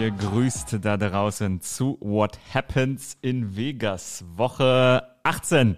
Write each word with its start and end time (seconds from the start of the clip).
Ihr 0.00 0.12
grüßt 0.12 0.78
da 0.80 0.96
draußen 0.96 1.60
zu 1.60 1.98
What 2.00 2.38
Happens 2.54 3.18
in 3.20 3.54
Vegas, 3.54 4.24
Woche 4.34 5.02
18. 5.24 5.76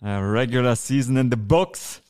Äh, 0.00 0.08
Regular 0.08 0.74
Season 0.74 1.18
in 1.18 1.30
the 1.30 1.36
Books. 1.36 2.00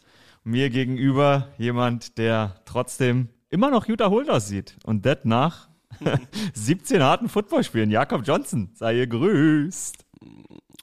Mir 0.45 0.71
gegenüber 0.71 1.49
jemand, 1.59 2.17
der 2.17 2.55
trotzdem 2.65 3.29
immer 3.51 3.71
noch 3.71 3.89
gut 3.89 4.01
erholt 4.01 4.31
aussieht. 4.31 4.77
Und 4.85 5.05
das 5.05 5.19
nach 5.25 5.69
17 6.55 7.03
harten 7.03 7.29
Footballspielen. 7.29 7.91
Jakob 7.91 8.25
Johnson, 8.25 8.71
sei 8.75 8.99
ihr 8.99 9.09
grüßt. 9.09 9.97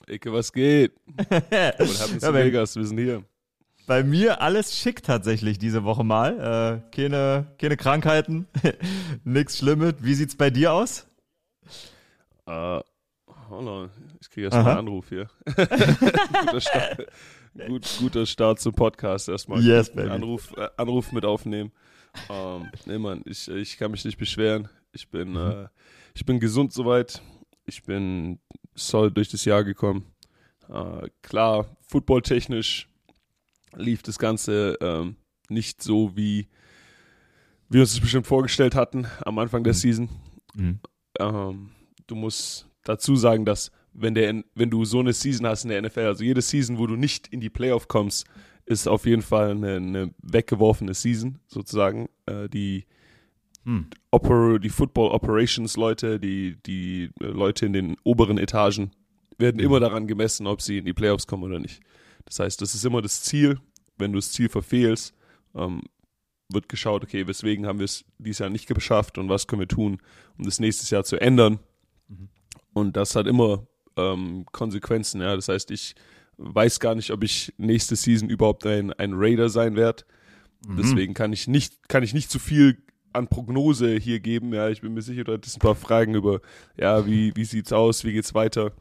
Ecke, 0.08 0.34
was 0.34 0.52
geht? 0.52 0.92
What 1.30 2.02
happens 2.02 2.22
in 2.22 2.34
Vegas? 2.34 2.76
Wir 2.76 2.84
sind 2.84 2.98
hier. 2.98 3.24
Bei 3.90 4.04
mir 4.04 4.40
alles 4.40 4.78
schick 4.78 5.02
tatsächlich 5.02 5.58
diese 5.58 5.84
Woche 5.84 6.04
mal. 6.04 6.84
Äh, 6.86 6.96
keine, 6.96 7.48
keine 7.58 7.76
Krankheiten, 7.76 8.46
nichts 9.24 9.58
Schlimmes. 9.58 9.96
Wie 9.98 10.14
sieht's 10.14 10.38
bei 10.38 10.52
dir 10.52 10.74
aus? 10.74 11.08
Uh, 12.48 12.82
hold 13.50 13.68
on. 13.68 13.90
Ich 14.22 14.30
kriege 14.30 14.46
erstmal 14.46 14.68
einen 14.68 14.78
Anruf 14.78 15.10
hier. 15.10 15.28
guter, 15.44 16.62
Start, 16.62 17.08
gut, 17.68 17.98
guter 17.98 18.26
Start 18.28 18.60
zum 18.60 18.76
Podcast 18.76 19.28
erstmal. 19.28 19.60
Yes, 19.60 19.92
baby. 19.92 20.12
Anruf, 20.12 20.56
äh, 20.56 20.70
Anruf 20.78 21.12
mit 21.12 21.26
aufnehmen. 21.26 21.72
Ähm, 22.30 22.70
nee, 22.86 23.00
Mann, 23.00 23.24
ich, 23.26 23.48
ich 23.48 23.76
kann 23.80 23.90
mich 23.90 24.06
nicht 24.06 24.20
beschweren. 24.20 24.70
Ich 24.92 25.10
bin, 25.10 25.32
mhm. 25.32 25.38
äh, 25.38 25.68
ich 26.14 26.24
bin 26.28 26.40
gesund 26.40 26.74
soweit. 26.74 27.24
Ich 27.66 27.82
bin 27.82 28.38
solid 28.76 29.18
durch 29.18 29.30
das 29.30 29.46
Jahr 29.46 29.64
gekommen. 29.64 30.06
Äh, 30.72 31.10
klar, 31.24 31.66
footballtechnisch 31.88 32.89
lief 33.76 34.04
das 34.04 34.20
Ganze 34.20 34.78
ähm, 34.82 35.16
nicht 35.50 35.82
so, 35.82 36.16
wie 36.16 36.48
wir 37.70 37.82
uns 37.82 37.92
das 37.92 38.02
bestimmt 38.02 38.28
vorgestellt 38.28 38.76
hatten 38.76 39.08
am 39.26 39.38
Anfang 39.40 39.64
der 39.64 39.74
mhm. 39.74 39.78
Season. 39.78 40.10
Mhm. 40.56 40.80
Ähm, 41.20 41.70
du 42.08 42.16
musst 42.16 42.68
dazu 42.84 43.16
sagen, 43.16 43.46
dass 43.46 43.72
wenn, 43.94 44.16
der, 44.16 44.44
wenn 44.56 44.70
du 44.70 44.86
so 44.86 45.00
eine 45.00 45.14
Season 45.14 45.48
hast 45.48 45.64
in 45.64 45.70
der 45.70 45.82
NFL, 45.82 46.00
also 46.02 46.24
jede 46.24 46.42
Season, 46.42 46.78
wo 46.78 46.88
du 46.88 46.96
nicht 46.96 47.28
in 47.28 47.40
die 47.40 47.50
Playoff 47.50 47.88
kommst, 47.88 48.26
ist 48.66 48.88
auf 48.88 49.06
jeden 49.06 49.22
Fall 49.22 49.52
eine, 49.52 49.76
eine 49.76 50.14
weggeworfene 50.22 50.94
Season, 50.94 51.40
sozusagen. 51.48 52.08
Äh, 52.26 52.50
die, 52.50 52.86
hm. 53.66 53.88
Oper, 54.12 54.60
die 54.60 54.70
Football 54.70 55.12
Operations 55.12 55.76
Leute, 55.76 56.20
die, 56.20 56.58
die 56.66 57.10
Leute 57.20 57.66
in 57.66 57.74
den 57.74 57.96
oberen 58.04 58.38
Etagen 58.38 58.92
werden 59.38 59.58
mhm. 59.58 59.64
immer 59.64 59.80
daran 59.80 60.08
gemessen, 60.08 60.48
ob 60.48 60.62
sie 60.62 60.80
in 60.80 60.86
die 60.86 60.94
Playoffs 60.94 61.28
kommen 61.28 61.44
oder 61.44 61.60
nicht. 61.60 61.82
Das 62.26 62.40
heißt, 62.40 62.62
das 62.62 62.76
ist 62.76 62.86
immer 62.86 63.02
das 63.02 63.22
Ziel. 63.22 63.60
Wenn 63.98 64.14
du 64.14 64.18
das 64.18 64.32
Ziel 64.32 64.50
verfehlst, 64.50 65.14
ähm, 65.56 65.82
wird 66.52 66.70
geschaut, 66.70 67.04
okay, 67.04 67.28
weswegen 67.28 67.66
haben 67.66 67.80
wir 67.80 67.86
es 67.86 68.06
dieses 68.18 68.40
Jahr 68.40 68.50
nicht 68.50 68.68
geschafft 68.68 69.18
und 69.18 69.30
was 69.30 69.48
können 69.48 69.62
wir 69.62 69.68
tun, 69.68 70.00
um 70.38 70.46
das 70.46 70.60
nächstes 70.60 70.90
Jahr 70.90 71.04
zu 71.04 71.18
ändern. 71.18 71.60
Mhm. 72.08 72.30
Und 72.74 72.98
das 72.98 73.16
hat 73.16 73.28
immer 73.28 73.68
ähm, 73.98 74.46
Konsequenzen. 74.52 75.22
Ja? 75.22 75.36
Das 75.36 75.48
heißt, 75.48 75.72
ich 75.72 75.96
weiß 76.38 76.80
gar 76.80 76.96
nicht, 76.96 77.12
ob 77.12 77.24
ich 77.24 77.54
nächste 77.58 77.96
Season 77.96 78.30
überhaupt 78.30 78.66
ein, 78.66 78.94
ein 78.94 79.14
Raider 79.14 79.50
sein 79.50 79.76
werde. 79.76 80.04
Mhm. 80.66 80.78
Deswegen 80.78 81.14
kann 81.14 81.34
ich 81.34 81.48
nicht, 81.48 81.88
kann 81.88 82.04
ich 82.04 82.14
nicht 82.14 82.32
zu 82.32 82.40
viel 82.40 82.82
an 83.14 83.28
Prognose 83.28 83.98
hier 83.98 84.20
geben. 84.20 84.54
Ja, 84.54 84.70
ich 84.70 84.82
bin 84.82 84.94
mir 84.94 85.02
sicher, 85.02 85.24
du 85.24 85.34
hattest 85.34 85.58
ein 85.58 85.62
paar 85.62 85.76
Fragen 85.76 86.16
über, 86.16 86.42
ja, 86.78 87.06
wie, 87.06 87.36
wie 87.36 87.46
sieht's 87.46 87.74
aus, 87.74 88.04
wie 88.04 88.14
geht's 88.14 88.34
weiter. 88.34 88.72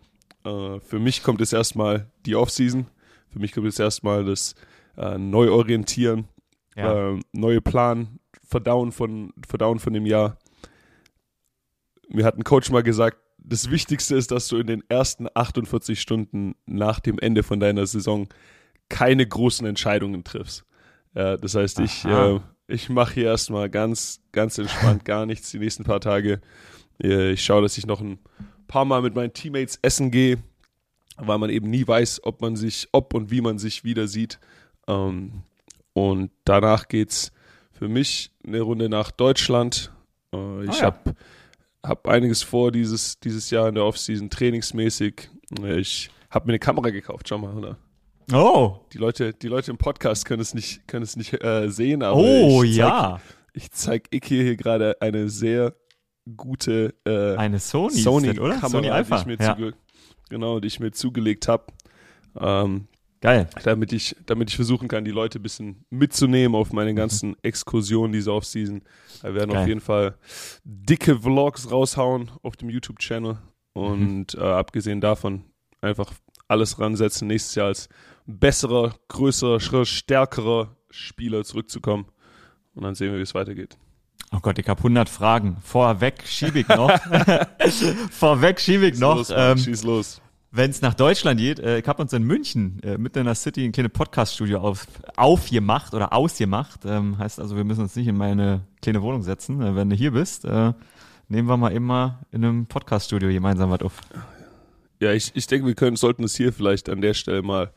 Äh, 0.44 0.80
für 0.80 0.98
mich 0.98 1.22
kommt 1.22 1.40
es 1.40 1.52
erstmal 1.52 2.10
die 2.26 2.36
Offseason. 2.36 2.86
Für 3.30 3.38
mich 3.38 3.52
kommt 3.52 3.66
es 3.66 3.78
erstmal 3.78 4.24
das 4.24 4.54
äh, 4.96 5.18
Neuorientieren, 5.18 6.28
ja. 6.76 7.12
äh, 7.12 7.20
neue 7.32 7.60
Plan, 7.60 8.18
Verdauen 8.46 8.92
von, 8.92 9.32
Verdauen 9.46 9.78
von 9.78 9.92
dem 9.92 10.06
Jahr. 10.06 10.38
Mir 12.08 12.24
hat 12.24 12.36
ein 12.36 12.44
Coach 12.44 12.70
mal 12.70 12.82
gesagt, 12.82 13.18
das 13.38 13.70
Wichtigste 13.70 14.16
ist, 14.16 14.30
dass 14.30 14.48
du 14.48 14.58
in 14.58 14.66
den 14.66 14.82
ersten 14.88 15.26
48 15.32 16.00
Stunden 16.00 16.54
nach 16.66 17.00
dem 17.00 17.18
Ende 17.18 17.42
von 17.42 17.60
deiner 17.60 17.86
Saison 17.86 18.28
keine 18.88 19.26
großen 19.26 19.66
Entscheidungen 19.66 20.24
triffst. 20.24 20.64
Ja, 21.14 21.36
das 21.36 21.54
heißt, 21.54 21.80
ich, 21.80 22.04
äh, 22.04 22.40
ich 22.66 22.88
mache 22.88 23.14
hier 23.14 23.26
erstmal 23.26 23.70
ganz, 23.70 24.20
ganz 24.32 24.58
entspannt 24.58 25.04
gar 25.04 25.26
nichts 25.26 25.50
die 25.50 25.58
nächsten 25.58 25.84
paar 25.84 26.00
Tage. 26.00 26.40
Ich 26.98 27.44
schaue, 27.44 27.62
dass 27.62 27.78
ich 27.78 27.86
noch 27.86 28.00
ein 28.00 28.18
paar 28.66 28.84
Mal 28.84 29.02
mit 29.02 29.14
meinen 29.14 29.32
Teammates 29.32 29.78
essen 29.82 30.10
gehe, 30.10 30.38
weil 31.18 31.38
man 31.38 31.50
eben 31.50 31.70
nie 31.70 31.86
weiß, 31.86 32.22
ob 32.24 32.40
man 32.40 32.56
sich, 32.56 32.88
ob 32.92 33.14
und 33.14 33.30
wie 33.30 33.40
man 33.40 33.58
sich 33.58 33.84
wieder 33.84 34.08
sieht. 34.08 34.38
Ähm, 34.86 35.42
und 35.92 36.30
danach 36.44 36.88
geht 36.88 37.10
es 37.10 37.32
für 37.72 37.88
mich 37.88 38.30
eine 38.46 38.60
Runde 38.60 38.88
nach 38.88 39.10
Deutschland. 39.10 39.92
Äh, 40.32 40.64
ich 40.64 40.70
ah, 40.70 40.76
ja. 40.78 40.82
habe 40.84 41.14
hab 41.84 42.08
einiges 42.08 42.42
vor 42.42 42.72
dieses, 42.72 43.18
dieses 43.20 43.50
Jahr 43.50 43.68
in 43.68 43.74
der 43.74 43.84
Offseason 43.84 44.30
trainingsmäßig. 44.30 45.30
Ich 45.76 46.10
habe 46.30 46.46
mir 46.46 46.52
eine 46.52 46.58
Kamera 46.58 46.90
gekauft, 46.90 47.28
schau 47.28 47.38
mal, 47.38 47.54
oder? 47.54 47.76
Oh. 48.32 48.80
Die 48.92 48.98
Leute, 48.98 49.32
die 49.32 49.48
Leute 49.48 49.70
im 49.70 49.78
Podcast 49.78 50.26
können 50.26 50.42
es 50.42 50.54
nicht, 50.54 50.86
können 50.86 51.02
es 51.02 51.16
nicht 51.16 51.42
äh, 51.42 51.70
sehen, 51.70 52.02
aber 52.02 52.16
oh, 52.16 52.62
ich 52.62 52.76
zeig, 52.76 52.78
ja. 52.78 53.20
Ich 53.54 53.70
zeige 53.70 54.04
Ike 54.14 54.34
hier 54.34 54.56
gerade 54.56 55.00
eine 55.00 55.30
sehr 55.30 55.74
gute 56.36 56.94
äh, 57.06 57.36
eine 57.36 57.58
Sony, 57.58 57.94
Sony? 57.94 58.34
Kamera, 58.34 58.68
Sony 58.68 58.90
Alpha. 58.90 59.16
Die 59.16 59.20
ich 59.32 59.38
mir 59.38 59.44
ja. 59.44 59.56
zuge 59.56 59.74
genau, 60.28 60.60
die 60.60 60.68
ich 60.68 60.80
mir 60.80 60.92
zugelegt 60.92 61.48
habe. 61.48 61.64
Ähm, 62.38 62.88
Geil. 63.20 63.48
Damit 63.64 63.92
ich, 63.92 64.14
damit 64.26 64.50
ich 64.50 64.56
versuchen 64.56 64.86
kann, 64.86 65.04
die 65.04 65.10
Leute 65.10 65.40
ein 65.40 65.42
bisschen 65.42 65.84
mitzunehmen 65.90 66.54
auf 66.54 66.72
meine 66.72 66.92
mhm. 66.92 66.96
ganzen 66.96 67.36
Exkursionen 67.42 68.12
diese 68.12 68.32
Offseason. 68.32 68.82
Wir 69.22 69.34
werden 69.34 69.50
Geil. 69.50 69.62
auf 69.62 69.66
jeden 69.66 69.80
Fall 69.80 70.16
dicke 70.62 71.18
Vlogs 71.18 71.70
raushauen 71.70 72.30
auf 72.42 72.56
dem 72.56 72.70
YouTube-Channel. 72.70 73.38
Und 73.72 74.34
mhm. 74.34 74.40
äh, 74.40 74.44
abgesehen 74.44 75.00
davon 75.00 75.44
einfach 75.80 76.12
alles 76.46 76.78
ransetzen, 76.78 77.28
nächstes 77.28 77.56
Jahr 77.56 77.66
als 77.66 77.88
besserer, 78.26 78.94
größerer, 79.08 79.84
stärkerer 79.84 80.76
Spieler 80.90 81.44
zurückzukommen. 81.44 82.06
Und 82.74 82.84
dann 82.84 82.94
sehen 82.94 83.10
wir, 83.10 83.18
wie 83.18 83.22
es 83.22 83.34
weitergeht. 83.34 83.76
Oh 84.32 84.40
Gott, 84.40 84.58
ich 84.58 84.68
habe 84.68 84.78
100 84.78 85.08
Fragen. 85.08 85.56
Vorweg 85.62 86.22
schiebe 86.26 86.60
ich 86.60 86.68
noch. 86.68 86.90
Vorweg 88.10 88.60
schiebe 88.60 88.86
ich 88.86 88.98
noch. 88.98 89.16
Los, 89.16 89.32
ähm, 89.34 89.56
schieß 89.56 89.84
los. 89.84 90.20
Wenn 90.50 90.70
es 90.70 90.82
nach 90.82 90.94
Deutschland 90.94 91.40
geht, 91.40 91.58
äh, 91.58 91.78
ich 91.78 91.86
habe 91.86 92.02
uns 92.02 92.12
in 92.12 92.22
München 92.24 92.80
äh, 92.82 92.98
mitten 92.98 93.20
in 93.20 93.24
der 93.24 93.34
City 93.34 93.64
ein 93.64 93.72
kleines 93.72 93.92
Podcast-Studio 93.92 94.60
auf, 94.60 94.86
aufgemacht 95.16 95.94
oder 95.94 96.12
ausgemacht. 96.12 96.80
Ähm, 96.84 97.18
heißt 97.18 97.40
also, 97.40 97.56
wir 97.56 97.64
müssen 97.64 97.82
uns 97.82 97.96
nicht 97.96 98.06
in 98.06 98.16
meine 98.16 98.62
kleine 98.82 99.02
Wohnung 99.02 99.22
setzen. 99.22 99.62
Äh, 99.62 99.74
wenn 99.76 99.88
du 99.88 99.96
hier 99.96 100.12
bist, 100.12 100.44
äh, 100.44 100.72
nehmen 101.28 101.48
wir 101.48 101.56
mal 101.56 101.72
immer 101.72 102.20
in 102.30 102.44
einem 102.44 102.66
Podcast-Studio 102.66 103.30
gemeinsam 103.30 103.70
was 103.70 103.80
auf. 103.80 103.94
Ja, 105.00 105.12
ich, 105.12 105.32
ich 105.34 105.46
denke, 105.46 105.66
wir 105.66 105.74
können, 105.74 105.96
sollten 105.96 106.24
es 106.24 106.34
hier 106.34 106.52
vielleicht 106.52 106.88
an 106.88 107.00
der 107.00 107.14
Stelle 107.14 107.42
mal 107.42 107.72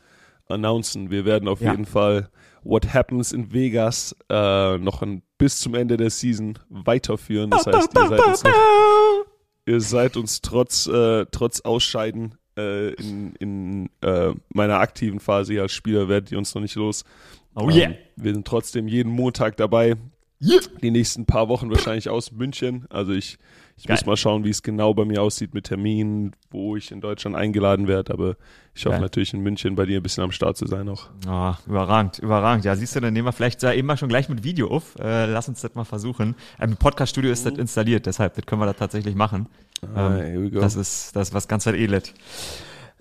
announcen. 0.51 1.09
Wir 1.09 1.25
werden 1.25 1.47
auf 1.47 1.61
ja. 1.61 1.71
jeden 1.71 1.85
Fall 1.85 2.29
What 2.63 2.93
Happens 2.93 3.31
in 3.31 3.53
Vegas 3.53 4.15
äh, 4.29 4.77
noch 4.77 5.01
ein, 5.01 5.23
bis 5.37 5.59
zum 5.59 5.75
Ende 5.75 5.97
der 5.97 6.09
Season 6.09 6.59
weiterführen. 6.69 7.49
Das 7.49 7.65
heißt, 7.65 7.95
ihr 7.95 8.07
seid 8.07 8.25
uns, 8.25 8.43
noch, 8.43 8.53
ihr 9.65 9.81
seid 9.81 10.17
uns 10.17 10.41
trotz, 10.41 10.87
äh, 10.87 11.25
trotz 11.31 11.61
Ausscheiden 11.61 12.35
äh, 12.57 12.93
in, 12.93 13.33
in 13.39 13.89
äh, 14.01 14.33
meiner 14.53 14.79
aktiven 14.79 15.19
Phase 15.19 15.53
hier 15.53 15.63
als 15.63 15.71
Spieler, 15.71 16.07
werdet 16.07 16.31
ihr 16.31 16.37
uns 16.37 16.53
noch 16.53 16.61
nicht 16.61 16.75
los. 16.75 17.03
Oh 17.55 17.69
yeah. 17.69 17.89
Ähm, 17.89 17.95
wir 18.15 18.33
sind 18.33 18.47
trotzdem 18.47 18.87
jeden 18.87 19.11
Montag 19.11 19.57
dabei. 19.57 19.95
Yeah. 20.41 20.61
Die 20.81 20.91
nächsten 20.91 21.25
paar 21.25 21.49
Wochen 21.49 21.69
wahrscheinlich 21.69 22.09
aus 22.09 22.31
München. 22.31 22.85
Also 22.89 23.13
ich, 23.13 23.37
ich 23.81 23.89
muss 23.89 24.05
mal 24.05 24.15
schauen, 24.15 24.43
wie 24.43 24.51
es 24.51 24.61
genau 24.61 24.93
bei 24.93 25.05
mir 25.05 25.23
aussieht 25.23 25.55
mit 25.55 25.65
Terminen, 25.65 26.35
wo 26.51 26.75
ich 26.75 26.91
in 26.91 27.01
Deutschland 27.01 27.35
eingeladen 27.35 27.87
werde. 27.87 28.13
Aber 28.13 28.35
ich 28.75 28.85
hoffe 28.85 28.93
Geil. 28.93 29.01
natürlich 29.01 29.33
in 29.33 29.41
München 29.41 29.75
bei 29.75 29.87
dir 29.87 29.99
ein 29.99 30.03
bisschen 30.03 30.23
am 30.23 30.31
Start 30.31 30.55
zu 30.55 30.67
sein 30.67 30.85
noch. 30.85 31.09
Oh, 31.27 31.53
überragend, 31.65 32.19
überragend. 32.19 32.63
Ja, 32.63 32.75
siehst 32.75 32.95
du, 32.95 32.99
dann 32.99 33.11
nehmen 33.11 33.27
wir 33.27 33.31
vielleicht 33.31 33.63
da 33.63 33.71
immer 33.71 33.97
schon 33.97 34.07
gleich 34.07 34.29
mit 34.29 34.43
Video 34.43 34.69
auf. 34.69 34.99
Äh, 34.99 35.25
lass 35.25 35.49
uns 35.49 35.61
das 35.61 35.73
mal 35.73 35.83
versuchen. 35.83 36.35
Im 36.59 36.77
Podcast-Studio 36.77 37.31
ist 37.31 37.43
das 37.43 37.53
mhm. 37.53 37.61
installiert, 37.61 38.05
deshalb 38.05 38.35
das 38.35 38.45
können 38.45 38.61
wir 38.61 38.67
da 38.67 38.73
tatsächlich 38.73 39.15
machen. 39.15 39.47
Ah, 39.95 40.17
ähm, 40.17 40.51
das 40.51 40.75
ist 40.75 41.15
das 41.15 41.29
ist 41.29 41.33
was 41.33 41.47
ganz 41.47 41.65
edlet. 41.65 42.13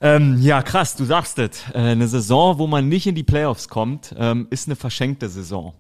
Ähm, 0.01 0.39
ja, 0.41 0.63
krass, 0.63 0.97
du 0.97 1.05
sagst 1.05 1.39
es. 1.39 1.63
Äh, 1.75 1.79
eine 1.79 2.09
Saison, 2.09 2.59
wo 2.59 2.67
man 2.67 2.89
nicht 2.89 3.07
in 3.07 3.15
die 3.15 3.23
Playoffs 3.23 3.69
kommt, 3.69 4.15
ähm, 4.17 4.47
ist 4.49 4.67
eine 4.67 4.77
verschenkte 4.77 5.29
Saison. 5.29 5.75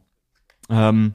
Ähm, 0.69 1.14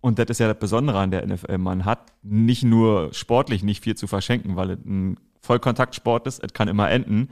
und 0.00 0.18
das 0.18 0.26
ist 0.30 0.40
ja 0.40 0.48
das 0.48 0.58
Besondere 0.58 0.98
an 0.98 1.10
der 1.10 1.26
NFL. 1.26 1.58
Man 1.58 1.84
hat 1.84 2.12
nicht 2.22 2.62
nur 2.62 3.12
sportlich 3.12 3.62
nicht 3.62 3.82
viel 3.82 3.96
zu 3.96 4.06
verschenken, 4.06 4.56
weil 4.56 4.70
es 4.70 4.78
ein 4.84 5.18
Vollkontaktsport 5.42 6.26
ist, 6.26 6.42
es 6.42 6.52
kann 6.52 6.68
immer 6.68 6.90
enden, 6.90 7.28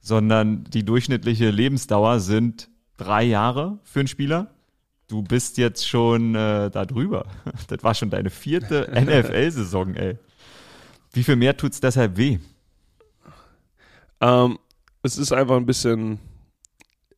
sondern 0.00 0.64
die 0.64 0.84
durchschnittliche 0.84 1.50
Lebensdauer 1.50 2.20
sind 2.20 2.68
drei 2.96 3.22
Jahre 3.22 3.78
für 3.84 4.00
einen 4.00 4.08
Spieler. 4.08 4.54
Du 5.08 5.22
bist 5.22 5.58
jetzt 5.58 5.88
schon 5.88 6.34
äh, 6.34 6.70
da 6.70 6.84
drüber. 6.84 7.26
Das 7.68 7.82
war 7.82 7.94
schon 7.94 8.10
deine 8.10 8.30
vierte 8.30 8.90
NFL-Saison, 8.94 9.94
ey. 9.94 10.18
Wie 11.12 11.24
viel 11.24 11.36
mehr 11.36 11.56
tut's 11.56 11.80
deshalb 11.80 12.16
weh? 12.16 12.38
Ähm, 14.20 14.58
es 15.02 15.18
ist 15.18 15.32
einfach 15.32 15.56
ein 15.56 15.66
bisschen, 15.66 16.18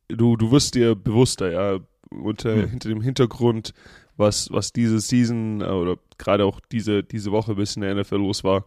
du, 0.07 0.37
du 0.37 0.51
wirst 0.51 0.75
dir 0.75 0.95
bewusster, 0.95 1.51
ja, 1.51 1.79
unter, 2.09 2.55
hm. 2.55 2.69
hinter 2.69 2.89
dem 2.89 3.01
Hintergrund, 3.01 3.73
was, 4.17 4.51
was 4.51 4.71
diese 4.71 4.99
Season 4.99 5.61
äh, 5.61 5.65
oder 5.65 5.97
gerade 6.17 6.45
auch 6.45 6.59
diese, 6.71 7.03
diese 7.03 7.31
Woche 7.31 7.55
bis 7.55 7.75
in 7.75 7.81
der 7.81 7.95
NFL 7.95 8.17
los 8.17 8.43
war, 8.43 8.65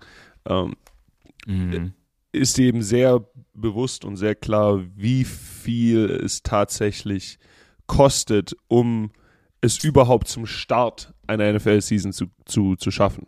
ähm, 0.48 0.74
mhm. 1.46 1.92
ist 2.32 2.58
eben 2.58 2.82
sehr 2.82 3.24
bewusst 3.54 4.04
und 4.04 4.16
sehr 4.16 4.34
klar, 4.34 4.82
wie 4.94 5.24
viel 5.24 6.10
es 6.10 6.42
tatsächlich 6.42 7.38
kostet, 7.86 8.56
um 8.68 9.10
es 9.60 9.82
überhaupt 9.82 10.28
zum 10.28 10.46
Start 10.46 11.14
einer 11.26 11.52
NFL-Season 11.52 12.12
zu, 12.12 12.26
zu, 12.44 12.76
zu 12.76 12.90
schaffen. 12.90 13.26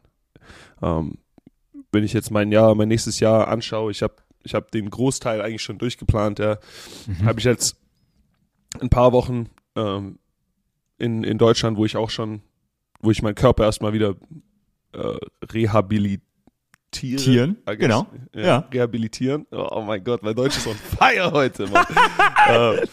Ähm, 0.83 1.19
wenn 1.91 2.05
ich 2.05 2.13
jetzt 2.13 2.31
mein 2.31 2.53
Jahr, 2.53 2.75
mein 2.75 2.89
nächstes 2.89 3.21
Jahr 3.21 3.49
anschaue, 3.49 3.91
ich 3.91 4.03
habe 4.03 4.17
ich 4.45 4.55
hab 4.55 4.71
den 4.71 4.89
Großteil 4.91 5.41
eigentlich 5.41 5.63
schon 5.63 5.79
durchgeplant, 5.79 6.39
ja, 6.39 6.59
mhm. 7.07 7.25
habe 7.25 7.39
ich 7.39 7.45
jetzt 7.45 7.77
ein 8.81 8.91
paar 8.91 9.13
Wochen 9.13 9.49
ähm, 9.75 10.19
in, 10.99 11.25
in 11.25 11.39
Deutschland, 11.39 11.77
wo 11.77 11.85
ich 11.85 11.97
auch 11.97 12.11
schon, 12.11 12.43
wo 13.01 13.11
ich 13.11 13.23
meinen 13.23 13.35
Körper 13.35 13.65
erstmal 13.65 13.93
wieder 13.93 14.17
äh, 14.93 15.17
rehabilitiere. 15.53 16.23
Tieren, 16.91 17.59
genau. 17.77 18.07
Ja, 18.35 18.41
ja. 18.41 18.59
Rehabilitieren. 18.73 19.47
Oh 19.51 19.83
mein 19.87 20.03
Gott, 20.03 20.23
mein 20.23 20.35
Deutsch 20.35 20.57
ist 20.57 20.67
on 20.67 20.75
fire 20.75 21.31
heute, 21.33 21.67
Mann. 21.67 21.85
äh, 22.49 22.87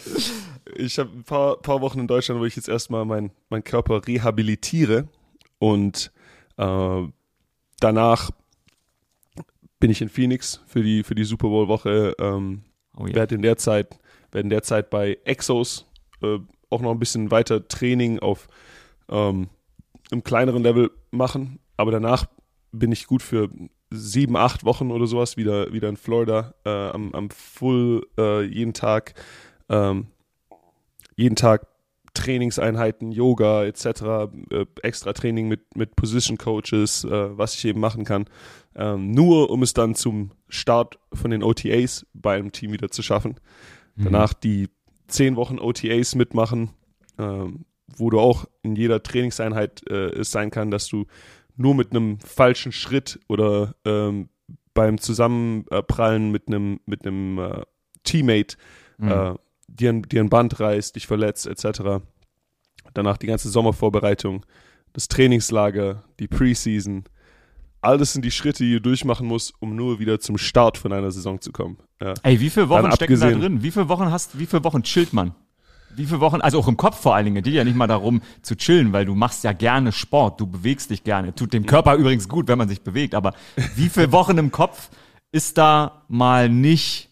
ich 0.76 0.98
habe 0.98 1.10
ein 1.14 1.24
paar, 1.24 1.56
paar 1.56 1.80
Wochen 1.80 2.00
in 2.00 2.06
Deutschland, 2.06 2.38
wo 2.38 2.44
ich 2.44 2.56
jetzt 2.56 2.68
erstmal 2.68 3.06
meinen 3.06 3.30
mein 3.48 3.64
Körper 3.64 4.06
rehabilitiere 4.06 5.08
und 5.58 6.12
äh, 6.58 7.02
danach 7.80 8.30
bin 9.78 9.90
ich 9.90 10.02
in 10.02 10.08
Phoenix 10.08 10.60
für 10.66 10.82
die, 10.82 11.02
für 11.02 11.14
die 11.14 11.24
Super 11.24 11.48
Bowl-Woche. 11.48 12.14
Ähm, 12.18 12.62
oh, 12.96 13.06
yeah. 13.06 13.14
Werde 13.14 13.34
in 13.34 13.42
der 13.42 13.56
Zeit, 13.56 13.98
werden 14.32 14.50
derzeit 14.50 14.90
bei 14.90 15.18
Exos 15.24 15.86
äh, 16.22 16.38
auch 16.70 16.80
noch 16.80 16.90
ein 16.90 16.98
bisschen 16.98 17.30
weiter 17.30 17.66
Training 17.68 18.18
auf 18.18 18.48
ähm, 19.08 19.48
einem 20.10 20.24
kleineren 20.24 20.62
Level 20.62 20.90
machen. 21.10 21.58
Aber 21.76 21.90
danach 21.90 22.26
bin 22.72 22.92
ich 22.92 23.06
gut 23.06 23.22
für 23.22 23.50
sieben, 23.90 24.36
acht 24.36 24.64
Wochen 24.64 24.90
oder 24.90 25.06
sowas 25.06 25.36
wieder, 25.36 25.72
wieder 25.72 25.88
in 25.88 25.96
Florida 25.96 26.54
äh, 26.64 26.70
am, 26.70 27.14
am 27.14 27.30
Full 27.30 28.06
äh, 28.18 28.42
jeden 28.42 28.74
Tag, 28.74 29.14
ähm, 29.68 30.08
jeden 31.14 31.36
Tag 31.36 31.66
Trainingseinheiten, 32.14 33.12
Yoga 33.12 33.64
etc., 33.64 33.86
äh, 34.50 34.66
extra 34.82 35.12
Training 35.12 35.48
mit, 35.48 35.76
mit 35.76 35.96
Position 35.96 36.38
Coaches, 36.38 37.04
äh, 37.04 37.38
was 37.38 37.54
ich 37.54 37.64
eben 37.66 37.78
machen 37.78 38.04
kann, 38.04 38.24
ähm, 38.74 39.10
nur 39.10 39.50
um 39.50 39.62
es 39.62 39.74
dann 39.74 39.94
zum 39.94 40.32
Start 40.48 40.98
von 41.12 41.30
den 41.30 41.42
OTAs 41.42 42.06
bei 42.14 42.36
einem 42.36 42.52
Team 42.52 42.72
wieder 42.72 42.90
zu 42.90 43.02
schaffen. 43.02 43.36
Mhm. 43.96 44.04
Danach 44.04 44.32
die 44.32 44.68
zehn 45.08 45.36
Wochen 45.36 45.58
OTAs 45.58 46.14
mitmachen, 46.14 46.70
ähm, 47.18 47.64
wo 47.86 48.10
du 48.10 48.20
auch 48.20 48.46
in 48.62 48.76
jeder 48.76 49.02
Trainingseinheit 49.02 49.82
äh, 49.88 50.10
es 50.10 50.30
sein 50.30 50.50
kann, 50.50 50.70
dass 50.70 50.88
du 50.88 51.06
nur 51.56 51.74
mit 51.74 51.90
einem 51.90 52.20
falschen 52.20 52.72
Schritt 52.72 53.20
oder 53.28 53.74
ähm, 53.84 54.28
beim 54.74 54.98
Zusammenprallen 54.98 56.30
mit 56.30 56.48
einem 56.48 56.80
mit 56.84 57.06
einem 57.06 57.38
äh, 57.38 57.62
Teammate 58.04 58.56
mhm. 58.98 59.10
äh, 59.10 59.34
dir, 59.68 59.90
ein, 59.90 60.02
dir 60.02 60.20
ein 60.20 60.28
Band 60.28 60.60
reißt, 60.60 60.96
dich 60.96 61.06
verletzt 61.06 61.46
etc. 61.46 62.02
Danach 62.94 63.16
die 63.16 63.26
ganze 63.26 63.48
Sommervorbereitung, 63.48 64.44
das 64.92 65.08
Trainingslager, 65.08 66.04
die 66.20 66.28
Preseason, 66.28 67.04
all 67.80 67.98
das 67.98 68.12
sind 68.12 68.24
die 68.24 68.30
Schritte, 68.30 68.64
die 68.64 68.72
du 68.72 68.80
durchmachen 68.80 69.26
musst, 69.26 69.54
um 69.60 69.76
nur 69.76 69.98
wieder 69.98 70.20
zum 70.20 70.38
Start 70.38 70.78
von 70.78 70.92
einer 70.92 71.10
Saison 71.10 71.40
zu 71.40 71.52
kommen. 71.52 71.78
Ja. 72.00 72.14
Ey, 72.22 72.40
wie 72.40 72.50
viele 72.50 72.68
Wochen 72.68 72.90
stecken 72.92 73.20
da 73.20 73.30
drin? 73.30 73.62
Wie 73.62 73.70
viele 73.70 73.88
Wochen 73.88 74.10
hast, 74.10 74.38
wie 74.38 74.46
viele 74.46 74.64
Wochen 74.64 74.82
chillt 74.82 75.12
man? 75.12 75.34
Wie 75.94 76.04
viele 76.04 76.20
Wochen, 76.20 76.42
also 76.42 76.58
auch 76.58 76.68
im 76.68 76.76
Kopf 76.76 77.00
vor 77.00 77.14
allen 77.14 77.24
Dingen, 77.24 77.42
geht 77.42 77.54
ja 77.54 77.64
nicht 77.64 77.76
mal 77.76 77.86
darum 77.86 78.20
zu 78.42 78.54
chillen, 78.54 78.92
weil 78.92 79.06
du 79.06 79.14
machst 79.14 79.44
ja 79.44 79.52
gerne 79.52 79.92
Sport, 79.92 80.40
du 80.40 80.46
bewegst 80.46 80.90
dich 80.90 81.04
gerne. 81.04 81.34
Tut 81.34 81.54
dem 81.54 81.64
Körper 81.64 81.94
übrigens 81.94 82.28
gut, 82.28 82.48
wenn 82.48 82.58
man 82.58 82.68
sich 82.68 82.82
bewegt, 82.82 83.14
aber 83.14 83.32
wie 83.76 83.88
viele 83.88 84.12
Wochen 84.12 84.36
im 84.36 84.52
Kopf 84.52 84.90
ist 85.32 85.56
da 85.56 86.04
mal 86.08 86.50
nicht 86.50 87.10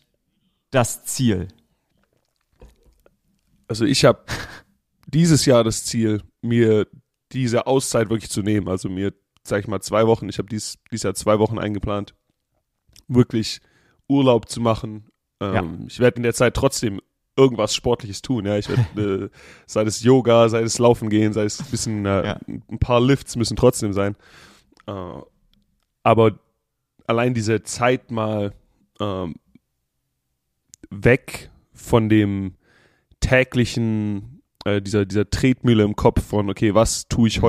das 0.70 1.04
Ziel? 1.04 1.48
Also 3.68 3.86
ich 3.86 4.04
habe 4.04 4.24
dieses 5.06 5.46
Jahr 5.46 5.64
das 5.64 5.84
Ziel, 5.84 6.22
mir 6.42 6.86
diese 7.32 7.66
Auszeit 7.66 8.10
wirklich 8.10 8.30
zu 8.30 8.42
nehmen, 8.42 8.68
also 8.68 8.90
mir 8.90 9.14
sag 9.46 9.60
ich 9.60 9.68
mal, 9.68 9.80
zwei 9.80 10.06
Wochen, 10.06 10.28
ich 10.28 10.38
habe 10.38 10.48
dies, 10.48 10.78
dies 10.90 11.02
Jahr 11.02 11.14
zwei 11.14 11.38
Wochen 11.38 11.58
eingeplant, 11.58 12.14
wirklich 13.08 13.60
Urlaub 14.08 14.48
zu 14.48 14.60
machen. 14.60 15.10
Ähm, 15.40 15.54
ja. 15.54 15.86
Ich 15.86 16.00
werde 16.00 16.16
in 16.16 16.22
der 16.22 16.34
Zeit 16.34 16.54
trotzdem 16.54 17.00
irgendwas 17.36 17.74
Sportliches 17.74 18.22
tun. 18.22 18.46
Ja, 18.46 18.56
ich 18.56 18.68
werde, 18.68 19.24
äh, 19.24 19.36
sei 19.66 19.82
es 19.82 20.02
Yoga, 20.02 20.48
sei 20.48 20.62
es 20.62 20.78
Laufen 20.78 21.10
gehen, 21.10 21.32
sei 21.32 21.44
es 21.44 21.60
ein 21.60 21.70
bisschen, 21.70 22.06
äh, 22.06 22.26
ja. 22.26 22.40
ein 22.46 22.78
paar 22.78 23.00
Lifts 23.00 23.36
müssen 23.36 23.56
trotzdem 23.56 23.92
sein. 23.92 24.16
Äh, 24.86 25.20
aber 26.02 26.38
allein 27.06 27.34
diese 27.34 27.62
Zeit 27.62 28.10
mal 28.10 28.52
ähm, 29.00 29.34
weg 30.90 31.50
von 31.72 32.08
dem 32.08 32.54
täglichen, 33.20 34.42
äh, 34.64 34.80
dieser, 34.80 35.04
dieser 35.04 35.28
Tretmühle 35.28 35.82
im 35.82 35.96
Kopf 35.96 36.24
von, 36.24 36.48
okay, 36.50 36.74
was 36.74 37.08
tue 37.08 37.28
ich 37.28 37.38
mhm. 37.38 37.42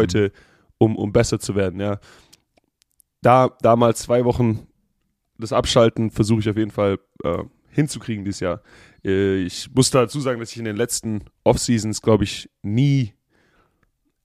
Um, 0.77 0.95
um 0.95 1.11
besser 1.11 1.39
zu 1.39 1.55
werden, 1.55 1.79
ja. 1.79 1.99
Da, 3.21 3.49
da 3.61 3.75
mal 3.75 3.95
zwei 3.95 4.23
Wochen 4.25 4.67
das 5.37 5.51
Abschalten 5.51 6.11
versuche 6.11 6.39
ich 6.41 6.49
auf 6.49 6.57
jeden 6.57 6.71
Fall 6.71 6.99
äh, 7.23 7.43
hinzukriegen 7.69 8.23
dieses 8.23 8.39
Jahr. 8.39 8.61
Äh, 9.03 9.43
ich 9.43 9.73
muss 9.73 9.89
dazu 9.91 10.19
sagen, 10.19 10.39
dass 10.39 10.51
ich 10.51 10.57
in 10.57 10.65
den 10.65 10.77
letzten 10.77 11.25
Off-Seasons, 11.43 12.01
glaube 12.01 12.23
ich, 12.23 12.49
nie, 12.61 13.13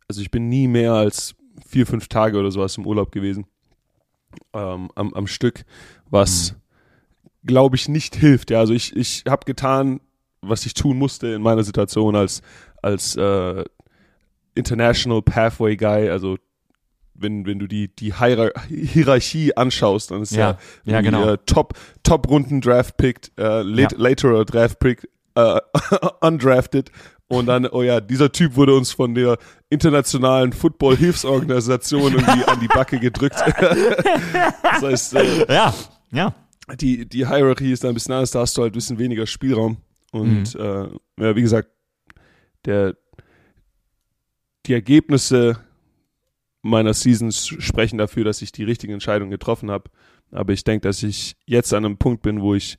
also 0.09 0.21
ich 0.21 0.31
bin 0.31 0.49
nie 0.49 0.69
mehr 0.69 0.93
als 0.93 1.35
vier, 1.67 1.87
fünf 1.87 2.09
Tage 2.09 2.39
oder 2.39 2.51
sowas 2.51 2.77
im 2.77 2.87
Urlaub 2.87 3.13
gewesen 3.13 3.47
ähm, 4.53 4.91
am, 4.95 5.13
am 5.15 5.27
Stück, 5.27 5.65
was, 6.09 6.53
mhm. 6.53 7.47
glaube 7.47 7.77
ich, 7.77 7.89
nicht 7.89 8.17
hilft. 8.17 8.51
Ja, 8.51 8.61
also 8.61 8.73
ich, 8.73 8.95
ich 8.97 9.25
habe 9.29 9.45
getan, 9.45 10.01
was 10.41 10.65
ich 10.67 10.75
tun 10.75 10.97
musste 10.97 11.29
in 11.29 11.43
meiner 11.43 11.65
Situation 11.65 12.17
als, 12.17 12.43
als 12.83 13.17
äh, 13.17 13.65
International 14.55 15.23
Pathway 15.23 15.77
Guy, 15.77 16.09
also 16.09 16.37
wenn, 17.15 17.45
wenn 17.47 17.59
du 17.59 17.67
die, 17.67 17.95
die 17.95 18.15
Hierarchie 18.15 19.55
anschaust, 19.55 20.11
dann 20.11 20.23
ist 20.23 20.33
ja, 20.33 20.59
ja, 20.85 20.95
ja 20.95 21.01
genau. 21.03 21.37
Top, 21.37 21.75
Top 22.03 22.29
Runden 22.29 22.61
Draft 22.61 22.97
Picked, 22.97 23.33
äh, 23.39 23.63
late, 23.63 23.97
ja. 23.97 24.03
laterer 24.03 24.45
Draft 24.45 24.79
Pick, 24.79 25.09
äh, 25.35 25.61
undrafted 26.21 26.91
und 27.31 27.47
dann, 27.47 27.65
oh 27.67 27.83
ja, 27.83 28.01
dieser 28.01 28.33
Typ 28.33 28.57
wurde 28.57 28.75
uns 28.75 28.93
von 28.93 29.15
der 29.15 29.39
internationalen 29.69 30.53
Football-Hilfsorganisation 30.53 32.13
irgendwie 32.15 32.45
an 32.45 32.59
die 32.59 32.67
Backe 32.67 32.99
gedrückt. 32.99 33.37
das 34.63 34.83
heißt, 34.83 35.15
äh, 35.15 35.55
ja, 35.55 35.73
ja. 36.11 36.35
Die, 36.81 37.09
die 37.09 37.29
Hierarchie 37.29 37.71
ist 37.71 37.85
da 37.85 37.89
ein 37.89 37.95
bisschen 37.95 38.15
anders, 38.15 38.33
da 38.33 38.41
hast 38.41 38.57
du 38.57 38.63
halt 38.63 38.73
ein 38.73 38.75
bisschen 38.75 38.99
weniger 38.99 39.29
Spielraum. 39.29 39.77
Und 40.11 40.55
mhm. 40.55 40.61
äh, 40.61 41.25
ja, 41.25 41.37
wie 41.37 41.43
gesagt, 41.43 41.69
der, 42.65 42.97
die 44.71 44.75
Ergebnisse 44.75 45.59
meiner 46.63 46.95
Seasons 46.95 47.49
sprechen 47.49 47.99
dafür, 47.99 48.23
dass 48.23 48.41
ich 48.41 48.53
die 48.53 48.63
richtigen 48.63 48.93
Entscheidungen 48.93 49.33
getroffen 49.33 49.69
habe. 49.69 49.91
Aber 50.31 50.53
ich 50.53 50.63
denke, 50.63 50.87
dass 50.87 51.03
ich 51.03 51.37
jetzt 51.45 51.75
an 51.75 51.85
einem 51.85 51.97
Punkt 51.97 52.23
bin, 52.23 52.41
wo 52.41 52.55
ich 52.55 52.79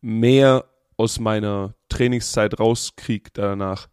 mehr 0.00 0.64
aus 0.96 1.18
meiner 1.18 1.74
Trainingszeit 1.88 2.60
rauskriege 2.60 3.30
danach, 3.32 3.88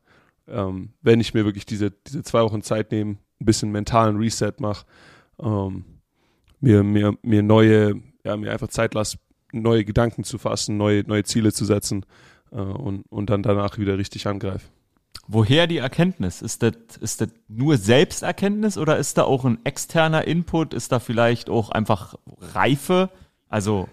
ähm, 0.48 0.94
wenn 1.02 1.20
ich 1.20 1.34
mir 1.34 1.44
wirklich 1.44 1.66
diese, 1.66 1.90
diese 1.90 2.22
zwei 2.22 2.44
Wochen 2.44 2.62
Zeit 2.62 2.92
nehme, 2.92 3.18
ein 3.40 3.46
bisschen 3.46 3.72
mentalen 3.72 4.18
Reset 4.18 4.54
mache, 4.60 4.86
ähm, 5.42 5.86
mir, 6.60 6.84
mir, 6.84 7.18
mir 7.24 7.42
neue, 7.42 8.04
ja, 8.24 8.38
mir 8.38 8.52
einfach 8.52 8.68
Zeit 8.68 8.94
lasse, 8.94 9.18
neue 9.52 9.84
Gedanken 9.84 10.24
zu 10.24 10.38
fassen, 10.38 10.78
neue, 10.78 11.02
neue 11.08 11.24
Ziele 11.24 11.52
zu 11.52 11.66
setzen 11.66 12.06
äh, 12.52 12.58
und, 12.58 13.02
und 13.10 13.32
dann 13.32 13.42
danach 13.42 13.80
wieder 13.80 13.98
richtig 13.98 14.28
angreife. 14.28 14.68
Woher 15.28 15.68
die 15.68 15.78
Erkenntnis? 15.78 16.42
Ist 16.42 16.62
das, 16.62 16.74
ist 17.00 17.22
das 17.22 17.30
nur 17.48 17.78
Selbsterkenntnis 17.78 18.78
oder 18.78 18.98
ist 18.98 19.18
da 19.18 19.24
auch 19.24 19.46
ein 19.46 19.60
externer 19.64 20.28
Input? 20.28 20.74
Ist 20.74 20.92
da 20.92 21.00
vielleicht 21.00 21.50
auch 21.50 21.70
einfach 21.70 22.16
Reife? 22.54 23.10
Also 23.48 23.88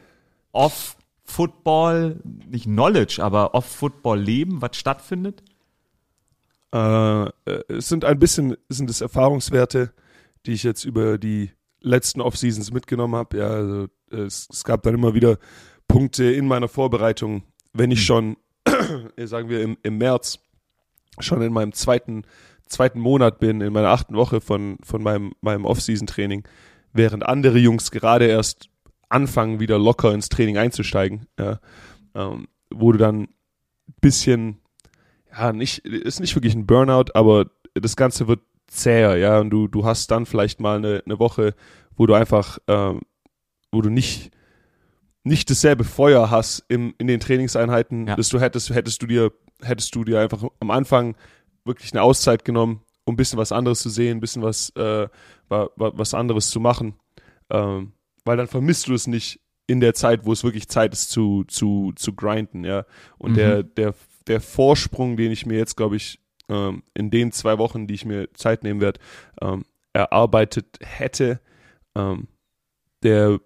off-Football, 0.53 2.21
nicht 2.25 2.65
Knowledge, 2.65 3.23
aber 3.23 3.55
off-Football-Leben, 3.55 4.63
was 4.63 4.77
stattfindet? 4.77 5.43
Äh, 6.73 7.31
es 7.69 7.89
sind 7.89 8.05
ein 8.05 8.19
bisschen, 8.19 8.57
sind 8.69 8.91
es 8.91 9.01
Erfahrungswerte, 9.01 9.93
die 10.47 10.53
ich 10.53 10.63
jetzt 10.63 10.85
über 10.85 11.19
die 11.19 11.53
letzten 11.81 12.21
Off-Seasons 12.21 12.73
mitgenommen 12.73 13.15
habe. 13.15 13.39
Ja, 13.39 13.49
also 13.49 13.87
es, 14.11 14.49
es, 14.51 14.65
gab 14.65 14.83
dann 14.83 14.95
immer 14.95 15.15
wieder 15.15 15.39
Punkte 15.87 16.25
in 16.25 16.47
meiner 16.47 16.69
Vorbereitung, 16.69 17.43
wenn 17.73 17.91
ich 17.91 18.01
hm. 18.01 18.05
schon, 18.05 18.37
sagen 19.25 19.49
wir 19.49 19.63
im, 19.63 19.79
im 19.83 19.99
März, 19.99 20.41
schon 21.23 21.43
in 21.43 21.53
meinem 21.53 21.73
zweiten, 21.73 22.23
zweiten 22.67 23.01
Monat 23.01 23.39
bin, 23.39 23.61
in 23.61 23.73
meiner 23.73 23.89
achten 23.89 24.15
Woche 24.15 24.41
von, 24.41 24.79
von 24.83 25.03
meinem, 25.03 25.33
meinem 25.41 25.65
Off-Season-Training, 25.65 26.47
während 26.93 27.25
andere 27.27 27.59
Jungs 27.59 27.91
gerade 27.91 28.27
erst 28.27 28.69
anfangen, 29.09 29.61
wieder 29.61 29.79
locker 29.79 30.13
ins 30.13 30.29
Training 30.29 30.59
einzusteigen, 30.59 31.27
ja, 31.39 31.61
ähm, 32.15 32.49
wo 32.71 32.93
du 32.93 32.99
dann 32.99 33.23
ein 33.23 33.29
bisschen, 34.01 34.59
ja, 35.33 35.53
nicht, 35.53 35.79
ist 35.79 36.21
nicht 36.21 36.35
wirklich 36.35 36.55
ein 36.55 36.67
Burnout, 36.67 37.13
aber 37.15 37.47
das 37.75 37.97
Ganze 37.97 38.29
wird 38.29 38.41
zäher, 38.67 39.17
ja, 39.17 39.41
und 39.41 39.51
du, 39.51 39.67
du 39.67 39.85
hast 39.85 40.11
dann 40.11 40.27
vielleicht 40.27 40.61
mal 40.61 40.77
eine, 40.77 41.03
eine 41.05 41.19
Woche, 41.19 41.55
wo 41.97 42.07
du 42.07 42.15
einfach, 42.15 42.59
ähm, 42.69 43.01
wo 43.73 43.81
du 43.81 43.91
nicht, 43.91 44.31
nicht 45.29 45.51
dasselbe 45.51 45.85
Feuer 45.85 46.31
hast 46.31 46.65
im, 46.69 46.95
in 46.99 47.07
den 47.07 47.21
Trainingseinheiten, 47.21 48.09
ja. 48.09 48.17
dass 48.17 48.29
du 48.29 48.41
hättest, 48.41 48.71
hättest 48.71 49.03
du 49.03 49.07
dir, 49.07 49.33
hättest 49.63 49.95
du 49.95 50.05
dir 50.05 50.21
einfach 50.21 50.43
am 50.61 50.71
Anfang 50.71 51.17
wirklich 51.65 51.93
eine 51.93 52.03
Auszeit 52.03 52.45
genommen, 52.45 52.83
um 53.05 53.15
ein 53.15 53.17
bisschen 53.17 53.39
was 53.39 53.53
anderes 53.53 53.81
zu 53.81 53.91
sehen, 53.91 54.19
ein 54.19 54.21
bisschen 54.21 54.43
was, 54.43 54.71
äh, 54.71 55.09
was 55.49 56.15
anderes 56.15 56.51
zu 56.51 56.61
machen. 56.61 56.95
Ähm, 57.51 57.93
weil 58.25 58.37
dann 58.37 58.49
vermisst 58.49 58.89
du 58.89 58.95
es 58.95 59.07
nicht 59.07 59.41
in 59.67 59.81
der 59.81 59.95
Zeit, 59.95 60.25
wo 60.25 60.33
es 60.33 60.45
wirklich 60.45 60.69
Zeit 60.69 60.93
ist 60.93 61.11
zu, 61.11 61.45
zu, 61.45 61.93
zu 61.95 62.15
grinden, 62.15 62.65
ja. 62.65 62.85
Und 63.19 63.33
mhm. 63.33 63.37
der, 63.37 63.63
der, 63.63 63.95
der 64.27 64.41
Vorsprung, 64.41 65.17
den 65.17 65.31
ich 65.31 65.47
mir 65.47 65.59
jetzt, 65.59 65.77
glaube 65.77 65.97
ich, 65.97 66.21
ähm, 66.49 66.83
in 66.95 67.11
den 67.11 67.33
zwei 67.33 67.59
Wochen, 67.59 67.87
die 67.87 67.95
ich 67.95 68.05
mir 68.05 68.33
Zeit 68.33 68.65
nehmen 68.65 68.81
werde, 68.81 69.01
ähm, 69.41 69.65
erarbeitet 69.93 70.79
hätte, 70.81 71.41
ähm, 71.95 72.29
der, 73.03 73.41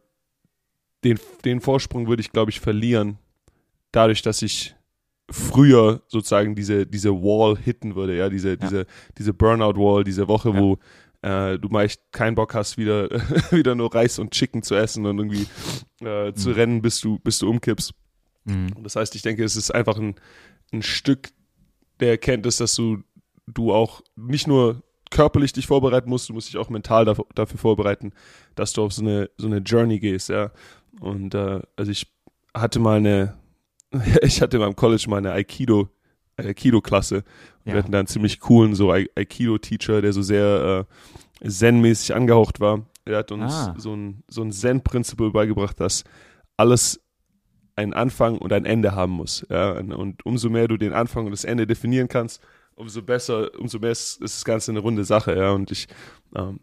den, 1.04 1.18
den 1.44 1.60
Vorsprung 1.60 2.08
würde 2.08 2.20
ich, 2.20 2.32
glaube 2.32 2.50
ich, 2.50 2.60
verlieren, 2.60 3.18
dadurch, 3.90 4.22
dass 4.22 4.42
ich 4.42 4.74
früher 5.30 6.02
sozusagen 6.08 6.54
diese, 6.54 6.86
diese 6.86 7.10
Wall 7.10 7.56
hitten 7.56 7.94
würde, 7.94 8.16
ja, 8.16 8.28
diese, 8.28 8.50
ja. 8.50 8.56
diese, 8.56 8.86
diese 9.18 9.34
Burnout-Wall, 9.34 10.04
diese 10.04 10.28
Woche, 10.28 10.50
ja. 10.50 10.60
wo 10.60 10.78
äh, 11.22 11.58
du 11.58 11.68
mal 11.68 11.84
echt 11.84 12.00
keinen 12.12 12.34
Bock 12.34 12.54
hast, 12.54 12.76
wieder, 12.76 13.08
wieder 13.50 13.74
nur 13.74 13.94
Reis 13.94 14.18
und 14.18 14.32
Chicken 14.32 14.62
zu 14.62 14.74
essen 14.74 15.06
und 15.06 15.18
irgendwie 15.18 15.46
äh, 16.00 16.28
mhm. 16.28 16.36
zu 16.36 16.50
rennen, 16.50 16.82
bis 16.82 17.00
du, 17.00 17.18
bis 17.18 17.38
du 17.38 17.48
umkippst. 17.48 17.94
Mhm. 18.44 18.82
Das 18.82 18.96
heißt, 18.96 19.14
ich 19.14 19.22
denke, 19.22 19.44
es 19.44 19.56
ist 19.56 19.70
einfach 19.70 19.96
ein, 19.98 20.16
ein 20.72 20.82
Stück 20.82 21.30
der 22.00 22.10
Erkenntnis, 22.10 22.56
dass 22.56 22.74
du, 22.74 23.02
du 23.46 23.72
auch 23.72 24.02
nicht 24.16 24.46
nur 24.46 24.82
körperlich 25.10 25.52
dich 25.52 25.66
vorbereiten 25.66 26.08
musst, 26.08 26.28
du 26.28 26.32
musst 26.32 26.48
dich 26.48 26.56
auch 26.56 26.70
mental 26.70 27.04
dafür, 27.04 27.26
dafür 27.34 27.58
vorbereiten, 27.58 28.12
dass 28.54 28.72
du 28.72 28.82
auf 28.82 28.92
so 28.92 29.02
eine, 29.02 29.30
so 29.36 29.46
eine 29.46 29.58
Journey 29.58 30.00
gehst, 30.00 30.30
ja. 30.30 30.50
Und 31.00 31.34
äh, 31.34 31.60
also 31.76 31.90
ich 31.90 32.12
hatte 32.54 32.78
mal 32.78 32.98
eine, 32.98 33.34
ich 34.22 34.40
hatte 34.40 34.56
in 34.56 34.62
meinem 34.62 34.76
College 34.76 35.06
mal 35.08 35.18
eine 35.18 35.32
Aikido, 35.32 35.88
Aikido-Klasse. 36.36 37.24
Ja. 37.64 37.72
Wir 37.72 37.78
hatten 37.78 37.92
da 37.92 37.98
einen 37.98 38.08
ziemlich 38.08 38.40
coolen 38.40 38.74
so 38.74 38.90
Aikido-Teacher, 38.90 40.02
der 40.02 40.12
so 40.12 40.22
sehr 40.22 40.86
äh, 41.42 41.48
Zen-mäßig 41.48 42.14
angehaucht 42.14 42.60
war. 42.60 42.86
Er 43.04 43.18
hat 43.18 43.32
uns 43.32 43.52
ah. 43.52 43.74
so 43.78 43.94
ein, 43.94 44.22
so 44.28 44.42
ein 44.42 44.52
Zen-Prinzip 44.52 45.18
beigebracht, 45.32 45.80
dass 45.80 46.04
alles 46.56 47.00
einen 47.74 47.94
Anfang 47.94 48.38
und 48.38 48.52
ein 48.52 48.64
Ende 48.64 48.94
haben 48.94 49.12
muss. 49.12 49.46
Ja? 49.48 49.72
Und 49.72 50.24
umso 50.24 50.50
mehr 50.50 50.68
du 50.68 50.76
den 50.76 50.92
Anfang 50.92 51.24
und 51.24 51.32
das 51.32 51.44
Ende 51.44 51.66
definieren 51.66 52.08
kannst, 52.08 52.40
umso 52.74 53.02
besser, 53.02 53.50
umso 53.58 53.78
mehr 53.78 53.90
ist, 53.90 54.20
ist 54.20 54.36
das 54.36 54.44
Ganze 54.44 54.70
eine 54.70 54.80
runde 54.80 55.04
Sache. 55.04 55.36
Ja? 55.36 55.52
Und 55.52 55.70
ich 55.70 55.88
ähm, 56.36 56.60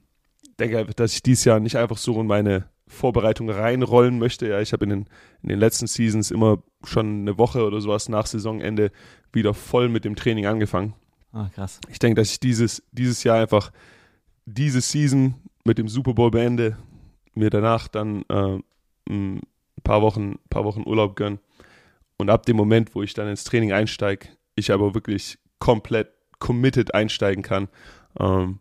denke 0.59 0.86
dass 0.95 1.13
ich 1.13 1.24
dieses 1.24 1.45
Jahr 1.45 1.59
nicht 1.59 1.77
einfach 1.77 1.98
so 1.98 2.19
in 2.19 2.27
meine 2.27 2.69
Vorbereitung 2.89 3.50
reinrollen 3.50 4.19
möchte. 4.19 4.50
Ja, 4.50 4.60
ich 4.60 4.74
habe 4.74 4.84
in 4.84 4.89
den, 4.89 5.05
in 5.43 5.50
den 5.50 5.60
letzten 5.60 5.88
Seasons 5.88 6.31
immer 6.31 6.62
schon 6.84 7.22
eine 7.22 7.38
Woche 7.38 7.65
oder 7.65 7.79
sowas 7.79 8.10
nach 8.10 8.25
Saisonende 8.25 8.91
wieder 9.31 9.53
voll 9.53 9.89
mit 9.89 10.05
dem 10.05 10.15
Training 10.15 10.48
angefangen. 10.48 10.96
Ah, 11.31 11.50
krass. 11.53 11.79
Ich 11.89 12.00
denke, 12.00 12.19
dass 12.19 12.31
ich 12.31 12.39
dieses, 12.39 12.84
dieses 12.91 13.24
Jahr 13.24 13.38
einfach 13.38 13.72
diese 14.46 14.81
Season 14.81 15.36
mit 15.63 15.77
dem 15.77 15.88
Super 15.88 16.13
Bowl 16.13 16.31
beende, 16.31 16.77
mir 17.36 17.51
danach 17.51 17.88
dann 17.88 18.24
äh, 18.27 18.58
ein 19.08 19.41
paar 19.84 20.01
Wochen, 20.01 20.39
paar 20.50 20.65
Wochen 20.65 20.84
Urlaub 20.86 21.15
gönne 21.15 21.39
und 22.17 22.31
ab 22.31 22.46
dem 22.48 22.58
Moment, 22.58 22.96
wo 22.96 23.03
ich 23.03 23.13
dann 23.13 23.27
ins 23.27 23.43
Training 23.43 23.72
einsteige, 23.72 24.29
ich 24.55 24.72
aber 24.72 24.96
wirklich 24.96 25.38
komplett 25.60 26.10
committed 26.39 26.96
einsteigen 26.96 27.43
kann. 27.43 27.69
Ähm, 28.19 28.60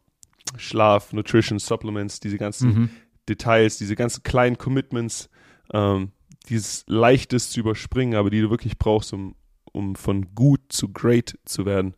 Schlaf, 0.56 1.12
Nutrition, 1.12 1.58
Supplements, 1.58 2.20
diese 2.20 2.36
ganzen 2.36 2.68
mhm. 2.68 2.90
Details, 3.28 3.78
diese 3.78 3.96
ganzen 3.96 4.22
kleinen 4.22 4.58
Commitments, 4.58 5.28
ähm, 5.72 6.12
dieses 6.48 6.84
leichtes 6.86 7.50
zu 7.50 7.60
überspringen, 7.60 8.14
aber 8.14 8.30
die 8.30 8.40
du 8.40 8.50
wirklich 8.50 8.78
brauchst, 8.78 9.12
um, 9.12 9.34
um 9.72 9.96
von 9.96 10.34
gut 10.34 10.60
zu 10.68 10.92
great 10.92 11.38
zu 11.44 11.66
werden. 11.66 11.94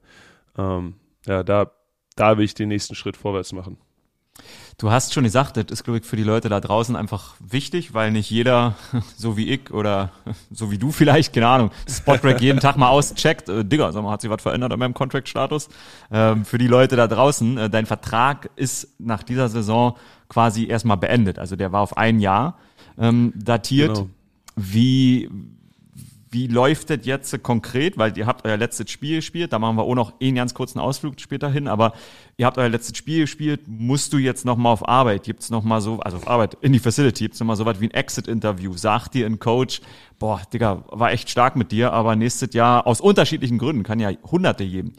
Ähm, 0.57 0.95
ja, 1.27 1.43
da, 1.43 1.73
da 2.17 2.37
will 2.37 2.45
ich 2.45 2.55
den 2.55 2.69
nächsten 2.69 2.95
Schritt 2.95 3.17
vorwärts 3.17 3.53
machen. 3.53 3.79
Du 4.81 4.91
hast 4.91 5.13
schon 5.13 5.25
gesagt, 5.25 5.59
das 5.59 5.67
ist, 5.69 5.85
glaube 5.85 5.99
ich, 5.99 6.07
für 6.07 6.17
die 6.17 6.23
Leute 6.23 6.49
da 6.49 6.59
draußen 6.59 6.97
einfach 6.97 7.35
wichtig, 7.39 7.93
weil 7.93 8.13
nicht 8.13 8.31
jeder, 8.31 8.77
so 9.17 9.37
wie 9.37 9.51
ich 9.51 9.71
oder 9.73 10.11
so 10.51 10.71
wie 10.71 10.79
du 10.79 10.91
vielleicht, 10.91 11.35
keine 11.35 11.49
Ahnung, 11.49 11.71
Spotrack 11.87 12.41
jeden 12.41 12.61
Tag 12.61 12.79
mal 12.79 12.89
auscheckt. 12.89 13.51
Äh, 13.51 13.65
Digga, 13.65 13.93
sag 13.93 14.03
mal, 14.03 14.13
hat 14.13 14.23
sich 14.23 14.31
was 14.31 14.41
verändert 14.41 14.73
an 14.73 14.79
meinem 14.79 14.95
Contract-Status? 14.95 15.69
Ähm, 16.11 16.47
für 16.47 16.57
die 16.57 16.67
Leute 16.67 16.97
da 16.97 17.07
draußen, 17.09 17.59
äh, 17.59 17.69
dein 17.69 17.85
Vertrag 17.85 18.49
ist 18.57 18.89
nach 18.99 19.23
dieser 19.23 19.51
Saison 19.51 19.99
quasi 20.29 20.67
erstmal 20.67 20.97
beendet. 20.97 21.39
Also 21.39 21.57
der 21.57 21.73
war 21.73 21.83
auf 21.83 21.99
ein 21.99 22.19
Jahr 22.19 22.57
ähm, 22.99 23.35
datiert. 23.37 23.97
Genau. 23.97 24.09
Wie, 24.57 25.31
wie 26.33 26.47
läuft 26.47 26.91
das 26.91 27.01
jetzt 27.03 27.43
konkret? 27.43 27.99
Weil 27.99 28.17
ihr 28.17 28.27
habt 28.27 28.47
euer 28.47 28.57
letztes 28.57 28.91
Spiel 28.91 29.17
gespielt, 29.17 29.53
da 29.53 29.59
machen 29.59 29.77
wir 29.77 29.83
auch 29.83 29.95
noch 29.95 30.21
einen 30.21 30.37
ganz 30.37 30.55
kurzen 30.55 30.79
Ausflug 30.79 31.21
später 31.21 31.51
hin, 31.51 31.67
aber 31.67 31.93
ihr 32.37 32.47
habt 32.47 32.57
euer 32.57 32.69
letztes 32.69 32.97
Spiel 32.97 33.23
gespielt, 33.23 33.63
musst 33.67 34.13
du 34.13 34.19
jetzt 34.19 34.45
nochmal 34.45 34.73
auf 34.73 34.89
Arbeit, 34.89 35.25
gibt's 35.25 35.51
nochmal 35.51 35.81
so, 35.81 35.99
also 36.01 36.19
auf 36.19 36.29
Arbeit, 36.29 36.57
in 36.61 36.73
die 36.73 36.79
Facility, 36.79 37.25
gibt's 37.25 37.41
nochmal 37.41 37.57
so 37.57 37.65
was 37.65 37.81
wie 37.81 37.87
ein 37.87 37.91
Exit-Interview, 37.91 38.77
sagt 38.77 39.15
dir 39.15 39.27
ein 39.27 39.41
Coach, 39.41 39.81
boah, 40.21 40.41
Digga, 40.53 40.85
war 40.89 41.11
echt 41.11 41.31
stark 41.31 41.57
mit 41.57 41.73
dir, 41.73 41.93
aber 41.93 42.15
nächstes 42.15 42.55
Jahr 42.55 42.87
aus 42.87 43.01
unterschiedlichen 43.01 43.59
Gründen, 43.59 43.83
kann 43.83 43.99
ja 43.99 44.11
hunderte 44.31 44.67
geben, 44.67 44.93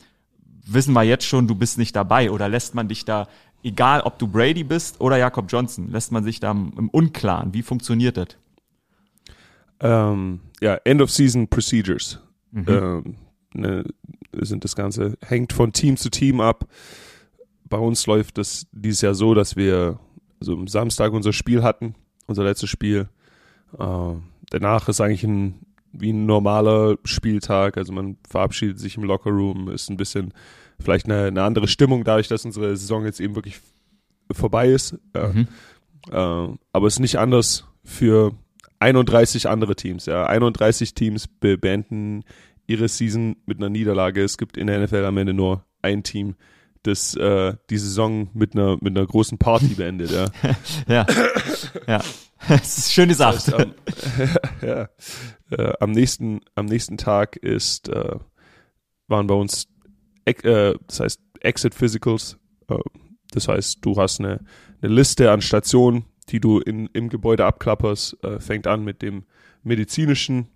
wissen 0.66 0.94
wir 0.94 1.04
jetzt 1.04 1.26
schon, 1.26 1.48
du 1.48 1.56
bist 1.56 1.78
nicht 1.78 1.96
dabei 1.96 2.30
oder 2.30 2.50
lässt 2.50 2.76
man 2.76 2.90
dich 2.90 3.06
da, 3.06 3.28
egal 3.64 4.02
ob 4.02 4.20
du 4.20 4.28
Brady 4.28 4.66
bist 4.66 5.00
oder 5.00 5.18
Jakob 5.18 5.46
Johnson, 5.50 5.92
lässt 5.92 6.12
man 6.12 6.26
sich 6.26 6.42
da 6.42 6.52
im 6.52 6.90
Unklaren, 6.90 7.54
wie 7.54 7.62
funktioniert 7.62 8.18
das? 8.18 8.28
Ähm, 9.82 10.40
ja, 10.62 10.76
End-of-Season 10.76 11.48
Procedures. 11.48 12.20
Mhm. 12.52 12.66
Ähm, 12.68 13.16
ne, 13.54 13.84
sind 14.34 14.64
das 14.64 14.76
Ganze, 14.76 15.18
hängt 15.22 15.54
von 15.54 15.74
Team 15.74 15.98
zu 15.98 16.10
Team 16.10 16.40
ab. 16.40 16.66
Bei 17.66 17.78
uns 17.78 18.06
läuft 18.08 18.38
das 18.38 18.68
dieses 18.72 19.02
Jahr 19.02 19.16
so, 19.16 19.34
dass 19.34 19.56
wir 19.56 20.00
also 20.40 20.54
am 20.54 20.68
Samstag 20.68 21.14
unser 21.14 21.34
Spiel 21.34 21.64
hatten, 21.64 21.96
unser 22.28 22.44
letztes 22.44 22.70
Spiel. 22.70 23.10
Äh, 23.78 24.14
danach 24.50 24.88
ist 24.88 25.02
eigentlich 25.02 25.24
ein 25.24 25.66
wie 25.94 26.14
ein 26.14 26.26
normaler 26.26 26.98
Spieltag. 27.04 27.78
Also 27.78 27.94
man 27.94 28.18
verabschiedet 28.28 28.80
sich 28.80 28.98
im 28.98 29.04
Lockerroom, 29.04 29.70
ist 29.70 29.90
ein 29.90 29.98
bisschen 29.98 30.34
vielleicht 30.80 31.06
eine, 31.06 31.26
eine 31.26 31.44
andere 31.44 31.68
Stimmung, 31.68 32.04
dadurch, 32.04 32.28
dass 32.28 32.46
unsere 32.46 32.76
Saison 32.76 33.06
jetzt 33.06 33.20
eben 33.20 33.36
wirklich 33.36 33.60
vorbei 34.32 34.70
ist. 34.70 34.98
Mhm. 35.14 35.48
Äh, 36.10 36.16
aber 36.16 36.88
es 36.88 36.94
ist 36.94 37.00
nicht 37.00 37.20
anders 37.20 37.66
für 37.84 38.34
31 38.82 39.48
andere 39.48 39.76
Teams, 39.76 40.08
ja. 40.08 40.26
31 40.26 40.94
Teams 40.96 41.28
beenden 41.28 42.24
ihre 42.68 42.88
Season 42.88 43.36
mit 43.46 43.60
einer 43.60 43.70
Niederlage. 43.70 44.24
Es 44.24 44.38
gibt 44.38 44.58
in 44.58 44.68
der 44.68 44.80
NFL 44.80 45.06
am 45.06 45.18
Ende 45.18 45.34
nur 45.34 45.66
ein 45.82 46.04
Team, 46.04 46.36
das 46.84 47.16
äh, 47.16 47.54
die 47.70 47.78
Saison 47.78 48.30
mit 48.34 48.56
einer 48.56 48.78
mit 48.82 48.98
einer 48.98 49.06
großen 49.06 49.38
Party 49.38 49.68
beendet, 49.76 50.12
ja. 50.12 50.26
ja. 50.88 51.06
ja. 51.88 52.02
Das 52.48 52.80
ist 52.80 52.94
schön 52.94 53.08
gesagt. 53.08 53.36
Das 53.36 53.54
heißt, 53.54 53.54
am, 53.54 53.74
ja, 54.68 54.90
äh, 55.52 55.74
am 55.80 55.92
nächsten 55.92 56.42
am 56.56 56.66
nächsten 56.66 56.98
Tag 56.98 57.36
ist 57.36 57.88
äh, 57.88 58.16
waren 59.08 59.28
bei 59.28 59.36
uns 59.36 59.68
äh, 60.26 60.74
das 60.88 61.00
heißt 61.00 61.22
Exit 61.42 61.76
Physicals. 61.76 62.40
Äh, 62.68 62.78
das 63.32 63.48
heißt, 63.48 63.78
du 63.82 63.96
hast 63.96 64.20
eine, 64.20 64.40
eine 64.82 64.94
Liste 64.94 65.32
an 65.32 65.42
Stationen, 65.42 66.06
die 66.32 66.40
du 66.40 66.60
in, 66.60 66.90
im 66.94 67.10
Gebäude 67.10 67.46
abklapperst, 67.46 68.24
äh, 68.24 68.40
fängt 68.40 68.68
an 68.68 68.84
mit 68.84 69.02
dem 69.02 69.24
medizinischen, 69.64 70.48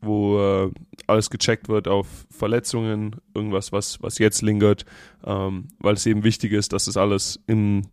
wo 0.00 0.38
äh, 0.38 0.70
alles 1.06 1.30
gecheckt 1.30 1.68
wird 1.68 1.88
auf 1.88 2.26
Verletzungen, 2.30 3.16
irgendwas, 3.34 3.72
was, 3.72 4.02
was 4.02 4.18
jetzt 4.18 4.42
lingert, 4.42 4.84
ähm, 5.24 5.68
weil 5.78 5.94
es 5.94 6.06
eben 6.06 6.24
wichtig 6.24 6.52
ist, 6.52 6.72
dass 6.72 6.86
es 6.86 6.94
das 6.94 6.96
alles 7.02 7.40
in, 7.46 7.88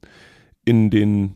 in 0.66 0.90
den 0.90 1.36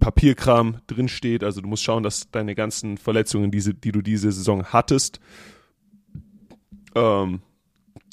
Papierkram 0.00 0.78
drinsteht. 0.86 1.42
Also 1.44 1.60
du 1.60 1.68
musst 1.68 1.84
schauen, 1.84 2.02
dass 2.02 2.30
deine 2.30 2.54
ganzen 2.54 2.98
Verletzungen, 2.98 3.50
diese, 3.50 3.74
die 3.74 3.92
du 3.92 4.02
diese 4.02 4.30
Saison 4.32 4.64
hattest, 4.64 5.20
ähm, 6.94 7.40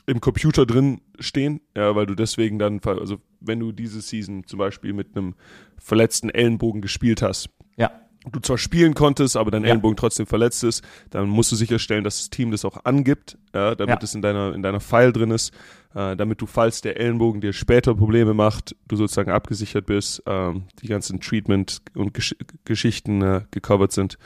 im 0.08 0.22
Computer 0.22 0.65
drin 0.65 1.01
stehen, 1.20 1.62
ja, 1.75 1.96
weil 1.96 2.06
du 2.06 2.15
deswegen 2.15 2.60
dann, 2.60 2.80
also 2.84 3.18
wenn 3.46 3.60
du 3.60 3.72
diese 3.72 4.02
Season 4.02 4.46
zum 4.46 4.60
Beispiel 4.60 4.94
mit 4.94 5.16
einem 5.16 5.36
verletzten 5.78 6.30
Ellenbogen 6.30 6.82
gespielt 6.82 7.22
hast, 7.22 7.50
ja. 7.78 7.92
du 8.32 8.40
zwar 8.40 8.58
spielen 8.58 8.94
konntest, 8.94 9.38
aber 9.38 9.52
dein 9.52 9.64
ja. 9.64 9.70
Ellenbogen 9.70 9.98
trotzdem 9.98 10.25
verletzt 10.25 10.64
ist, 10.64 10.84
dann 11.10 11.28
musst 11.28 11.52
du 11.52 11.56
sicherstellen, 11.56 12.04
dass 12.04 12.18
das 12.18 12.30
Team 12.30 12.52
das 12.52 12.66
auch 12.66 12.86
angibt, 12.86 13.38
ja, 13.54 13.75
damit 13.75 14.00
ja. 14.00 14.04
es 14.04 14.16
in 14.16 14.22
deiner, 14.22 14.54
in 14.54 14.62
deiner 14.62 14.80
File 14.80 15.14
drin 15.14 15.32
ist, 15.32 15.54
äh, 15.94 16.16
damit 16.16 16.42
du, 16.42 16.46
falls 16.46 16.82
der 16.82 17.00
Ellenbogen 17.00 17.42
dir 17.42 17.54
später 17.54 17.96
Probleme 17.96 18.34
macht, 18.34 18.75
du 18.88 18.96
sozusagen 18.96 19.32
abgesichert 19.32 19.86
bist, 19.86 20.24
ähm, 20.25 20.64
die 20.82 20.88
ganzen 20.88 21.20
Treatment 21.20 21.82
und 21.94 22.14
Gesch 22.14 22.36
Geschichten 22.66 23.22
äh, 23.22 23.42
gecovert 23.52 23.92
sind. 23.92 24.18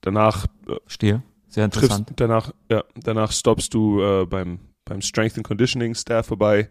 Danach 0.00 0.46
äh, 0.68 0.76
Stehe. 0.86 1.22
Sehr 1.48 1.64
interessant. 1.64 2.08
Triffst, 2.08 2.20
danach, 2.20 2.52
ja, 2.70 2.84
danach 2.94 3.32
stoppst 3.32 3.72
du 3.72 4.02
äh, 4.02 4.26
beim 4.26 4.60
beim 4.88 5.02
Strength 5.02 5.36
and 5.36 5.46
Conditioning 5.46 5.94
Staff 5.94 6.26
vorbei. 6.26 6.68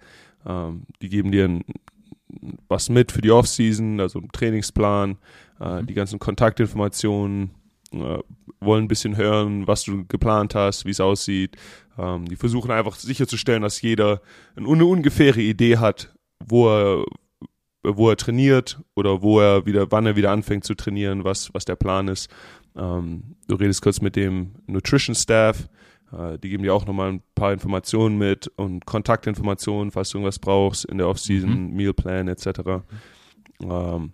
Ähm, 0.48 0.84
die 1.02 1.10
geben 1.10 1.32
dir 1.32 1.46
ein, 1.46 1.64
was 2.68 2.90
mit 2.90 3.12
für 3.12 3.22
die 3.22 3.32
Offseason, 3.32 4.00
also 4.00 4.20
einen 4.20 4.32
Trainingsplan, 4.32 5.18
äh, 5.60 5.82
mhm. 5.82 5.88
die 5.88 5.94
ganzen 5.94 6.20
Kontaktinformationen, 6.20 7.52
äh, 7.92 8.20
wollen 8.60 8.86
ein 8.86 8.88
bisschen 8.88 9.18
hören, 9.18 9.68
was 9.68 9.84
du 9.84 10.06
geplant 10.06 10.56
hast, 10.56 10.86
wie 10.86 10.92
es 10.92 11.00
aussieht. 11.00 11.56
Ähm, 11.98 12.26
die 12.26 12.36
versuchen 12.36 12.72
einfach 12.72 12.96
sicherzustellen, 12.96 13.62
dass 13.62 13.82
jeder 13.82 14.22
eine 14.56 14.68
ungefähre 14.68 15.42
Idee 15.42 15.78
hat, 15.78 16.14
wo 16.44 16.70
er, 16.70 17.06
wo 17.84 18.10
er 18.10 18.18
trainiert 18.18 18.80
oder 18.96 19.22
wo 19.22 19.40
er 19.40 19.66
wieder, 19.66 19.92
wann 19.92 20.06
er 20.06 20.16
wieder 20.16 20.32
anfängt 20.32 20.64
zu 20.64 20.76
trainieren, 20.76 21.24
was, 21.24 21.54
was 21.54 21.66
der 21.66 21.76
Plan 21.76 22.08
ist. 22.08 22.30
Ähm, 22.76 23.36
du 23.48 23.56
redest 23.56 23.82
kurz 23.82 24.02
mit 24.02 24.16
dem 24.16 24.56
Nutrition 24.68 25.16
Staff, 25.16 25.70
die 26.12 26.50
geben 26.50 26.64
dir 26.64 26.74
auch 26.74 26.86
nochmal 26.86 27.12
ein 27.12 27.22
paar 27.36 27.52
Informationen 27.52 28.18
mit 28.18 28.48
und 28.56 28.86
Kontaktinformationen, 28.86 29.92
falls 29.92 30.10
du 30.10 30.18
irgendwas 30.18 30.40
brauchst 30.40 30.86
in 30.86 30.98
der 30.98 31.08
Offseason, 31.08 31.70
mhm. 31.70 31.76
Mealplan 31.76 32.28
etc. 32.30 32.48
Ähm, 33.62 34.14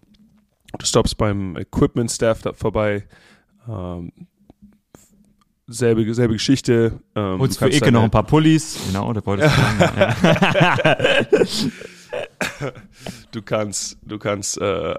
du 0.77 0.85
stoppst 0.85 1.17
beim 1.17 1.55
Equipment 1.57 2.09
Staff 2.09 2.41
da 2.41 2.53
vorbei. 2.53 3.05
Ähm, 3.67 4.11
selbe, 5.67 6.13
selbe 6.13 6.33
Geschichte. 6.33 6.99
Ähm, 7.15 7.39
Holst 7.39 7.59
für 7.59 7.71
Ecke 7.71 7.91
noch 7.91 8.03
ein 8.03 8.11
paar 8.11 8.23
Pullis. 8.23 8.79
Genau, 8.87 9.13
das 9.13 9.25
wolltest 9.25 9.55
du 9.55 9.61
sagen. 9.85 11.71
du 13.31 13.41
kannst, 13.41 13.97
du 14.03 14.17
kannst 14.17 14.57
äh, 14.59 14.95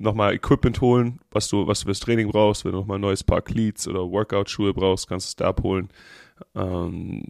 nochmal 0.00 0.34
Equipment 0.34 0.80
holen, 0.80 1.20
was 1.30 1.48
du, 1.48 1.66
was 1.66 1.80
du 1.80 1.86
fürs 1.86 2.00
Training 2.00 2.30
brauchst. 2.30 2.64
Wenn 2.64 2.72
du 2.72 2.78
nochmal 2.78 2.98
ein 2.98 3.02
neues 3.02 3.22
Paar 3.22 3.42
Cleats 3.42 3.86
oder 3.86 4.00
Workout-Schuhe 4.00 4.74
brauchst, 4.74 5.08
kannst 5.08 5.26
du 5.26 5.30
es 5.30 5.36
da 5.36 5.48
abholen. 5.48 5.90
Ähm, 6.54 7.24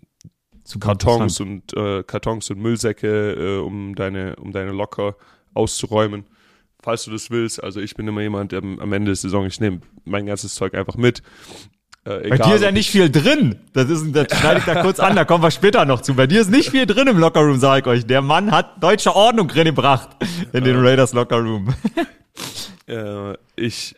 Kartons 0.78 1.40
und 1.40 1.76
äh, 1.76 2.04
Kartons 2.04 2.48
und 2.50 2.60
Müllsäcke, 2.60 3.32
äh, 3.32 3.58
um 3.58 3.94
deine, 3.96 4.36
um 4.36 4.52
deine 4.52 4.70
Locker 4.70 5.16
auszuräumen, 5.52 6.26
falls 6.80 7.04
du 7.04 7.10
das 7.10 7.30
willst. 7.30 7.62
Also 7.62 7.80
ich 7.80 7.96
bin 7.96 8.06
immer 8.06 8.20
jemand, 8.20 8.52
der 8.52 8.60
am 8.60 8.92
Ende 8.92 9.06
der 9.10 9.16
Saison, 9.16 9.46
ich 9.46 9.58
nehme 9.60 9.80
mein 10.04 10.26
ganzes 10.26 10.54
Zeug 10.54 10.74
einfach 10.74 10.96
mit. 10.96 11.22
Äh, 12.04 12.28
Bei 12.28 12.38
dir 12.38 12.54
ist 12.54 12.62
ja 12.62 12.70
nicht 12.70 12.90
viel 12.90 13.10
drin. 13.10 13.58
Das 13.72 13.90
ist, 13.90 14.14
das 14.14 14.38
schneide 14.38 14.60
ich 14.60 14.64
da 14.64 14.82
kurz 14.82 15.00
an, 15.00 15.16
da 15.16 15.24
kommen 15.24 15.42
wir 15.42 15.50
später 15.50 15.84
noch 15.84 16.02
zu. 16.02 16.14
Bei 16.14 16.28
dir 16.28 16.40
ist 16.40 16.50
nicht 16.50 16.70
viel 16.70 16.86
drin 16.86 17.08
im 17.08 17.18
Lockerroom, 17.18 17.58
sag 17.58 17.80
ich 17.80 17.86
euch. 17.86 18.06
Der 18.06 18.22
Mann 18.22 18.52
hat 18.52 18.80
deutsche 18.80 19.16
Ordnung 19.16 19.50
reingebracht 19.50 20.10
in 20.52 20.62
den 20.62 20.76
Raiders 20.76 21.12
Lockerroom. 21.12 21.74
äh, 22.90 23.36
ich, 23.56 23.94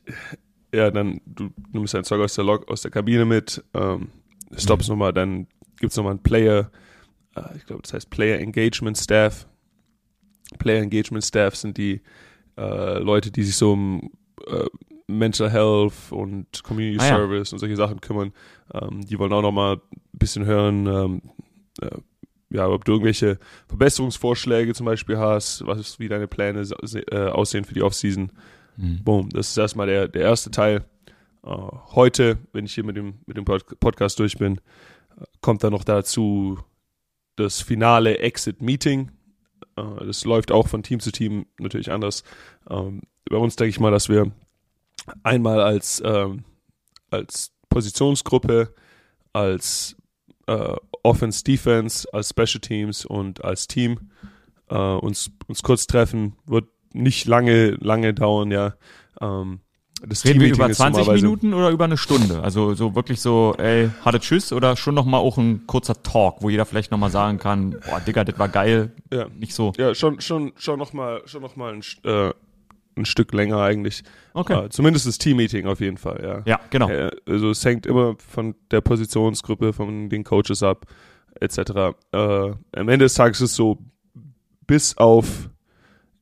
ja, 0.73 0.91
dann, 0.91 1.21
du 1.27 1.51
nimmst 1.73 1.95
dein 1.95 2.05
Zeug 2.05 2.21
aus 2.21 2.35
der, 2.35 2.45
Log, 2.45 2.71
aus 2.71 2.83
der 2.83 2.91
Kabine 2.91 3.25
mit, 3.25 3.63
ähm, 3.75 4.09
stoppst 4.57 4.89
mhm. 4.89 4.93
nochmal, 4.93 5.13
dann 5.13 5.47
gibt's 5.79 5.97
nochmal 5.97 6.13
einen 6.13 6.23
Player, 6.23 6.71
äh, 7.37 7.57
ich 7.57 7.67
glaube, 7.67 7.83
das 7.83 7.95
heißt 7.95 8.11
Player 8.11 8.39
Engagement 8.39 8.99
Staff. 8.99 9.47
Player 10.59 10.83
Engagement 10.83 11.25
Staff 11.25 11.57
sind 11.57 11.79
die 11.79 12.03
äh, 12.59 12.99
Leute, 12.99 13.31
die 13.31 13.43
sich 13.43 13.57
so 13.57 13.73
um 13.73 14.11
äh, 14.47 14.67
Mental 15.07 15.51
Health 15.51 15.95
und 16.11 16.63
Community 16.63 16.99
ah, 17.01 17.09
Service 17.09 17.51
ja. 17.51 17.55
und 17.55 17.59
solche 17.59 17.77
Sachen 17.77 18.01
kümmern. 18.01 18.33
Ähm, 18.73 19.01
die 19.03 19.19
wollen 19.19 19.33
auch 19.33 19.43
nochmal 19.43 19.77
ein 19.77 20.19
bisschen 20.19 20.45
hören, 20.45 20.87
ähm, 20.87 21.23
äh, 21.81 21.99
ja, 22.51 22.69
ob 22.69 22.85
du 22.85 22.93
irgendwelche 22.93 23.39
Verbesserungsvorschläge 23.67 24.75
zum 24.75 24.85
Beispiel 24.85 25.17
hast, 25.17 25.67
was, 25.67 25.99
wie 25.99 26.09
deine 26.09 26.29
Pläne 26.29 26.63
äh, 27.11 27.29
aussehen 27.29 27.65
für 27.65 27.75
die 27.75 27.83
Offseason. 27.83 28.31
Mhm. 28.77 29.05
Boom, 29.05 29.29
das 29.31 29.51
ist 29.51 29.57
erstmal 29.57 29.87
der, 29.87 30.09
der 30.09 30.23
erste 30.23 30.51
Teil. 30.51 30.85
Uh, 31.45 31.71
heute, 31.95 32.39
wenn 32.53 32.67
ich 32.67 32.75
hier 32.75 32.85
mit 32.85 32.97
dem, 32.97 33.15
mit 33.27 33.37
dem 33.37 33.45
Podcast 33.45 34.21
durch 34.21 34.39
bin, 34.39 34.61
kommt 35.41 35.65
dann 35.65 35.73
noch 35.73 35.83
dazu 35.83 36.59
das 37.35 37.61
finale 37.61 38.19
Exit-Meeting. 38.19 39.11
Uh, 39.79 40.05
das 40.05 40.25
läuft 40.25 40.53
auch 40.53 40.69
von 40.69 40.85
Team 40.85 41.01
zu 41.01 41.11
Team 41.11 41.47
natürlich 41.59 41.91
anders. 41.91 42.23
Ähm, 42.71 43.03
bei 43.29 43.37
uns 43.37 43.57
denke 43.57 43.71
ich 43.71 43.81
mal, 43.81 43.91
dass 43.91 44.09
wir 44.09 44.31
einmal 45.23 45.61
als, 45.61 46.01
ähm, 46.05 46.45
als 47.11 47.53
Positionsgruppe, 47.69 48.75
als 49.33 49.97
äh, 50.47 50.77
Offense, 51.03 51.43
Defense, 51.43 52.07
als 52.13 52.31
Special 52.31 52.61
Teams 52.61 53.05
und 53.05 53.45
als 53.45 53.67
Team 53.67 54.11
äh, 54.69 54.77
uns, 54.77 55.31
uns 55.49 55.63
kurz 55.63 55.87
treffen. 55.87 56.37
Wird 56.47 56.69
nicht 56.95 57.27
lange, 57.27 57.77
lange 57.81 58.15
dauern, 58.15 58.51
ja. 58.51 58.75
Ähm, 59.21 59.61
das 60.07 60.25
Reden 60.25 60.41
wir 60.41 60.53
über 60.53 60.71
20 60.71 61.07
Minuten 61.13 61.55
oder 61.55 61.71
über 61.71 61.85
eine 61.85 61.97
Stunde? 61.97 62.43
Also 62.43 62.75
so 62.75 62.95
wirklich 62.97 63.21
so, 63.21 63.55
ey, 63.59 63.91
hatte 64.05 64.19
Tschüss 64.19 64.53
oder 64.53 64.77
schon 64.77 64.95
nochmal 64.95 65.21
auch 65.21 65.39
ein 65.39 65.67
kurzer 65.67 66.03
Talk, 66.03 66.39
wo 66.41 66.51
jeder 66.51 66.67
vielleicht 66.67 66.91
nochmal 66.91 67.11
sagen 67.11 67.39
kann, 67.39 67.77
boah, 67.89 68.01
Digga, 68.01 68.25
das 68.25 68.39
war 68.39 68.49
geil. 68.49 68.91
Ja. 69.13 69.27
Nicht 69.39 69.55
so. 69.55 69.73
Ja, 69.77 69.95
schon, 69.95 70.21
schon, 70.21 70.53
schon 70.57 70.79
nochmal 70.79 71.23
schon 71.27 71.43
noch 71.43 71.55
mal 71.55 71.75
ein, 71.75 71.83
äh, 72.05 72.33
ein 72.97 73.05
Stück 73.05 73.33
länger 73.33 73.61
eigentlich. 73.61 74.03
Okay. 74.35 74.65
Äh, 74.67 74.69
zumindest 74.71 75.07
das 75.07 75.19
Team-Meeting 75.19 75.67
auf 75.67 75.81
jeden 75.81 75.99
Fall, 75.99 76.21
ja. 76.23 76.43
Ja, 76.47 76.61
genau. 76.71 76.89
Äh, 76.89 77.11
also 77.27 77.51
es 77.51 77.65
hängt 77.65 77.87
immer 77.87 78.17
von 78.19 78.57
der 78.73 78.81
Positionsgruppe, 78.81 79.73
von 79.73 80.09
den 80.09 80.25
Coaches 80.25 80.65
ab, 80.65 80.87
etc. 81.41 81.59
Äh, 82.13 82.17
am 82.17 82.57
Ende 82.73 82.99
des 82.99 83.15
Tages 83.15 83.41
ist 83.41 83.51
es 83.51 83.57
so, 83.57 83.79
bis 84.67 84.97
auf, 84.97 85.49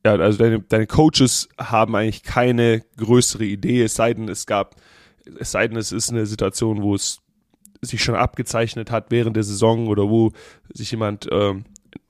ja, 0.05 0.15
also 0.15 0.37
deine, 0.37 0.61
deine 0.61 0.87
Coaches 0.87 1.49
haben 1.59 1.95
eigentlich 1.95 2.23
keine 2.23 2.83
größere 2.97 3.45
Idee, 3.45 3.83
es 3.83 3.95
sei 3.95 4.13
denn, 4.13 4.29
es 4.29 4.45
gab, 4.45 4.75
es 5.39 5.51
sei 5.51 5.67
denn, 5.67 5.77
es 5.77 5.91
ist 5.91 6.09
eine 6.09 6.25
Situation, 6.25 6.81
wo 6.81 6.95
es 6.95 7.21
sich 7.81 8.03
schon 8.03 8.15
abgezeichnet 8.15 8.91
hat 8.91 9.11
während 9.11 9.35
der 9.35 9.43
Saison 9.43 9.87
oder 9.87 10.09
wo 10.09 10.31
sich 10.73 10.91
jemand 10.91 11.27
ähm, 11.31 11.65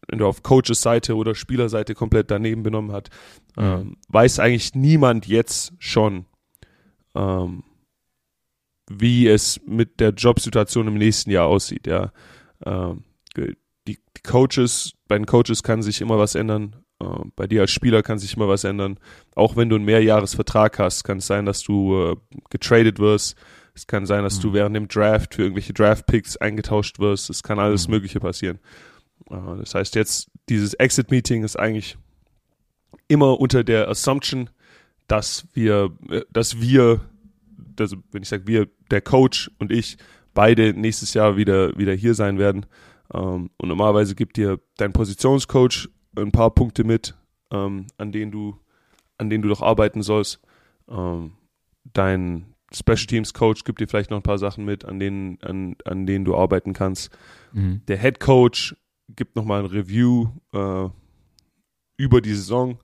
entweder 0.08 0.28
auf 0.28 0.44
Coaches 0.44 0.82
Seite 0.82 1.16
oder 1.16 1.36
Spielerseite 1.36 1.96
komplett 1.96 2.32
daneben 2.32 2.64
benommen 2.64 2.92
hat, 2.92 3.10
mhm. 3.56 3.64
ähm, 3.64 3.98
weiß 4.10 4.40
eigentlich 4.40 4.76
niemand 4.76 5.28
jetzt 5.28 5.74
schon, 5.80 6.26
ähm, 7.16 7.64
wie 8.90 9.28
es 9.28 9.62
mit 9.66 10.00
der 10.00 10.10
Jobsituation 10.10 10.88
im 10.88 10.96
nächsten 10.96 11.32
Jahr 11.32 11.48
aussieht. 11.48 11.88
Ja, 11.88 12.12
ähm, 12.66 13.04
die, 13.38 13.56
die, 13.88 13.98
Coaches, 14.24 14.94
bei 15.08 15.18
den 15.18 15.26
Coaches 15.26 15.64
kann 15.64 15.82
sich 15.82 16.02
immer 16.02 16.18
was 16.18 16.36
ändern. 16.36 16.76
Äh, 17.02 17.30
bei 17.36 17.48
dir 17.48 17.62
als 17.62 17.72
Spieler 17.72 18.04
kann 18.04 18.20
sich 18.20 18.36
immer 18.36 18.48
was 18.48 18.64
ändern. 18.64 19.00
Auch 19.36 19.56
wenn 19.56 19.70
du 19.70 19.76
einen 19.76 19.86
Mehrjahresvertrag 19.86 20.80
hast, 20.80 21.04
kann 21.04 21.18
es 21.18 21.28
sein, 21.28 21.46
dass 21.46 21.64
du 21.64 22.12
äh, 22.12 22.16
getradet 22.50 23.00
wirst. 23.00 23.36
Es 23.74 23.88
kann 23.88 24.06
sein, 24.06 24.24
dass 24.24 24.38
mhm. 24.38 24.42
du 24.42 24.54
während 24.54 24.76
dem 24.76 24.88
Draft 24.88 25.36
für 25.36 25.44
irgendwelche 25.44 25.74
Draft-Picks 25.74 26.38
eingetauscht 26.38 27.00
wirst. 27.00 27.30
Es 27.30 27.44
kann 27.44 27.60
alles 27.60 27.88
mhm. 27.88 27.96
Mögliche 27.96 28.20
passieren. 28.20 28.60
Äh, 29.30 29.36
das 29.60 29.74
heißt 29.76 29.96
jetzt, 29.96 30.30
dieses 30.50 30.74
Exit-Meeting 30.74 31.44
ist 31.44 31.58
eigentlich 31.58 31.98
immer 33.08 33.40
unter 33.40 33.64
der 33.64 33.90
Assumption, 33.90 34.50
dass 35.08 35.46
wir, 35.54 35.92
dass 36.32 36.62
wir, 36.62 37.02
also 37.78 37.98
wenn 38.12 38.24
ich 38.24 38.30
sage 38.30 38.48
wir, 38.48 38.68
der 38.90 39.02
Coach 39.02 39.52
und 39.60 39.72
ich, 39.72 39.98
beide 40.34 40.74
nächstes 40.74 41.14
Jahr 41.14 41.36
wieder, 41.36 41.78
wieder 41.78 41.94
hier 41.94 42.14
sein 42.14 42.38
werden. 42.38 42.66
Ähm, 43.14 43.50
und 43.58 43.68
normalerweise 43.68 44.16
gibt 44.16 44.38
dir 44.38 44.60
dein 44.78 44.94
Positionscoach 44.94 45.90
ein 46.16 46.32
paar 46.32 46.52
Punkte 46.52 46.84
mit, 46.84 47.16
ähm, 47.52 47.88
an 47.98 48.12
denen 48.12 48.32
du, 48.32 48.58
an 49.18 49.30
denen 49.30 49.44
du 49.44 49.50
doch 49.50 49.62
arbeiten 49.62 50.02
sollst. 50.02 50.42
Ähm, 50.90 51.34
dein 51.84 52.54
Special 52.74 53.08
Teams 53.08 53.34
Coach 53.34 53.64
gibt 53.64 53.82
dir 53.82 53.88
vielleicht 53.88 54.12
noch 54.12 54.18
ein 54.18 54.24
paar 54.24 54.38
Sachen 54.38 54.66
mit, 54.66 54.86
an 54.86 55.00
denen, 55.00 55.42
an, 55.42 55.76
an 55.86 56.06
denen 56.06 56.26
du 56.26 56.36
arbeiten 56.36 56.74
kannst. 56.74 57.12
Mhm. 57.52 57.82
Der 57.88 57.98
Head 57.98 58.20
Coach 58.20 58.76
gibt 59.10 59.36
nochmal 59.36 59.62
ein 59.62 59.66
Review 59.66 60.30
äh, 60.54 60.90
über 61.98 62.22
die 62.22 62.34
Saison, 62.34 62.80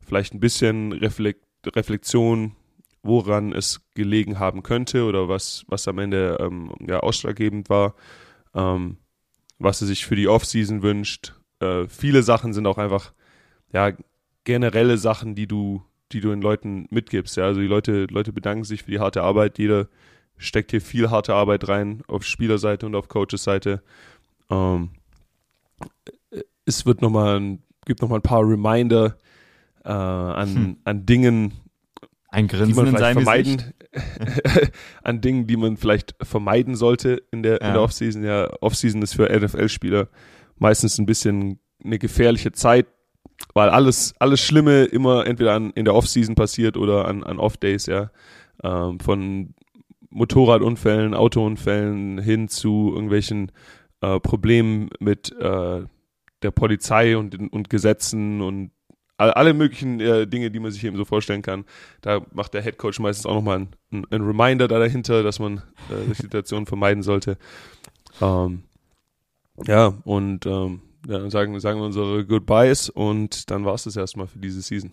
vielleicht 0.00 0.34
ein 0.34 0.40
bisschen 0.40 0.92
Reflekt 0.92 1.44
Reflexion, 1.74 2.52
woran 3.02 3.52
es 3.52 3.80
gelegen 3.94 4.38
haben 4.38 4.62
könnte 4.62 5.04
oder 5.04 5.28
was, 5.28 5.64
was 5.68 5.88
am 5.88 5.98
Ende 5.98 6.38
ähm, 6.40 6.72
ja, 6.86 7.00
ausschlaggebend 7.00 7.68
war, 7.68 7.94
ähm, 8.54 8.98
was 9.58 9.80
er 9.80 9.86
sich 9.86 10.06
für 10.06 10.16
die 10.16 10.28
Offseason 10.28 10.82
wünscht. 10.82 11.34
Äh, 11.60 11.86
viele 11.88 12.22
Sachen 12.22 12.52
sind 12.52 12.66
auch 12.66 12.78
einfach 12.78 13.12
ja, 13.72 13.92
generelle 14.44 14.98
Sachen, 14.98 15.34
die 15.34 15.46
du, 15.46 15.82
die 16.12 16.20
du 16.20 16.30
den 16.30 16.40
Leuten 16.40 16.86
mitgibst. 16.90 17.36
Ja? 17.36 17.44
Also 17.44 17.60
die 17.60 17.66
Leute, 17.66 18.06
Leute 18.10 18.32
bedanken 18.32 18.64
sich 18.64 18.82
für 18.82 18.90
die 18.90 19.00
harte 19.00 19.22
Arbeit. 19.22 19.58
Jeder 19.58 19.88
steckt 20.38 20.70
hier 20.70 20.80
viel 20.80 21.10
harte 21.10 21.34
Arbeit 21.34 21.68
rein 21.68 22.02
auf 22.08 22.24
Spielerseite 22.24 22.86
und 22.86 22.94
auf 22.94 23.08
Coaches 23.08 23.44
Seite. 23.44 23.82
Ähm, 24.50 24.90
es 26.64 26.86
wird 26.86 27.02
noch 27.02 27.10
mal, 27.10 27.58
gibt 27.84 28.02
noch 28.02 28.08
mal 28.08 28.16
ein 28.16 28.22
paar 28.22 28.42
Reminder 28.42 29.16
äh, 29.84 29.88
an, 29.88 30.54
hm. 30.54 30.76
an 30.84 31.06
Dingen, 31.06 31.52
ein 32.28 32.48
Grinsen 32.48 32.68
die 32.68 32.74
man 32.74 32.96
vielleicht 32.96 33.14
vermeiden, 33.14 33.72
an 35.02 35.20
Dingen, 35.20 35.46
die 35.46 35.56
man 35.56 35.76
vielleicht 35.76 36.14
vermeiden 36.20 36.74
sollte 36.74 37.22
in 37.30 37.42
der, 37.42 37.60
ja. 37.60 37.68
in 37.68 37.72
der 37.74 37.82
Offseason. 37.82 38.24
Ja, 38.24 38.50
Offseason 38.60 39.00
ist 39.02 39.14
für 39.14 39.28
NFL-Spieler 39.28 40.08
meistens 40.58 40.98
ein 40.98 41.06
bisschen 41.06 41.58
eine 41.84 41.98
gefährliche 41.98 42.52
Zeit, 42.52 42.86
weil 43.54 43.68
alles, 43.68 44.14
alles 44.18 44.40
Schlimme 44.40 44.84
immer 44.84 45.26
entweder 45.26 45.54
an, 45.54 45.70
in 45.72 45.84
der 45.84 45.94
Offseason 45.94 46.34
passiert 46.34 46.76
oder 46.76 47.06
an, 47.06 47.22
an 47.22 47.38
Off-Days, 47.38 47.86
ja. 47.86 48.10
Ähm, 48.62 48.98
von 49.00 49.54
Motorradunfällen, 50.10 51.14
Autounfällen 51.14 52.18
hin 52.18 52.48
zu 52.48 52.90
irgendwelchen 52.94 53.52
äh, 54.00 54.18
Problemen 54.20 54.88
mit 54.98 55.30
äh, 55.38 55.84
der 56.42 56.50
Polizei 56.50 57.16
und, 57.16 57.52
und 57.52 57.68
Gesetzen 57.68 58.40
und 58.40 58.70
alle 59.18 59.54
möglichen 59.54 59.98
äh, 60.00 60.26
Dinge, 60.26 60.50
die 60.50 60.60
man 60.60 60.70
sich 60.70 60.84
eben 60.84 60.96
so 60.96 61.06
vorstellen 61.06 61.40
kann. 61.40 61.64
Da 62.02 62.20
macht 62.32 62.52
der 62.52 62.62
Head 62.62 62.76
Coach 62.76 62.98
meistens 63.00 63.24
auch 63.24 63.34
nochmal 63.34 63.60
ein, 63.60 63.68
ein, 63.90 64.06
ein 64.10 64.22
Reminder 64.22 64.68
da 64.68 64.78
dahinter, 64.78 65.22
dass 65.22 65.38
man 65.38 65.62
äh, 65.90 66.12
Situationen 66.14 66.66
vermeiden 66.66 67.02
sollte. 67.02 67.38
Ähm, 68.20 68.64
ja, 69.64 69.94
und 70.04 70.46
ähm, 70.46 70.82
ja, 71.08 71.30
sagen, 71.30 71.58
sagen 71.60 71.80
wir 71.80 71.86
unsere 71.86 72.24
Goodbyes 72.26 72.88
und 72.90 73.50
dann 73.50 73.64
war 73.64 73.74
es 73.74 73.84
das 73.84 73.96
erstmal 73.96 74.26
für 74.26 74.38
diese 74.38 74.60
Season. 74.60 74.92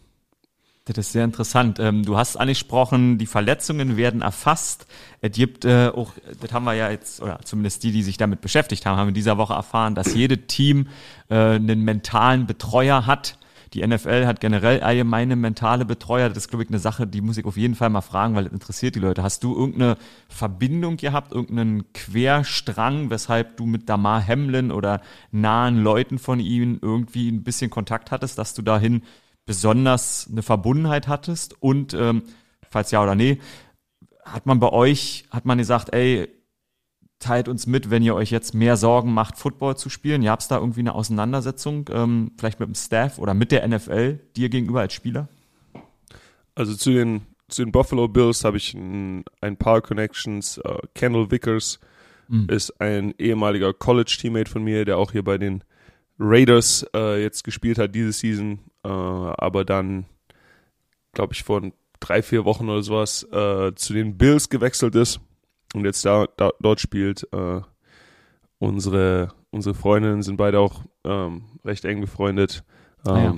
Das 0.85 0.97
ist 0.97 1.13
sehr 1.13 1.23
interessant. 1.23 1.79
Ähm, 1.79 2.03
du 2.03 2.17
hast 2.17 2.35
angesprochen, 2.35 3.17
die 3.17 3.25
Verletzungen 3.25 3.95
werden 3.95 4.21
erfasst. 4.21 4.85
Es 5.21 5.31
gibt 5.31 5.63
äh, 5.63 5.87
auch, 5.87 6.11
das 6.41 6.51
haben 6.51 6.65
wir 6.65 6.73
ja 6.73 6.89
jetzt, 6.91 7.21
oder 7.21 7.39
zumindest 7.45 7.83
die, 7.83 7.93
die 7.93 8.03
sich 8.03 8.17
damit 8.17 8.41
beschäftigt 8.41 8.85
haben, 8.85 8.97
haben 8.97 9.07
in 9.07 9.13
dieser 9.13 9.37
Woche 9.37 9.53
erfahren, 9.53 9.95
dass 9.95 10.13
jedes 10.13 10.39
Team 10.47 10.87
äh, 11.29 11.35
einen 11.35 11.83
mentalen 11.85 12.47
Betreuer 12.47 13.05
hat. 13.05 13.37
Die 13.73 13.85
NFL 13.85 14.27
hat 14.27 14.39
generell 14.39 14.81
allgemeine 14.81 15.35
mentale 15.35 15.83
Betreuer. 15.83 16.29
Das 16.29 16.37
ist, 16.37 16.47
glaube 16.49 16.63
ich, 16.63 16.69
eine 16.69 16.79
Sache, 16.79 17.07
die 17.07 17.21
muss 17.21 17.37
ich 17.37 17.45
auf 17.45 17.57
jeden 17.57 17.73
Fall 17.73 17.89
mal 17.89 18.01
fragen, 18.01 18.35
weil 18.35 18.43
das 18.43 18.53
interessiert 18.53 18.95
die 18.95 18.99
Leute. 18.99 19.23
Hast 19.23 19.43
du 19.43 19.55
irgendeine 19.55 19.97
Verbindung 20.29 20.97
gehabt, 20.97 21.31
irgendeinen 21.31 21.91
Querstrang, 21.93 23.09
weshalb 23.09 23.57
du 23.57 23.65
mit 23.65 23.89
Damar 23.89 24.25
Hamlin 24.25 24.71
oder 24.71 25.01
nahen 25.31 25.81
Leuten 25.81 26.19
von 26.19 26.39
ihm 26.39 26.77
irgendwie 26.81 27.29
ein 27.29 27.43
bisschen 27.43 27.71
Kontakt 27.71 28.11
hattest, 28.11 28.37
dass 28.37 28.53
du 28.53 28.61
dahin 28.61 29.01
besonders 29.45 30.29
eine 30.31 30.43
Verbundenheit 30.43 31.07
hattest? 31.07 31.59
Und 31.59 31.95
ähm, 31.95 32.23
falls 32.69 32.91
ja 32.91 33.01
oder 33.01 33.15
nee, 33.15 33.39
hat 34.23 34.45
man 34.45 34.59
bei 34.59 34.69
euch, 34.69 35.25
hat 35.31 35.45
man 35.45 35.57
gesagt, 35.57 35.93
ey, 35.93 36.29
teilt 37.23 37.47
uns 37.47 37.67
mit, 37.67 37.89
wenn 37.89 38.03
ihr 38.03 38.15
euch 38.15 38.31
jetzt 38.31 38.53
mehr 38.53 38.75
Sorgen 38.75 39.13
macht, 39.13 39.37
Football 39.37 39.77
zu 39.77 39.89
spielen. 39.89 40.23
Gab 40.23 40.41
es 40.41 40.49
da 40.49 40.57
irgendwie 40.57 40.81
eine 40.81 40.93
Auseinandersetzung, 40.93 41.89
ähm, 41.91 42.31
vielleicht 42.37 42.59
mit 42.59 42.67
dem 42.67 42.75
Staff 42.75 43.17
oder 43.17 43.33
mit 43.33 43.51
der 43.51 43.67
NFL, 43.67 44.19
dir 44.35 44.49
gegenüber 44.49 44.81
als 44.81 44.93
Spieler? 44.93 45.29
Also 46.53 46.75
zu 46.75 46.91
den, 46.91 47.21
zu 47.47 47.63
den 47.63 47.71
Buffalo 47.71 48.07
Bills 48.07 48.43
habe 48.43 48.57
ich 48.57 48.73
ein, 48.73 49.23
ein, 49.41 49.57
paar 49.57 49.81
Connections. 49.81 50.59
Uh, 50.59 50.79
Kendall 50.93 51.31
Vickers 51.31 51.79
mhm. 52.27 52.49
ist 52.49 52.81
ein 52.81 53.13
ehemaliger 53.17 53.73
College-Teammate 53.73 54.51
von 54.51 54.63
mir, 54.63 54.83
der 54.83 54.97
auch 54.97 55.13
hier 55.13 55.23
bei 55.23 55.37
den 55.37 55.63
Raiders 56.19 56.85
uh, 56.95 57.15
jetzt 57.15 57.43
gespielt 57.43 57.79
hat 57.79 57.95
diese 57.95 58.11
Season, 58.11 58.59
uh, 58.85 59.33
aber 59.37 59.63
dann, 59.63 60.05
glaube 61.13 61.33
ich, 61.33 61.43
vor 61.43 61.61
drei, 61.99 62.21
vier 62.21 62.43
Wochen 62.43 62.69
oder 62.69 62.83
sowas 62.83 63.25
zu 63.75 63.93
den 63.93 64.17
Bills 64.17 64.49
gewechselt 64.49 64.93
ist 64.93 65.21
und 65.73 65.85
jetzt 65.85 66.05
da, 66.05 66.27
da 66.37 66.51
dort 66.59 66.79
spielt. 66.79 67.27
Äh, 67.33 67.61
unsere, 68.59 69.33
unsere 69.51 69.75
Freundinnen 69.75 70.21
sind 70.21 70.37
beide 70.37 70.59
auch 70.59 70.83
ähm, 71.03 71.43
recht 71.65 71.83
eng 71.85 72.01
befreundet. 72.01 72.63
Ähm, 73.05 73.13
ah, 73.13 73.23
ja. 73.23 73.35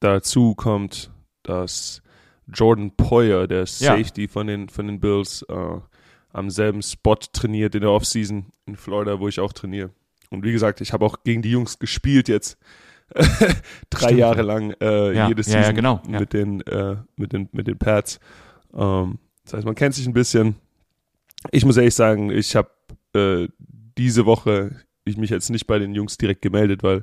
Dazu 0.00 0.54
kommt, 0.54 1.12
dass 1.44 2.02
Jordan 2.52 2.90
Poyer, 2.96 3.46
der 3.46 3.66
Safety 3.66 4.22
ja. 4.22 4.28
von, 4.28 4.46
den, 4.46 4.68
von 4.68 4.86
den 4.86 5.00
Bills, 5.00 5.42
äh, 5.48 5.80
am 6.32 6.50
selben 6.50 6.82
Spot 6.82 7.16
trainiert 7.32 7.74
in 7.74 7.82
der 7.82 7.90
Offseason 7.90 8.46
in 8.66 8.76
Florida, 8.76 9.20
wo 9.20 9.28
ich 9.28 9.38
auch 9.38 9.52
trainiere. 9.52 9.90
Und 10.30 10.44
wie 10.44 10.52
gesagt, 10.52 10.80
ich 10.80 10.92
habe 10.92 11.04
auch 11.04 11.22
gegen 11.24 11.42
die 11.42 11.50
Jungs 11.50 11.78
gespielt 11.78 12.28
jetzt. 12.28 12.58
drei 13.90 14.06
Stimmt. 14.06 14.18
Jahre 14.18 14.42
lang 14.42 14.74
äh, 14.80 15.14
ja, 15.14 15.28
jede 15.28 15.42
Season 15.42 15.74
genau, 15.74 16.00
mit 16.08 16.32
den 16.32 16.62
äh, 16.62 16.96
mit 17.16 17.34
den 17.34 17.50
mit 17.52 17.66
den 17.66 17.76
Pads. 17.76 18.18
Ähm, 18.74 19.18
das 19.44 19.54
heißt, 19.54 19.66
man 19.66 19.74
kennt 19.74 19.94
sich 19.94 20.06
ein 20.06 20.14
bisschen 20.14 20.56
ich 21.50 21.64
muss 21.64 21.76
ehrlich 21.76 21.94
sagen, 21.94 22.30
ich 22.30 22.56
habe 22.56 22.70
äh, 23.14 23.48
diese 23.96 24.26
Woche 24.26 24.76
ich 25.04 25.16
mich 25.16 25.30
jetzt 25.30 25.50
nicht 25.50 25.66
bei 25.66 25.78
den 25.78 25.94
Jungs 25.94 26.16
direkt 26.16 26.42
gemeldet, 26.42 26.82
weil 26.82 27.02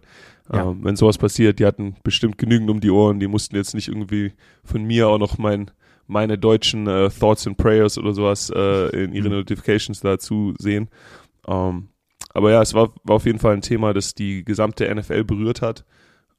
ja. 0.51 0.69
ähm, 0.69 0.83
wenn 0.83 0.95
sowas 0.95 1.17
passiert, 1.17 1.59
die 1.59 1.65
hatten 1.65 1.95
bestimmt 2.03 2.37
genügend 2.37 2.69
um 2.69 2.79
die 2.79 2.91
Ohren, 2.91 3.19
die 3.19 3.27
mussten 3.27 3.55
jetzt 3.55 3.73
nicht 3.73 3.89
irgendwie 3.89 4.33
von 4.63 4.83
mir 4.83 5.09
auch 5.09 5.17
noch 5.17 5.37
mein, 5.37 5.71
meine 6.07 6.37
deutschen 6.37 6.87
äh, 6.87 7.09
Thoughts 7.09 7.45
and 7.45 7.57
Prayers 7.57 7.97
oder 7.97 8.13
sowas 8.13 8.51
äh, 8.55 9.03
in 9.03 9.13
ihren 9.13 9.31
mhm. 9.31 9.39
Notifications 9.39 9.99
dazu 9.99 10.53
sehen. 10.57 10.89
Ähm, 11.47 11.89
aber 12.33 12.51
ja, 12.51 12.61
es 12.61 12.73
war, 12.73 12.93
war 13.03 13.15
auf 13.15 13.25
jeden 13.25 13.39
Fall 13.39 13.53
ein 13.53 13.61
Thema, 13.61 13.93
das 13.93 14.13
die 14.13 14.45
gesamte 14.45 14.93
NFL 14.93 15.23
berührt 15.23 15.61
hat. 15.61 15.83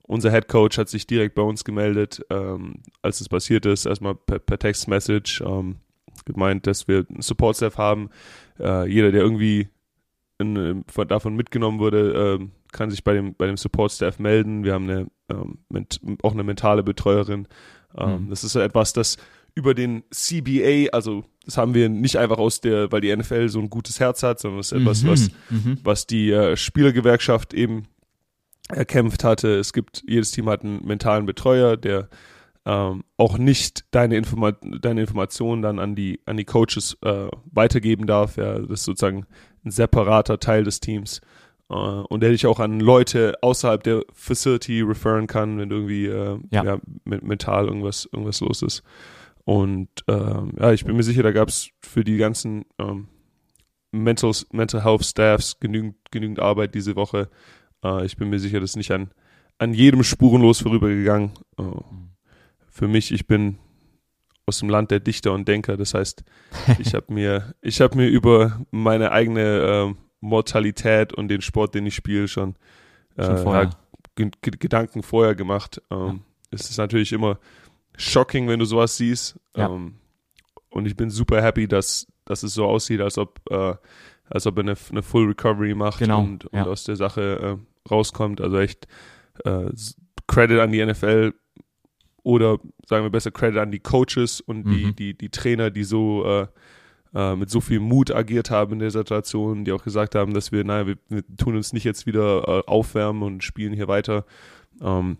Unser 0.02 0.30
Head 0.30 0.48
Coach 0.48 0.78
hat 0.78 0.88
sich 0.88 1.06
direkt 1.06 1.34
bei 1.34 1.42
uns 1.42 1.64
gemeldet, 1.64 2.24
ähm, 2.30 2.82
als 3.02 3.20
es 3.20 3.28
passiert 3.28 3.66
ist, 3.66 3.86
erstmal 3.86 4.14
per, 4.14 4.38
per 4.38 4.58
Text-Message. 4.58 5.42
Ähm, 5.46 5.76
gemeint, 6.24 6.66
dass 6.66 6.88
wir 6.88 7.06
einen 7.08 7.22
Support-Staff 7.22 7.78
haben. 7.78 8.10
Äh, 8.58 8.90
jeder, 8.90 9.12
der 9.12 9.22
irgendwie 9.22 9.68
in, 10.38 10.84
von, 10.88 11.08
davon 11.08 11.36
mitgenommen 11.36 11.78
wurde, 11.78 12.38
äh, 12.40 12.46
kann 12.72 12.90
sich 12.90 13.04
bei 13.04 13.14
dem, 13.14 13.34
bei 13.34 13.46
dem 13.46 13.56
Support-Staff 13.56 14.18
melden. 14.18 14.64
Wir 14.64 14.74
haben 14.74 14.88
eine, 14.88 15.06
ähm, 15.28 16.18
auch 16.22 16.32
eine 16.32 16.44
mentale 16.44 16.82
Betreuerin. 16.82 17.46
Ähm, 17.96 18.24
mhm. 18.24 18.30
Das 18.30 18.44
ist 18.44 18.54
etwas, 18.54 18.92
das 18.92 19.16
über 19.54 19.74
den 19.74 20.04
CBA, 20.10 20.90
also 20.92 21.24
das 21.44 21.56
haben 21.56 21.74
wir 21.74 21.88
nicht 21.88 22.16
einfach 22.16 22.38
aus 22.38 22.60
der, 22.60 22.92
weil 22.92 23.00
die 23.00 23.14
NFL 23.14 23.48
so 23.48 23.58
ein 23.58 23.70
gutes 23.70 23.98
Herz 23.98 24.22
hat, 24.22 24.38
sondern 24.38 24.58
das 24.58 24.72
ist 24.72 24.80
etwas, 24.80 25.02
mhm. 25.02 25.08
was, 25.08 25.30
mhm. 25.50 25.78
was 25.82 26.06
die 26.06 26.30
äh, 26.30 26.56
Spielergewerkschaft 26.56 27.52
eben 27.54 27.88
erkämpft 28.68 29.24
hatte. 29.24 29.58
Es 29.58 29.72
gibt, 29.72 30.02
jedes 30.06 30.30
Team 30.30 30.48
hat 30.48 30.64
einen 30.64 30.86
mentalen 30.86 31.26
Betreuer, 31.26 31.76
der 31.76 32.08
ähm, 32.66 33.04
auch 33.16 33.38
nicht 33.38 33.84
deine, 33.90 34.16
Informa 34.16 34.52
deine 34.52 35.00
Informationen 35.00 35.62
dann 35.62 35.78
an 35.78 35.94
die, 35.94 36.20
an 36.26 36.36
die 36.36 36.44
Coaches 36.44 36.98
äh, 37.02 37.28
weitergeben 37.50 38.06
darf. 38.06 38.36
Ja, 38.36 38.58
das 38.58 38.80
ist 38.80 38.84
sozusagen 38.84 39.26
ein 39.64 39.70
separater 39.70 40.38
Teil 40.38 40.64
des 40.64 40.80
Teams. 40.80 41.20
Uh, 41.72 42.04
und 42.08 42.20
der 42.20 42.30
dich 42.30 42.48
auch 42.48 42.58
an 42.58 42.80
Leute 42.80 43.34
außerhalb 43.42 43.80
der 43.84 44.02
Facility 44.12 44.80
referen 44.80 45.28
kann, 45.28 45.56
wenn 45.56 45.70
irgendwie 45.70 46.06
äh, 46.06 46.36
ja. 46.50 46.64
ja 46.64 46.78
mental 47.04 47.66
irgendwas, 47.66 48.08
irgendwas 48.10 48.40
los 48.40 48.62
ist. 48.62 48.82
Und 49.44 49.88
ähm, 50.08 50.52
ja, 50.58 50.72
ich 50.72 50.84
bin 50.84 50.96
mir 50.96 51.04
sicher, 51.04 51.22
da 51.22 51.30
gab 51.30 51.48
es 51.48 51.70
für 51.80 52.02
die 52.02 52.16
ganzen 52.16 52.64
ähm, 52.78 53.06
Mental, 53.92 54.32
Mental 54.50 54.84
Health 54.84 55.04
Staffs 55.04 55.60
genügend, 55.60 55.94
genügend 56.10 56.40
Arbeit 56.40 56.74
diese 56.74 56.96
Woche. 56.96 57.28
Uh, 57.84 58.00
ich 58.00 58.16
bin 58.16 58.30
mir 58.30 58.40
sicher, 58.40 58.58
das 58.58 58.70
ist 58.70 58.76
nicht 58.76 58.90
an, 58.90 59.10
an 59.58 59.72
jedem 59.72 60.02
spurenlos 60.02 60.62
vorübergegangen. 60.62 61.30
Uh, 61.56 61.82
für 62.80 62.88
mich, 62.88 63.12
ich 63.12 63.26
bin 63.26 63.58
aus 64.46 64.60
dem 64.60 64.70
Land 64.70 64.90
der 64.90 65.00
Dichter 65.00 65.34
und 65.34 65.46
Denker. 65.46 65.76
Das 65.76 65.92
heißt, 65.92 66.24
ich 66.78 66.94
habe 66.94 67.12
mir, 67.12 67.54
ich 67.60 67.82
habe 67.82 67.94
mir 67.94 68.08
über 68.08 68.64
meine 68.70 69.12
eigene 69.12 69.90
äh, 69.90 69.94
Mortalität 70.20 71.12
und 71.12 71.28
den 71.28 71.42
Sport, 71.42 71.74
den 71.74 71.84
ich 71.84 71.94
spiele, 71.94 72.26
schon, 72.26 72.56
äh, 73.16 73.26
schon 73.26 73.36
vorher. 73.36 73.70
Ja, 74.16 74.30
Gedanken 74.40 75.02
vorher 75.02 75.34
gemacht. 75.34 75.82
Ähm, 75.90 76.06
ja. 76.06 76.14
Es 76.52 76.70
ist 76.70 76.78
natürlich 76.78 77.12
immer 77.12 77.38
shocking, 77.98 78.48
wenn 78.48 78.58
du 78.58 78.64
sowas 78.64 78.96
siehst. 78.96 79.38
Ja. 79.54 79.68
Ähm, 79.68 79.96
und 80.70 80.86
ich 80.86 80.96
bin 80.96 81.10
super 81.10 81.42
happy, 81.42 81.68
dass, 81.68 82.06
dass 82.24 82.42
es 82.42 82.54
so 82.54 82.64
aussieht, 82.64 83.02
als 83.02 83.18
ob, 83.18 83.42
äh, 83.50 83.74
als 84.24 84.46
ob 84.46 84.56
er 84.56 84.62
eine, 84.62 84.74
eine 84.90 85.02
Full 85.02 85.26
Recovery 85.26 85.74
macht 85.74 85.98
genau. 85.98 86.20
und, 86.20 86.46
und 86.46 86.60
aus 86.60 86.84
der 86.84 86.96
Sache 86.96 87.58
äh, 87.60 87.90
rauskommt. 87.90 88.40
Also 88.40 88.58
echt 88.58 88.86
äh, 89.44 89.68
Credit 90.26 90.60
an 90.60 90.72
die 90.72 90.82
NFL 90.82 91.34
oder 92.22 92.58
sagen 92.86 93.04
wir 93.04 93.10
besser 93.10 93.30
Credit 93.30 93.58
an 93.58 93.70
die 93.70 93.80
Coaches 93.80 94.40
und 94.40 94.64
die, 94.64 94.86
mhm. 94.86 94.96
die, 94.96 95.14
die 95.16 95.28
Trainer, 95.30 95.70
die 95.70 95.84
so 95.84 96.24
äh, 96.24 96.46
äh, 97.14 97.34
mit 97.34 97.50
so 97.50 97.60
viel 97.60 97.80
Mut 97.80 98.10
agiert 98.14 98.50
haben 98.50 98.74
in 98.74 98.78
der 98.78 98.90
Situation, 98.90 99.64
die 99.64 99.72
auch 99.72 99.82
gesagt 99.82 100.14
haben, 100.14 100.32
dass 100.34 100.52
wir, 100.52 100.64
naja, 100.64 100.86
wir, 100.86 100.96
wir 101.08 101.24
tun 101.36 101.56
uns 101.56 101.72
nicht 101.72 101.84
jetzt 101.84 102.06
wieder 102.06 102.46
äh, 102.46 102.62
aufwärmen 102.66 103.22
und 103.22 103.42
spielen 103.42 103.72
hier 103.72 103.88
weiter, 103.88 104.24
ähm, 104.80 105.16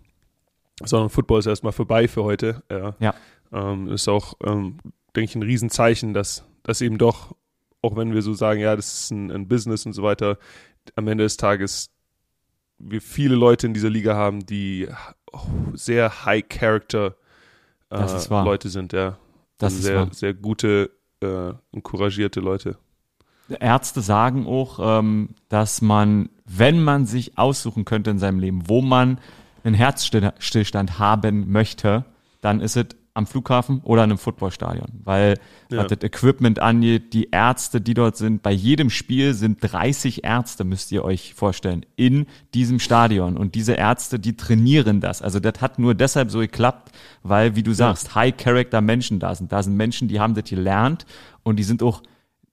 sondern 0.83 1.09
Football 1.09 1.39
ist 1.39 1.47
erstmal 1.47 1.73
vorbei 1.73 2.07
für 2.07 2.23
heute. 2.23 2.63
Ja. 2.71 2.95
ja. 2.99 3.13
Ähm, 3.51 3.89
ist 3.89 4.07
auch, 4.07 4.35
ähm, 4.43 4.77
denke 5.15 5.25
ich, 5.25 5.35
ein 5.35 5.43
Riesenzeichen, 5.43 6.13
dass, 6.13 6.45
dass 6.63 6.81
eben 6.81 6.97
doch, 6.97 7.35
auch 7.81 7.95
wenn 7.97 8.13
wir 8.13 8.21
so 8.21 8.33
sagen, 8.33 8.61
ja, 8.61 8.75
das 8.75 9.03
ist 9.03 9.11
ein, 9.11 9.31
ein 9.31 9.47
Business 9.47 9.85
und 9.85 9.93
so 9.93 10.03
weiter, 10.03 10.37
am 10.95 11.07
Ende 11.07 11.25
des 11.25 11.37
Tages 11.37 11.89
wir 12.83 13.01
viele 13.01 13.35
Leute 13.35 13.67
in 13.67 13.73
dieser 13.73 13.89
Liga 13.89 14.15
haben, 14.15 14.45
die 14.45 14.87
sehr 15.73 16.25
High 16.25 16.47
Character 16.47 17.15
äh, 17.89 18.05
Leute 18.29 18.69
sind, 18.69 18.93
ja. 18.93 19.17
Das 19.57 19.73
ist 19.73 19.83
sehr, 19.83 19.95
wahr. 19.97 20.09
sehr 20.11 20.33
gute 20.33 20.91
äh, 21.21 21.53
und 21.71 21.83
couragierte 21.83 22.39
Leute. 22.39 22.77
Ärzte 23.59 24.01
sagen 24.01 24.47
auch, 24.47 24.79
ähm, 24.81 25.29
dass 25.49 25.81
man, 25.81 26.29
wenn 26.45 26.83
man 26.83 27.05
sich 27.05 27.37
aussuchen 27.37 27.85
könnte 27.85 28.09
in 28.09 28.19
seinem 28.19 28.39
Leben, 28.39 28.69
wo 28.69 28.81
man 28.81 29.19
einen 29.63 29.75
Herzstillstand 29.75 30.99
haben 30.99 31.51
möchte, 31.51 32.05
dann 32.39 32.61
ist 32.61 32.77
es 32.77 32.85
am 33.13 33.27
Flughafen 33.27 33.81
oder 33.83 34.03
in 34.03 34.11
einem 34.11 34.17
Footballstadion, 34.17 34.87
weil 35.03 35.37
ja. 35.69 35.79
was 35.79 35.87
das 35.87 36.01
Equipment 36.01 36.59
angeht, 36.59 37.13
die 37.13 37.29
Ärzte, 37.31 37.81
die 37.81 37.93
dort 37.93 38.15
sind, 38.15 38.41
bei 38.41 38.51
jedem 38.51 38.89
Spiel 38.89 39.33
sind 39.33 39.57
30 39.61 40.23
Ärzte, 40.23 40.63
müsst 40.63 40.91
ihr 40.91 41.03
euch 41.03 41.33
vorstellen, 41.33 41.85
in 41.97 42.25
diesem 42.53 42.79
Stadion 42.79 43.37
und 43.37 43.55
diese 43.55 43.73
Ärzte, 43.73 44.19
die 44.19 44.37
trainieren 44.37 45.01
das. 45.01 45.21
Also 45.21 45.39
das 45.39 45.59
hat 45.59 45.77
nur 45.77 45.93
deshalb 45.93 46.31
so 46.31 46.39
geklappt, 46.39 46.91
weil, 47.21 47.55
wie 47.55 47.63
du 47.63 47.73
sagst, 47.73 48.07
ja. 48.07 48.15
High-Character-Menschen 48.15 49.19
da 49.19 49.35
sind. 49.35 49.51
Da 49.51 49.61
sind 49.61 49.75
Menschen, 49.75 50.07
die 50.07 50.19
haben 50.19 50.33
das 50.33 50.45
gelernt 50.45 51.05
und 51.43 51.57
die 51.57 51.63
sind 51.63 51.83
auch 51.83 52.01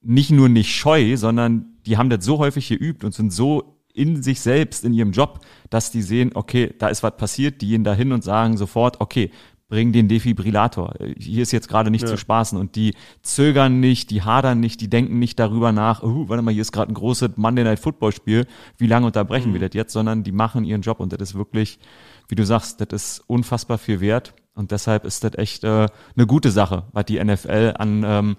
nicht 0.02 0.30
nur 0.30 0.48
nicht 0.48 0.74
scheu, 0.74 1.16
sondern 1.16 1.66
die 1.86 1.96
haben 1.96 2.10
das 2.10 2.24
so 2.24 2.38
häufig 2.38 2.68
geübt 2.68 3.04
und 3.04 3.14
sind 3.14 3.32
so 3.32 3.78
in 3.94 4.22
sich 4.22 4.40
selbst, 4.40 4.84
in 4.84 4.92
ihrem 4.92 5.12
Job, 5.12 5.40
dass 5.70 5.90
die 5.90 6.02
sehen, 6.02 6.30
okay, 6.34 6.72
da 6.78 6.88
ist 6.88 7.02
was 7.02 7.16
passiert, 7.16 7.60
die 7.60 7.68
gehen 7.68 7.84
da 7.84 7.94
hin 7.94 8.12
und 8.12 8.22
sagen 8.22 8.56
sofort, 8.56 9.00
okay, 9.00 9.30
bring 9.68 9.92
den 9.92 10.08
Defibrillator. 10.08 10.94
Hier 11.16 11.42
ist 11.42 11.52
jetzt 11.52 11.68
gerade 11.68 11.90
nicht 11.90 12.02
ja. 12.02 12.08
zu 12.08 12.16
spaßen. 12.16 12.58
Und 12.58 12.74
die 12.74 12.94
zögern 13.22 13.80
nicht, 13.80 14.10
die 14.10 14.22
hadern 14.22 14.60
nicht, 14.60 14.80
die 14.80 14.88
denken 14.88 15.18
nicht 15.18 15.38
darüber 15.38 15.72
nach, 15.72 16.02
oh, 16.02 16.28
warte 16.28 16.42
mal, 16.42 16.52
hier 16.52 16.62
ist 16.62 16.72
gerade 16.72 16.90
ein 16.90 16.94
großes 16.94 17.32
Monday 17.36 17.64
Night 17.64 17.78
Football 17.78 18.12
Spiel, 18.12 18.46
wie 18.78 18.86
lange 18.86 19.06
unterbrechen 19.06 19.50
mhm. 19.50 19.60
wir 19.60 19.68
das 19.68 19.74
jetzt, 19.74 19.92
sondern 19.92 20.24
die 20.24 20.32
machen 20.32 20.64
ihren 20.64 20.80
Job 20.80 21.00
und 21.00 21.12
das 21.12 21.20
ist 21.20 21.34
wirklich, 21.34 21.78
wie 22.28 22.34
du 22.34 22.46
sagst, 22.46 22.80
das 22.80 22.88
ist 22.90 23.24
unfassbar 23.26 23.78
viel 23.78 24.00
wert. 24.00 24.34
Und 24.54 24.72
deshalb 24.72 25.04
ist 25.04 25.22
das 25.22 25.34
echt 25.36 25.62
äh, 25.64 25.86
eine 26.16 26.26
gute 26.26 26.50
Sache, 26.50 26.84
was 26.92 27.04
die 27.04 27.22
NFL 27.22 27.74
an 27.78 28.02
ähm, 28.04 28.36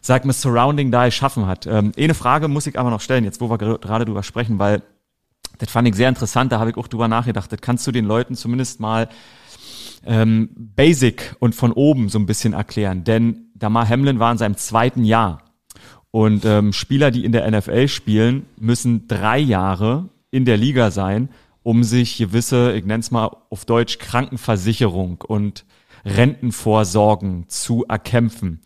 sag 0.00 0.24
mal, 0.24 0.32
Surrounding 0.32 0.90
da 0.90 1.06
geschaffen 1.06 1.46
hat. 1.46 1.66
Ähm, 1.66 1.92
eine 1.96 2.14
Frage 2.14 2.48
muss 2.48 2.66
ich 2.66 2.78
aber 2.78 2.90
noch 2.90 3.00
stellen, 3.00 3.24
jetzt 3.24 3.40
wo 3.40 3.50
wir 3.50 3.58
gerade 3.58 4.04
drüber 4.04 4.22
sprechen, 4.22 4.58
weil 4.58 4.82
das 5.58 5.70
fand 5.70 5.88
ich 5.88 5.94
sehr 5.94 6.08
interessant, 6.08 6.52
da 6.52 6.60
habe 6.60 6.70
ich 6.70 6.76
auch 6.76 6.88
drüber 6.88 7.08
nachgedacht. 7.08 7.50
Das 7.50 7.60
kannst 7.60 7.86
du 7.86 7.90
den 7.92 8.04
Leuten 8.04 8.36
zumindest 8.36 8.80
mal 8.80 9.08
ähm, 10.04 10.50
basic 10.54 11.34
und 11.38 11.54
von 11.54 11.72
oben 11.72 12.08
so 12.08 12.18
ein 12.18 12.26
bisschen 12.26 12.52
erklären. 12.52 13.04
Denn 13.04 13.50
Damar 13.54 13.88
Hamlin 13.88 14.18
war 14.18 14.32
in 14.32 14.38
seinem 14.38 14.56
zweiten 14.56 15.04
Jahr. 15.04 15.42
Und 16.10 16.44
ähm, 16.44 16.72
Spieler, 16.72 17.10
die 17.10 17.24
in 17.24 17.32
der 17.32 17.50
NFL 17.50 17.88
spielen, 17.88 18.46
müssen 18.56 19.08
drei 19.08 19.38
Jahre 19.38 20.08
in 20.30 20.44
der 20.44 20.56
Liga 20.56 20.90
sein, 20.90 21.28
um 21.62 21.84
sich 21.84 22.16
gewisse, 22.16 22.72
ich 22.72 22.84
nenne 22.84 23.00
es 23.00 23.10
mal 23.10 23.30
auf 23.50 23.64
Deutsch, 23.64 23.98
Krankenversicherung 23.98 25.22
und 25.26 25.64
Rentenvorsorgen 26.04 27.44
zu 27.48 27.84
erkämpfen. 27.86 28.60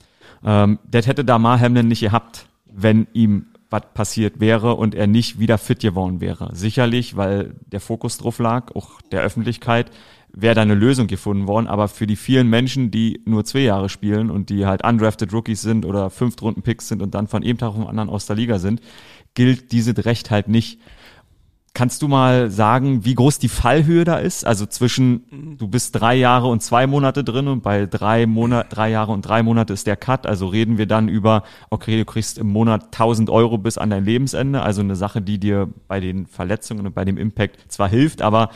Ähm, 0.45 0.79
das 0.89 1.07
hätte 1.07 1.25
Damar 1.25 1.59
Hamlin 1.59 1.89
nicht 1.89 2.01
gehabt, 2.01 2.47
wenn 2.67 3.07
ihm 3.13 3.47
was 3.71 3.83
passiert 3.95 4.39
wäre 4.39 4.75
und 4.75 4.95
er 4.95 5.07
nicht 5.07 5.41
wieder 5.41 5.59
fit 5.59 5.81
geworden 5.81 6.21
wäre. 6.21 6.51
Sicherlich, 6.55 7.17
weil 7.17 7.55
der 7.67 7.81
Fokus 7.81 8.19
drauf 8.19 8.39
lag, 8.39 8.75
auch 8.77 9.01
der 9.11 9.23
Öffentlichkeit, 9.23 9.91
wäre 10.33 10.55
da 10.55 10.63
eine 10.63 10.75
Lösung 10.75 11.07
gefunden 11.07 11.47
worden. 11.47 11.67
Aber 11.67 11.89
für 11.89 12.07
die 12.07 12.17
vielen 12.17 12.49
Menschen, 12.49 12.91
die 12.91 13.21
nur 13.25 13.45
zwei 13.45 13.61
Jahre 13.61 13.89
spielen 13.89 14.31
und 14.31 14.51
die 14.51 14.67
halt 14.67 14.85
undrafted 14.85 15.33
Rookies 15.33 15.63
sind 15.63 15.85
oder 15.85 16.11
Fünftrunden-Picks 16.11 16.89
sind 16.89 17.03
und 17.03 17.15
dann 17.15 17.29
von 17.29 17.43
einem 17.43 17.59
Tag 17.59 17.71
auf 17.71 17.77
den 17.77 17.87
anderen 17.87 18.11
aus 18.11 18.27
der 18.27 18.37
Liga 18.37 18.59
sind, 18.59 18.81
gilt 19.35 19.73
dieses 19.73 20.05
Recht 20.05 20.31
halt 20.31 20.49
nicht. 20.49 20.81
Kannst 21.75 22.03
du 22.03 22.09
mal 22.09 22.51
sagen, 22.51 23.07
wie 23.07 23.15
groß 23.15 23.39
die 23.39 23.49
Fallhöhe 23.49 24.05
da 24.05 24.19
ist? 24.19 24.45
Also 24.45 24.67
zwischen, 24.67 25.57
du 25.57 25.69
bist 25.69 25.99
drei 25.99 26.15
Jahre 26.17 26.49
und 26.49 26.63
zwei 26.63 26.87
Monate 26.87 27.25
drin 27.25 27.49
und 27.49 27.63
bei 27.63 27.87
drei 27.87 28.27
Monat, 28.27 28.67
drei 28.69 28.91
Jahre 28.91 29.13
und 29.13 29.23
drei 29.23 29.43
Monate 29.43 29.73
ist 29.73 29.87
der 29.87 29.97
Cut. 29.97 30.27
Also 30.27 30.49
reden 30.49 30.77
wir 30.77 30.85
dann 30.85 31.09
über, 31.09 31.45
okay, 31.71 31.97
du 31.97 32.05
kriegst 32.05 32.37
im 32.37 32.49
Monat 32.49 32.85
1000 32.85 33.31
Euro 33.31 33.57
bis 33.57 33.79
an 33.79 33.89
dein 33.89 34.05
Lebensende. 34.05 34.61
Also 34.61 34.83
eine 34.83 34.97
Sache, 34.97 35.23
die 35.23 35.39
dir 35.39 35.73
bei 35.89 35.99
den 35.99 36.27
Verletzungen 36.27 36.87
und 36.87 36.95
bei 36.95 37.07
dem 37.07 37.17
Impact 37.17 37.57
zwar 37.69 37.89
hilft, 37.89 38.21
aber 38.21 38.51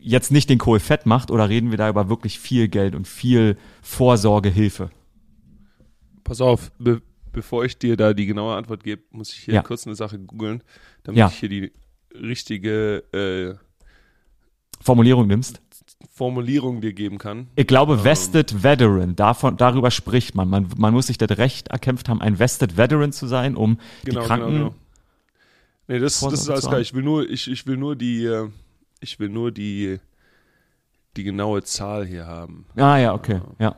jetzt 0.00 0.30
nicht 0.32 0.50
den 0.50 0.58
Kohl 0.58 0.80
fett 0.80 1.06
macht 1.06 1.30
oder 1.30 1.48
reden 1.48 1.70
wir 1.70 1.78
da 1.78 1.88
über 1.88 2.08
wirklich 2.08 2.38
viel 2.38 2.68
Geld 2.68 2.94
und 2.94 3.06
viel 3.06 3.56
Vorsorgehilfe? 3.82 4.90
Pass 6.24 6.40
auf, 6.40 6.70
be 6.78 7.02
bevor 7.32 7.64
ich 7.64 7.78
dir 7.78 7.96
da 7.96 8.12
die 8.12 8.26
genaue 8.26 8.56
Antwort 8.56 8.82
gebe, 8.82 9.02
muss 9.12 9.32
ich 9.32 9.44
hier 9.44 9.54
ja. 9.54 9.62
kurz 9.62 9.86
eine 9.86 9.94
Sache 9.94 10.18
googeln, 10.18 10.64
damit 11.04 11.18
ja. 11.18 11.28
ich 11.28 11.34
hier 11.34 11.48
die 11.48 11.72
richtige 12.12 13.04
äh, 13.12 13.54
Formulierung 14.80 15.28
nimmst. 15.28 15.62
Formulierung 16.10 16.80
dir 16.80 16.92
geben 16.92 17.18
kann. 17.18 17.48
Ich 17.56 17.66
glaube, 17.66 17.94
ähm, 17.94 18.04
Vested 18.04 18.62
Veteran, 18.62 19.16
davon, 19.16 19.56
darüber 19.56 19.90
spricht 19.90 20.34
man. 20.34 20.48
man. 20.48 20.68
Man 20.76 20.92
muss 20.92 21.06
sich 21.06 21.18
das 21.18 21.38
Recht 21.38 21.68
erkämpft 21.68 22.08
haben, 22.08 22.20
ein 22.20 22.38
Vested 22.38 22.76
Veteran 22.76 23.12
zu 23.12 23.26
sein, 23.26 23.54
um 23.54 23.78
genau, 24.04 24.20
die 24.20 24.26
Kranken. 24.26 24.46
Genau, 24.46 24.58
genau. 24.58 24.74
Nee, 25.88 25.98
das, 25.98 26.20
das 26.20 26.32
ist 26.32 26.48
alles 26.48 26.66
klar. 26.66 26.80
Ich 26.80 26.94
will 26.94 27.02
nur, 27.02 27.28
ich, 27.28 27.50
ich 27.50 27.66
will 27.66 27.76
nur 27.76 27.96
die, 27.96 28.24
äh, 28.24 28.48
ich 29.00 29.18
will 29.18 29.28
nur 29.28 29.50
die, 29.52 29.98
die 31.16 31.24
genaue 31.24 31.62
Zahl 31.62 32.06
hier 32.06 32.26
haben. 32.26 32.66
Ah 32.76 32.98
ja, 32.98 33.14
okay, 33.14 33.40
ja. 33.58 33.76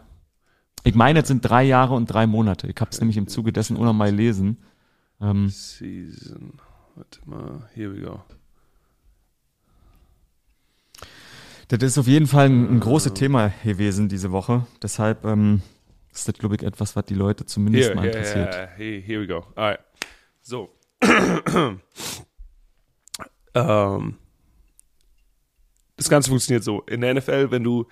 Ich 0.84 0.94
meine, 0.94 1.20
es 1.20 1.28
sind 1.28 1.42
drei 1.42 1.62
Jahre 1.62 1.94
und 1.94 2.06
drei 2.06 2.26
Monate. 2.26 2.66
Ich 2.66 2.76
habe 2.80 2.90
es 2.90 3.00
nämlich 3.00 3.16
im 3.16 3.28
Zuge 3.28 3.52
dessen 3.52 3.76
auch 3.76 3.92
mal 3.92 4.10
gelesen. 4.10 4.58
Ähm, 5.20 5.48
Season. 5.48 6.54
Warte 6.96 7.20
mal, 7.24 7.68
here 7.74 7.94
we 7.94 8.00
go. 8.00 8.20
Das 11.68 11.82
ist 11.82 11.96
auf 11.96 12.06
jeden 12.06 12.26
Fall 12.26 12.46
ein, 12.46 12.76
ein 12.76 12.80
großes 12.80 13.14
Thema 13.14 13.52
gewesen 13.64 14.08
diese 14.08 14.32
Woche. 14.32 14.66
Deshalb 14.82 15.24
ähm, 15.24 15.62
ist 16.12 16.28
das, 16.28 16.34
glaube 16.34 16.56
ich, 16.56 16.62
etwas, 16.62 16.96
was 16.96 17.06
die 17.06 17.14
Leute 17.14 17.46
zumindest 17.46 17.88
here, 17.90 17.96
mal 17.96 18.06
interessiert. 18.06 18.54
Yeah, 18.54 18.78
yeah. 18.78 19.00
Here, 19.00 19.20
we 19.22 19.26
go. 19.26 19.46
Alright. 19.54 19.80
So. 20.42 20.68
ähm, 23.54 24.18
das 26.02 26.10
Ganze 26.10 26.30
funktioniert 26.30 26.64
so. 26.64 26.82
In 26.82 27.00
der 27.00 27.14
NFL, 27.14 27.50
wenn 27.50 27.64
du 27.64 27.86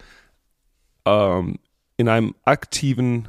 ähm, 1.05 1.59
in 1.97 2.09
einem 2.09 2.35
aktiven, 2.45 3.29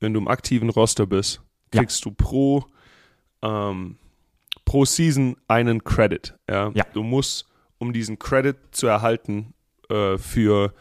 wenn 0.00 0.12
du 0.12 0.20
im 0.20 0.28
aktiven 0.28 0.70
Roster 0.70 1.06
bist, 1.06 1.40
kriegst 1.70 2.04
ja. 2.04 2.10
du 2.10 2.16
pro, 2.16 2.64
ähm, 3.42 3.96
pro 4.64 4.84
Season 4.84 5.36
einen 5.48 5.84
Credit. 5.84 6.34
Ja? 6.48 6.70
ja? 6.74 6.84
Du 6.92 7.02
musst, 7.02 7.46
um 7.78 7.92
diesen 7.92 8.18
Credit 8.18 8.56
zu 8.70 8.86
erhalten, 8.86 9.54
äh, 9.88 10.18
für 10.18 10.74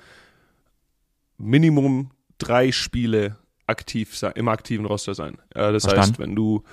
Minimum 1.37 2.11
drei 2.37 2.71
Spiele 2.71 3.37
aktiv 3.67 4.17
sein, 4.17 4.33
im 4.35 4.47
aktiven 4.47 4.85
Roster 4.85 5.13
sein. 5.13 5.37
Ja, 5.55 5.71
das 5.71 5.83
Verstand. 5.83 6.07
heißt, 6.07 6.19
wenn 6.19 6.35
du 6.35 6.63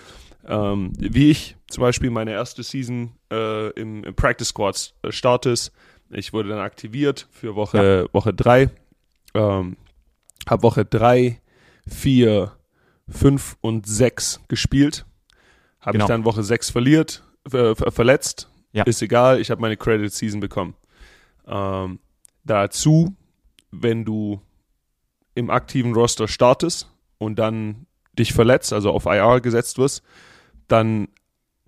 ähm, 0.46 0.92
wie 0.98 1.30
ich 1.30 1.56
zum 1.68 1.82
Beispiel 1.82 2.10
meine 2.10 2.32
erste 2.32 2.62
Season 2.62 3.12
äh, 3.30 3.70
im, 3.70 4.04
im, 4.04 4.14
Practice 4.14 4.48
Squad 4.48 4.94
äh, 5.02 5.10
startest, 5.10 5.72
ich 6.10 6.32
wurde 6.32 6.48
dann 6.50 6.58
aktiviert 6.58 7.28
für 7.30 7.54
Woche, 7.54 8.06
ja. 8.06 8.14
Woche 8.14 8.34
drei. 8.34 8.70
Ähm, 9.34 9.76
habe 10.48 10.62
Woche 10.62 10.84
drei, 10.84 11.40
vier, 11.88 12.52
fünf 13.08 13.56
und 13.60 13.86
sechs 13.86 14.40
gespielt. 14.48 15.06
Habe 15.80 15.92
genau. 15.92 16.04
ich 16.04 16.08
dann 16.08 16.24
Woche 16.24 16.42
sechs 16.42 16.70
verliert, 16.70 17.22
ver 17.46 17.74
verletzt. 17.76 18.48
Ja. 18.72 18.84
Ist 18.84 19.02
egal, 19.02 19.40
ich 19.40 19.50
habe 19.50 19.60
meine 19.60 19.76
Credit 19.76 20.12
Season 20.12 20.40
bekommen. 20.40 20.74
Ähm, 21.46 22.00
dazu, 22.44 23.14
wenn 23.70 24.04
du 24.04 24.40
im 25.34 25.50
aktiven 25.50 25.94
Roster 25.94 26.26
startest 26.28 26.90
und 27.18 27.38
dann 27.38 27.86
dich 28.18 28.32
verletzt, 28.32 28.72
also 28.72 28.90
auf 28.90 29.06
IR 29.06 29.40
gesetzt 29.40 29.78
wirst, 29.78 30.02
dann 30.68 31.08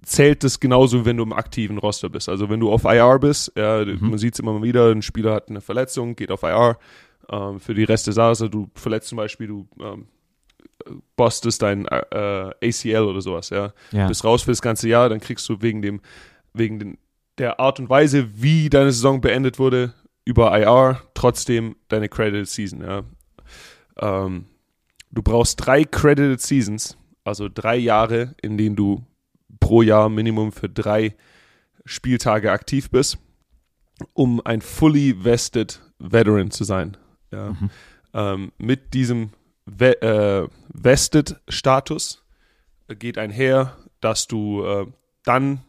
zählt 0.03 0.45
das 0.45 0.61
genauso, 0.61 1.05
wenn 1.05 1.17
du 1.17 1.23
im 1.23 1.33
aktiven 1.33 1.79
Roster 1.79 2.09
bist. 2.09 2.29
Also 2.29 2.49
wenn 2.49 2.61
du 2.61 2.71
auf 2.71 2.85
IR 2.85 3.19
bist, 3.19 3.53
ja, 3.57 3.85
mhm. 3.85 4.11
man 4.11 4.19
sieht 4.19 4.35
es 4.35 4.41
immer 4.41 4.53
mal 4.53 4.63
wieder, 4.63 4.91
ein 4.91 5.03
Spieler 5.03 5.35
hat 5.35 5.49
eine 5.49 5.61
Verletzung, 5.61 6.17
geht 6.17 6.31
auf 6.31 6.43
IR, 6.43 6.79
ähm, 7.31 7.61
für 7.61 7.75
die 7.75 7.85
Rest 7.85 8.07
des 8.07 8.17
Jahres, 8.17 8.39
du 8.39 8.71
verletzt 8.75 9.09
zum 9.09 9.17
Beispiel, 9.17 9.49
du 9.49 9.69
ähm, 9.81 10.07
bostest 11.17 11.63
dein 11.63 11.87
äh, 11.87 12.51
ACL 12.63 13.05
oder 13.05 13.21
sowas, 13.21 13.51
ja. 13.51 13.73
ja. 13.93 14.07
Bist 14.07 14.25
raus 14.25 14.43
für 14.43 14.53
das 14.53 14.63
ganze 14.63 14.89
Jahr, 14.89 15.09
dann 15.09 15.21
kriegst 15.21 15.49
du 15.49 15.61
wegen 15.61 15.83
dem, 15.83 16.01
wegen 16.53 16.79
den, 16.79 16.99
der 17.39 17.59
Art 17.59 17.81
und 17.81 17.89
Weise, 17.89 18.29
wie 18.41 18.69
deine 18.69 18.93
Saison 18.93 19.21
beendet 19.21 19.59
wurde, 19.59 19.95
über 20.25 20.57
IR 20.59 21.01
trotzdem 21.15 21.77
deine 21.89 22.09
Credited 22.09 22.49
Season, 22.49 22.83
ja. 22.83 23.03
Ähm, 23.99 24.45
du 25.11 25.23
brauchst 25.23 25.65
drei 25.65 25.85
Credited 25.85 26.41
Seasons, 26.41 26.99
also 27.25 27.49
drei 27.53 27.77
Jahre, 27.77 28.35
in 28.43 28.59
denen 28.59 28.77
du 28.77 29.05
pro 29.61 29.83
Jahr 29.83 30.09
Minimum 30.09 30.53
für 30.53 30.69
drei 30.69 31.15
Spieltage 31.85 32.51
aktiv 32.51 32.91
bist, 32.91 33.19
um 34.13 34.41
ein 34.45 34.61
fully 34.61 35.25
vested 35.25 35.81
Veteran 35.99 36.51
zu 36.51 36.65
sein. 36.65 36.97
Ja. 37.31 37.51
Mhm. 37.51 37.71
Ähm, 38.13 38.53
mit 38.59 38.95
diesem 38.95 39.31
Ve 39.67 40.01
äh, 40.01 40.49
Vested-Status 40.73 42.23
geht 42.99 43.19
einher, 43.19 43.77
dass 44.01 44.27
du 44.27 44.65
äh, 44.65 44.87
dann 45.25 45.61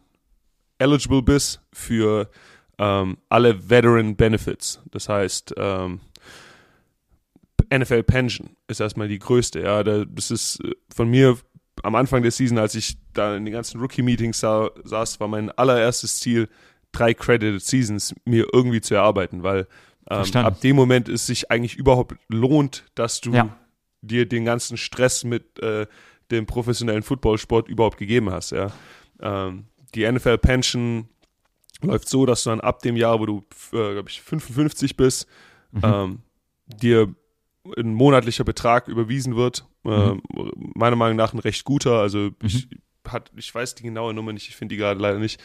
eligible 0.78 1.22
bist 1.22 1.60
für 1.72 2.30
ähm, 2.78 3.18
alle 3.28 3.68
Veteran 3.68 4.16
Benefits. 4.16 4.80
Das 4.90 5.08
heißt, 5.08 5.54
ähm, 5.56 6.00
NFL 7.74 8.04
Pension 8.04 8.50
ist 8.68 8.80
erstmal 8.80 9.08
die 9.08 9.18
größte. 9.18 9.60
Ja, 9.60 9.82
das 9.82 10.30
ist 10.30 10.60
äh, 10.64 10.74
von 10.94 11.10
mir 11.10 11.36
am 11.82 11.94
Anfang 11.94 12.22
der 12.22 12.30
Season, 12.30 12.58
als 12.58 12.74
ich 12.74 12.96
da 13.12 13.36
in 13.36 13.44
den 13.44 13.52
ganzen 13.52 13.80
Rookie-Meetings 13.80 14.40
sa 14.40 14.70
saß, 14.84 15.20
war 15.20 15.28
mein 15.28 15.50
allererstes 15.50 16.18
Ziel, 16.18 16.48
drei 16.92 17.14
Credited 17.14 17.62
Seasons 17.62 18.14
mir 18.24 18.46
irgendwie 18.52 18.80
zu 18.80 18.94
erarbeiten, 18.94 19.42
weil 19.42 19.66
ähm, 20.10 20.36
ab 20.36 20.60
dem 20.60 20.76
Moment 20.76 21.08
es 21.08 21.26
sich 21.26 21.50
eigentlich 21.50 21.76
überhaupt 21.76 22.16
lohnt, 22.28 22.84
dass 22.94 23.20
du 23.20 23.32
ja. 23.32 23.56
dir 24.00 24.26
den 24.26 24.44
ganzen 24.44 24.76
Stress 24.76 25.24
mit 25.24 25.58
äh, 25.60 25.86
dem 26.30 26.46
professionellen 26.46 27.02
Footballsport 27.02 27.68
überhaupt 27.68 27.98
gegeben 27.98 28.30
hast. 28.30 28.52
Ja. 28.52 28.72
Ähm, 29.20 29.66
die 29.94 30.10
NFL 30.10 30.38
Pension 30.38 31.08
läuft 31.82 32.08
so, 32.08 32.26
dass 32.26 32.44
du 32.44 32.50
dann 32.50 32.60
ab 32.60 32.80
dem 32.80 32.96
Jahr, 32.96 33.20
wo 33.20 33.26
du, 33.26 33.44
äh, 33.72 33.92
glaube 33.92 34.08
ich, 34.08 34.20
55 34.20 34.96
bist, 34.96 35.26
mhm. 35.72 35.80
ähm, 35.84 36.18
dir 36.66 37.14
ein 37.76 37.94
monatlicher 37.94 38.44
Betrag 38.44 38.88
überwiesen 38.88 39.36
wird. 39.36 39.66
Mhm. 39.84 40.22
Äh, 40.36 40.42
meiner 40.74 40.96
Meinung 40.96 41.16
nach 41.16 41.32
ein 41.32 41.38
recht 41.38 41.64
guter. 41.64 42.00
Also 42.00 42.18
mhm. 42.18 42.34
ich, 42.42 42.68
hat, 43.06 43.30
ich 43.36 43.54
weiß 43.54 43.74
die 43.74 43.82
genaue 43.82 44.14
Nummer 44.14 44.32
nicht, 44.32 44.48
ich 44.48 44.56
finde 44.56 44.74
die 44.74 44.78
gerade 44.78 45.00
leider 45.00 45.18
nicht. 45.18 45.40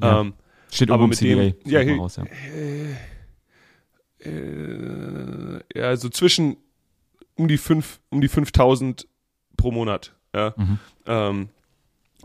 Ja. 0.00 0.20
Ähm, 0.20 0.34
Steht 0.70 0.90
aber 0.90 1.06
mit 1.06 1.16
CBA, 1.16 1.50
dem, 1.50 1.54
ja, 1.64 1.80
raus, 1.96 2.16
ja. 2.16 2.24
Äh, 2.24 2.94
äh, 4.20 5.60
ja, 5.74 5.84
also 5.84 6.08
zwischen 6.08 6.56
um 7.36 7.48
die 7.48 7.56
fünf, 7.56 8.00
um 8.10 8.20
die 8.20 8.28
5000 8.28 9.08
pro 9.56 9.70
Monat, 9.70 10.14
ja, 10.34 10.54
mhm. 10.56 10.78
ähm, 11.06 11.48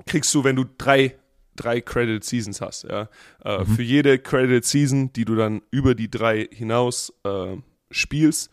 kriegst 0.06 0.34
du, 0.34 0.44
wenn 0.44 0.56
du 0.56 0.66
drei, 0.78 1.16
drei 1.56 1.80
Credit 1.80 2.24
Seasons 2.24 2.60
hast, 2.62 2.84
ja. 2.84 3.08
Äh, 3.46 3.60
mhm. 3.60 3.68
Für 3.68 3.84
jede 3.84 4.20
Credit 4.20 4.66
Season, 4.66 5.14
die 5.14 5.24
du 5.24 5.36
dann 5.36 5.62
über 5.72 5.96
die 5.96 6.12
drei 6.12 6.48
hinaus 6.52 7.14
äh, 7.24 7.58
spielst, 7.92 8.52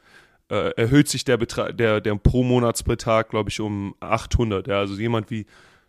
äh, 0.51 0.71
erhöht 0.77 1.09
sich 1.09 1.25
der 1.25 1.37
Betrag, 1.37 1.77
der, 1.79 2.01
der 2.01 2.17
pro 2.17 2.43
Monatsbetrag, 2.43 3.29
glaube 3.31 3.51
ich, 3.51 3.61
um 3.61 3.95
800. 4.01 4.67
Ja. 4.67 4.79
Also 4.79 4.95
jemand 4.95 5.31
wie 5.31 5.47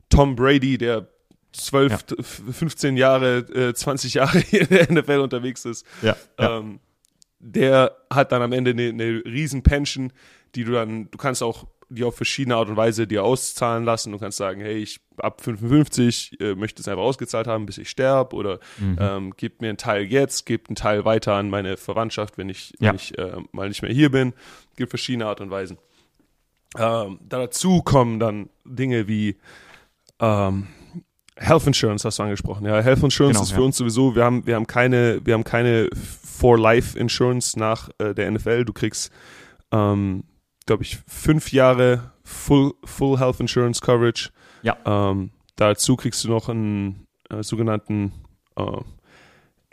Tom 0.10 0.36
Brady, 0.36 0.78
der 0.78 1.08
12, 1.54 1.92
ja. 1.92 2.24
15 2.24 2.98
Jahre, 2.98 3.38
äh, 3.38 3.74
20 3.74 4.14
Jahre 4.14 4.40
in 4.52 4.68
der 4.68 4.92
NFL 4.92 5.20
unterwegs 5.20 5.66
ist, 5.66 5.86
ja, 6.02 6.16
ähm, 6.38 6.80
der 7.40 7.98
hat 8.10 8.32
dann 8.32 8.42
am 8.42 8.54
Ende 8.54 8.72
eine, 8.72 8.90
eine 8.90 9.26
riesen 9.26 9.64
Pension, 9.64 10.14
die 10.54 10.64
du 10.64 10.74
dann, 10.74 11.10
du 11.10 11.18
kannst 11.18 11.42
auch 11.42 11.66
die 11.92 12.04
auf 12.04 12.16
verschiedene 12.16 12.56
Art 12.56 12.70
und 12.70 12.78
Weise 12.78 13.06
dir 13.06 13.24
auszahlen 13.24 13.84
lassen. 13.84 14.12
Du 14.12 14.18
kannst 14.18 14.38
sagen, 14.38 14.62
hey, 14.62 14.78
ich 14.78 15.02
ab 15.18 15.42
55 15.42 16.40
äh, 16.40 16.56
möchte 16.56 16.82
es 16.82 16.88
einfach 16.88 17.04
ausgezahlt 17.04 17.48
haben, 17.48 17.66
bis 17.66 17.78
ich 17.78 17.90
sterbe 17.90 18.36
oder 18.36 18.60
mhm. 18.80 18.98
ähm, 19.00 19.34
gebt 19.36 19.62
mir 19.62 19.70
einen 19.70 19.78
Teil 19.78 20.04
jetzt, 20.04 20.46
gebt 20.46 20.70
einen 20.70 20.76
Teil 20.76 21.04
weiter 21.06 21.34
an 21.34 21.50
meine 21.50 21.78
Verwandtschaft, 21.78 22.38
wenn 22.38 22.50
ich, 22.50 22.74
ja. 22.80 22.90
wenn 22.90 22.96
ich 22.96 23.18
äh, 23.18 23.34
mal 23.52 23.68
nicht 23.68 23.82
mehr 23.82 23.92
hier 23.92 24.10
bin. 24.10 24.34
Gibt 24.78 24.90
verschiedene 24.90 25.26
Art 25.26 25.42
und 25.42 25.52
Weisen. 25.52 25.78
Ähm, 26.78 27.20
dazu 27.28 27.82
kommen 27.82 28.20
dann 28.20 28.50
Dinge 28.64 29.10
wie 29.10 29.38
ähm, 30.20 30.68
Health 31.36 31.68
Insurance 31.68 32.06
hast 32.06 32.20
du 32.20 32.24
angesprochen. 32.24 32.66
Ja, 32.66 32.80
Health 32.82 33.04
Insurance 33.04 33.40
genau, 33.40 33.44
ist 33.44 33.52
für 33.52 33.60
ja. 33.60 33.66
uns 33.66 33.78
sowieso, 33.78 34.16
wir 34.16 34.24
haben, 34.24 34.46
wir 34.46 34.56
haben 34.56 34.68
keine, 34.68 35.20
wir 35.26 35.34
haben 35.34 35.44
keine 35.44 35.90
For 35.94 36.58
Life 36.58 36.98
Insurance 36.98 37.60
nach 37.60 37.90
äh, 37.98 38.14
der 38.14 38.32
NFL. 38.32 38.64
Du 38.64 38.74
kriegst 38.74 39.12
ähm, 39.72 40.24
glaube 40.72 40.84
ich, 40.84 41.00
fünf 41.06 41.52
Jahre 41.52 42.14
Full, 42.24 42.72
Full 42.86 43.20
Health 43.20 43.42
Insurance 43.42 43.82
Coverage. 43.82 44.30
Ja. 44.62 44.78
Ähm, 44.86 45.32
dazu 45.58 45.98
kriegst 45.98 46.24
du 46.24 46.30
noch 46.30 46.48
einen 46.48 47.08
äh, 47.30 47.44
sogenannten 47.44 48.14
äh, 48.56 48.62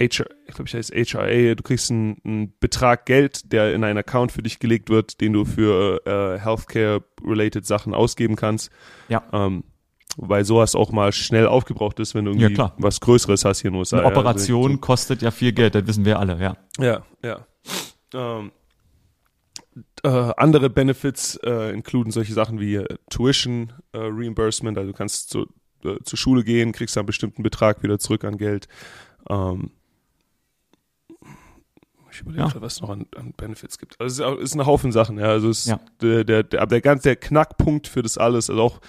HR, 0.01 0.27
ich 0.47 0.55
glaube, 0.55 0.65
ich 0.67 0.75
heißt 0.75 0.93
HRA. 0.93 1.55
Du 1.55 1.63
kriegst 1.63 1.93
einen, 1.93 2.17
einen, 2.25 2.55
Betrag 2.59 3.07
Geld, 3.07 3.53
der 3.53 3.75
in 3.75 3.85
einen 3.85 3.99
Account 3.99 4.33
für 4.33 4.43
dich 4.43 4.59
gelegt 4.59 4.91
wird, 4.91 5.21
den 5.21 5.35
du 5.35 5.45
für 5.45 6.05
äh, 6.05 6.41
Healthcare-related 6.41 7.65
Sachen 7.65 7.95
ausgeben 7.95 8.35
kannst. 8.35 8.71
Ja. 9.09 9.23
Ähm, 9.33 9.63
wobei 10.17 10.43
sowas 10.43 10.75
auch 10.75 10.91
mal 10.91 11.13
schnell 11.13 11.47
aufgebraucht 11.47 12.01
ist, 12.01 12.17
wenn 12.17 12.25
du 12.25 12.33
irgendwie 12.33 12.57
ja, 12.57 12.75
was 12.79 13.01
Größeres 13.01 13.45
hast 13.45 13.61
hier 13.61 13.69
in 13.69 13.75
den 13.75 13.79
USA. 13.79 13.99
Eine 13.99 14.07
Operation 14.09 14.73
also, 14.73 14.81
kostet 14.81 15.23
ja 15.23 15.31
viel 15.31 15.53
Geld, 15.53 15.77
das 15.77 15.87
wissen 15.87 16.05
wir 16.05 16.19
alle, 16.19 16.41
ja. 16.41 16.57
Ja, 16.81 17.03
ja. 17.23 17.47
Ähm, 18.15 18.51
äh, 20.03 20.33
andere 20.37 20.71
Benefits 20.71 21.37
äh, 21.43 21.73
inkluden 21.73 22.13
solche 22.13 22.33
Sachen 22.33 22.61
wie 22.61 22.77
äh, 22.77 22.97
Tuition 23.11 23.73
äh, 23.93 23.99
Reimbursement, 23.99 24.79
also 24.79 24.93
du 24.93 24.97
kannst 24.97 25.31
zu, 25.31 25.47
äh, 25.85 25.97
zur 26.05 26.19
Schule 26.19 26.45
gehen, 26.45 26.73
kriegst 26.73 26.97
einen 26.97 27.07
bestimmten 27.07 27.43
Betrag 27.43 27.83
wieder 27.83 27.99
zurück 27.99 28.25
an 28.25 28.39
Geld. 28.39 28.69
Ähm, 29.29 29.71
ich 32.11 32.23
überlege 32.23 32.45
ja. 32.55 32.63
was 32.63 32.75
es 32.75 32.81
noch 32.81 32.91
an, 32.91 33.07
an, 33.17 33.33
Benefits 33.37 33.79
gibt. 33.79 34.01
Also 34.01 34.25
es 34.25 34.39
ist, 34.39 34.43
ist 34.43 34.55
ein 34.55 34.67
Haufen 34.67 34.93
Sachen, 34.93 35.19
ja. 35.19 35.27
Also 35.27 35.51
es 35.51 35.67
ja. 35.67 35.79
der, 36.01 36.25
der, 36.25 36.43
der, 36.43 36.67
der, 36.67 36.81
ganz, 36.81 37.03
der 37.03 37.17
Knackpunkt 37.17 37.87
für 37.87 38.03
das 38.03 38.19
alles, 38.19 38.51
also 38.51 38.63
auch 38.63 38.81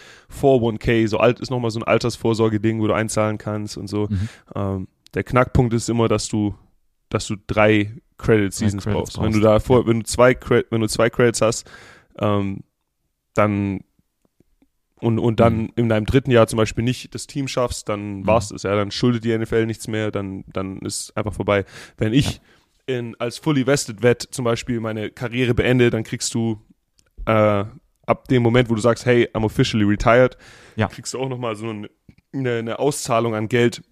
401k, 0.41 1.07
so 1.07 1.17
alt 1.17 1.39
ist 1.39 1.51
nochmal 1.51 1.71
so 1.71 1.79
ein 1.79 1.83
Altersvorsorge-Ding, 1.83 2.81
wo 2.81 2.87
du 2.87 2.93
einzahlen 2.93 3.37
kannst 3.37 3.77
und 3.77 3.87
so. 3.87 4.07
Mhm. 4.09 4.29
Ähm, 4.55 4.87
der 5.13 5.23
Knackpunkt 5.23 5.73
ist 5.73 5.89
immer, 5.89 6.07
dass 6.07 6.27
du, 6.27 6.55
dass 7.09 7.27
du 7.27 7.35
drei 7.47 7.93
Credit 8.19 8.53
Seasons 8.53 8.85
brauchst. 8.85 9.15
brauchst. 9.15 9.21
Wenn 9.21 9.33
du 9.33 9.39
da 9.39 9.59
vor, 9.59 9.87
wenn 9.87 10.01
du 10.01 10.05
zwei, 10.05 10.37
wenn 10.69 10.81
du 10.81 10.87
zwei 10.87 11.09
Credits 11.09 11.41
hast, 11.41 11.69
ähm, 12.19 12.63
dann 13.33 13.81
und, 15.01 15.17
und 15.17 15.39
dann 15.39 15.57
mhm. 15.57 15.71
in 15.75 15.89
deinem 15.89 16.05
dritten 16.05 16.31
Jahr 16.31 16.47
zum 16.47 16.57
Beispiel 16.57 16.83
nicht 16.83 17.15
das 17.15 17.25
Team 17.25 17.47
schaffst, 17.47 17.89
dann 17.89 18.19
mhm. 18.19 18.27
war's 18.27 18.49
das, 18.49 18.63
ja, 18.63 18.75
dann 18.75 18.91
schuldet 18.91 19.23
die 19.23 19.37
NFL 19.37 19.65
nichts 19.65 19.87
mehr, 19.87 20.11
dann, 20.11 20.43
dann 20.51 20.79
ist 20.79 21.15
einfach 21.15 21.33
vorbei. 21.33 21.65
Wenn 21.97 22.13
ich 22.13 22.41
ja. 22.87 22.97
in, 22.97 23.15
als 23.19 23.37
Fully 23.37 23.65
Vested 23.65 24.03
Vet 24.03 24.21
zum 24.21 24.45
Beispiel 24.45 24.79
meine 24.79 25.09
Karriere 25.09 25.53
beende, 25.53 25.89
dann 25.89 26.03
kriegst 26.03 26.33
du 26.33 26.61
äh, 27.25 27.63
ab 28.05 28.27
dem 28.29 28.43
Moment, 28.43 28.69
wo 28.69 28.75
du 28.75 28.81
sagst, 28.81 29.05
hey, 29.05 29.29
I'm 29.33 29.45
officially 29.45 29.85
retired, 29.85 30.37
ja. 30.75 30.87
kriegst 30.87 31.13
du 31.13 31.19
auch 31.19 31.29
nochmal 31.29 31.55
so 31.55 31.69
eine, 31.69 31.89
eine 32.33 32.79
Auszahlung 32.79 33.35
an 33.35 33.47
Geld, 33.47 33.83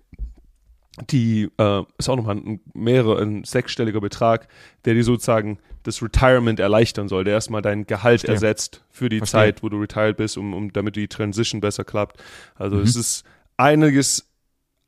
die 1.10 1.50
äh, 1.58 1.84
ist 1.98 2.10
auch 2.10 2.16
nochmal 2.16 2.38
ein 2.38 2.60
mehrere, 2.74 3.22
ein 3.22 3.44
sechsstelliger 3.44 4.02
Betrag, 4.02 4.48
der 4.86 4.96
dir 4.96 5.04
sozusagen 5.04 5.60
das 5.84 6.02
Retirement 6.02 6.60
erleichtern 6.60 7.08
soll, 7.08 7.24
der 7.24 7.34
erstmal 7.34 7.62
dein 7.62 7.86
Gehalt 7.86 8.22
Verstehe. 8.22 8.34
ersetzt 8.34 8.84
für 8.90 9.10
die 9.10 9.20
Verstehe. 9.20 9.40
Zeit, 9.40 9.64
wo 9.64 9.70
du 9.70 9.80
retired 9.80 10.18
bist, 10.18 10.38
um, 10.38 10.54
um 10.54 10.74
damit 10.74 10.96
die 10.96 11.08
Transition 11.08 11.62
besser 11.62 11.84
klappt. 11.84 12.22
Also 12.56 12.78
mhm. 12.78 12.84
es 12.84 12.96
ist 12.96 13.24
einiges, 13.58 14.30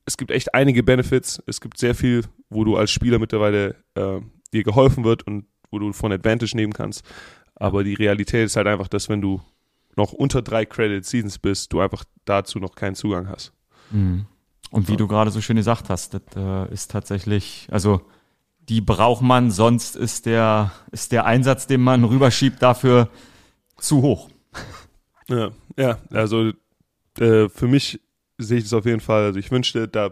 es 0.05 0.17
gibt 0.17 0.31
echt 0.31 0.53
einige 0.53 0.83
Benefits, 0.83 1.41
es 1.45 1.61
gibt 1.61 1.77
sehr 1.77 1.95
viel, 1.95 2.23
wo 2.49 2.63
du 2.63 2.75
als 2.75 2.91
Spieler 2.91 3.19
mittlerweile 3.19 3.75
äh, 3.95 4.19
dir 4.51 4.63
geholfen 4.63 5.03
wird 5.03 5.25
und 5.27 5.45
wo 5.71 5.79
du 5.79 5.93
von 5.93 6.11
Advantage 6.11 6.55
nehmen 6.55 6.73
kannst. 6.73 7.05
Aber 7.55 7.83
die 7.83 7.93
Realität 7.93 8.45
ist 8.45 8.55
halt 8.55 8.67
einfach, 8.67 8.87
dass 8.87 9.09
wenn 9.09 9.21
du 9.21 9.41
noch 9.95 10.13
unter 10.13 10.41
drei 10.41 10.65
Credit 10.65 11.05
Seasons 11.05 11.37
bist, 11.37 11.71
du 11.73 11.81
einfach 11.81 12.03
dazu 12.25 12.57
noch 12.59 12.73
keinen 12.73 12.95
Zugang 12.95 13.29
hast. 13.29 13.53
Mhm. 13.91 14.25
Und 14.71 14.87
wie 14.87 14.93
ja. 14.93 14.97
du 14.97 15.07
gerade 15.07 15.31
so 15.31 15.41
schön 15.41 15.55
gesagt 15.55 15.89
hast, 15.89 16.13
das 16.13 16.21
äh, 16.35 16.71
ist 16.71 16.91
tatsächlich, 16.91 17.67
also 17.71 18.01
die 18.69 18.81
braucht 18.81 19.21
man, 19.21 19.49
sonst 19.49 19.95
ist 19.95 20.25
der, 20.25 20.71
ist 20.91 21.11
der 21.11 21.25
Einsatz, 21.25 21.65
den 21.65 21.81
man 21.81 22.03
rüberschiebt, 22.03 22.61
dafür 22.61 23.09
zu 23.77 24.01
hoch. 24.01 24.29
Ja, 25.31 25.51
ja, 25.77 25.99
also 26.09 26.53
äh, 27.19 27.49
für 27.49 27.67
mich 27.67 28.01
sehe 28.39 28.57
ich 28.57 28.63
das 28.63 28.73
auf 28.73 28.87
jeden 28.87 28.99
Fall. 28.99 29.25
Also 29.25 29.37
ich 29.37 29.51
wünschte, 29.51 29.87
da 29.87 30.09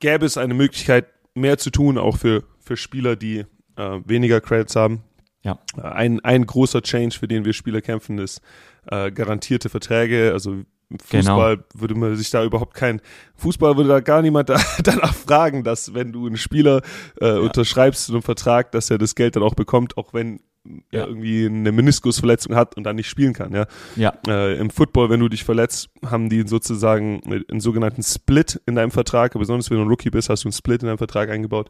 gäbe 0.00 0.26
es 0.26 0.36
eine 0.36 0.52
Möglichkeit, 0.52 1.06
mehr 1.34 1.58
zu 1.58 1.70
tun, 1.70 1.96
auch 1.96 2.16
für, 2.16 2.42
für 2.58 2.76
Spieler, 2.76 3.14
die 3.14 3.44
äh, 3.76 4.00
weniger 4.04 4.40
Credits 4.40 4.74
haben. 4.74 5.04
Ja. 5.44 5.58
Ein, 5.80 6.18
ein 6.24 6.44
großer 6.44 6.82
Change, 6.82 7.16
für 7.18 7.28
den 7.28 7.44
wir 7.44 7.52
Spieler 7.52 7.80
kämpfen, 7.80 8.18
ist 8.18 8.40
äh, 8.86 9.12
garantierte 9.12 9.68
Verträge. 9.68 10.32
Also 10.32 10.64
Fußball 10.98 11.56
genau. 11.56 11.68
würde 11.74 11.94
man 11.94 12.16
sich 12.16 12.30
da 12.30 12.44
überhaupt 12.44 12.74
kein, 12.74 13.00
Fußball 13.36 13.76
würde 13.76 13.88
da 13.88 14.00
gar 14.00 14.22
niemand 14.22 14.48
da, 14.48 14.60
danach 14.82 15.14
fragen, 15.14 15.64
dass 15.64 15.94
wenn 15.94 16.12
du 16.12 16.26
einen 16.26 16.36
Spieler 16.36 16.82
äh, 17.20 17.26
ja. 17.26 17.38
unterschreibst 17.38 18.06
zu 18.06 18.12
einem 18.12 18.22
Vertrag, 18.22 18.72
dass 18.72 18.90
er 18.90 18.98
das 18.98 19.14
Geld 19.14 19.36
dann 19.36 19.42
auch 19.42 19.54
bekommt, 19.54 19.96
auch 19.96 20.14
wenn 20.14 20.40
ja. 20.64 21.00
er 21.00 21.08
irgendwie 21.08 21.46
eine 21.46 21.72
Meniskusverletzung 21.72 22.54
hat 22.54 22.76
und 22.76 22.84
dann 22.84 22.96
nicht 22.96 23.08
spielen 23.08 23.32
kann, 23.32 23.52
ja. 23.52 23.66
ja. 23.96 24.12
Äh, 24.26 24.58
Im 24.58 24.70
Football, 24.70 25.10
wenn 25.10 25.20
du 25.20 25.28
dich 25.28 25.44
verletzt, 25.44 25.90
haben 26.04 26.28
die 26.28 26.46
sozusagen 26.46 27.20
einen 27.24 27.60
sogenannten 27.60 28.02
Split 28.02 28.60
in 28.66 28.76
deinem 28.76 28.90
Vertrag, 28.90 29.32
besonders 29.32 29.70
wenn 29.70 29.78
du 29.78 29.84
ein 29.84 29.88
Rookie 29.88 30.10
bist, 30.10 30.28
hast 30.28 30.44
du 30.44 30.48
einen 30.48 30.52
Split 30.52 30.82
in 30.82 30.86
deinem 30.88 30.98
Vertrag 30.98 31.30
eingebaut. 31.30 31.68